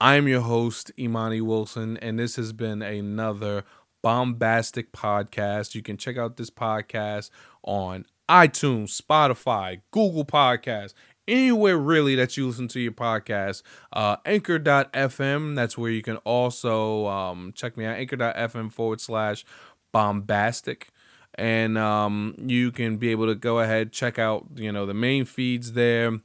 I'm 0.00 0.26
your 0.26 0.40
host, 0.40 0.90
Imani 0.98 1.40
Wilson, 1.40 1.96
and 1.98 2.18
this 2.18 2.36
has 2.36 2.52
been 2.52 2.82
another 2.82 3.64
bombastic 4.02 4.92
podcast. 4.92 5.74
You 5.74 5.82
can 5.82 5.96
check 5.96 6.18
out 6.18 6.36
this 6.36 6.50
podcast 6.50 7.30
on 7.62 8.04
iTunes, 8.28 9.00
Spotify, 9.00 9.80
Google 9.92 10.24
Podcasts, 10.24 10.94
anywhere 11.33 11.78
really 11.78 12.14
that 12.16 12.37
you 12.37 12.47
listen 12.47 12.68
to 12.68 12.80
your 12.80 12.93
podcast. 12.93 13.62
Uh, 13.93 14.16
anchor.fm, 14.26 15.57
that's 15.57 15.76
where 15.78 15.91
you 15.91 16.03
can 16.03 16.18
also 16.18 17.07
um, 17.07 17.53
check 17.55 17.76
me 17.76 17.85
out. 17.87 17.97
Anchor.fm 17.97 18.70
forward 18.72 19.01
slash 19.01 19.45
bombastic. 19.93 20.89
And 21.37 21.78
um, 21.78 22.35
you 22.39 22.70
can 22.70 22.99
be 22.99 23.09
able 23.11 23.26
to 23.26 23.35
go 23.35 23.61
ahead, 23.61 23.91
check 23.91 24.18
out, 24.18 24.47
you 24.55 24.70
know, 24.70 24.85
the 24.85 24.95
main 24.95 25.24
feeds 25.24 25.72
there 25.72 26.20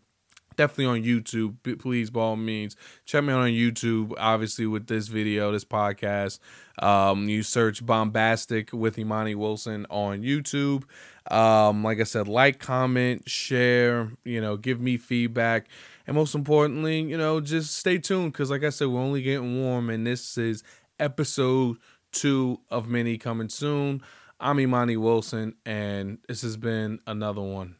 definitely 0.57 0.85
on 0.85 1.03
YouTube. 1.03 1.79
Please, 1.79 2.09
by 2.09 2.19
all 2.19 2.35
means, 2.35 2.75
check 3.05 3.23
me 3.23 3.31
out 3.31 3.39
on 3.39 3.49
YouTube. 3.49 4.13
Obviously, 4.17 4.65
with 4.65 4.87
this 4.87 5.07
video, 5.07 5.51
this 5.51 5.63
podcast, 5.63 6.39
um, 6.79 7.29
you 7.29 7.43
search 7.43 7.85
"Bombastic" 7.85 8.73
with 8.73 8.99
Imani 8.99 9.35
Wilson 9.35 9.85
on 9.89 10.21
YouTube. 10.21 10.83
Um, 11.31 11.83
like 11.83 11.99
I 11.99 12.03
said, 12.03 12.27
like, 12.27 12.59
comment, 12.59 13.29
share. 13.29 14.11
You 14.25 14.41
know, 14.41 14.57
give 14.57 14.81
me 14.81 14.97
feedback, 14.97 15.67
and 16.05 16.15
most 16.15 16.35
importantly, 16.35 17.01
you 17.01 17.17
know, 17.17 17.39
just 17.39 17.75
stay 17.75 17.99
tuned 17.99 18.33
because, 18.33 18.51
like 18.51 18.63
I 18.63 18.69
said, 18.69 18.89
we're 18.89 18.99
only 18.99 19.21
getting 19.21 19.61
warm, 19.61 19.89
and 19.89 20.05
this 20.05 20.37
is 20.37 20.63
episode 20.99 21.77
two 22.11 22.59
of 22.69 22.87
many 22.87 23.17
coming 23.17 23.49
soon. 23.49 24.01
I'm 24.39 24.59
Imani 24.59 24.97
Wilson, 24.97 25.55
and 25.65 26.19
this 26.27 26.41
has 26.43 26.57
been 26.57 26.99
another 27.07 27.41
one. 27.41 27.75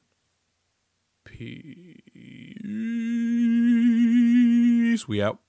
Peace. 1.38 1.94
We 5.08 5.22
out. 5.22 5.40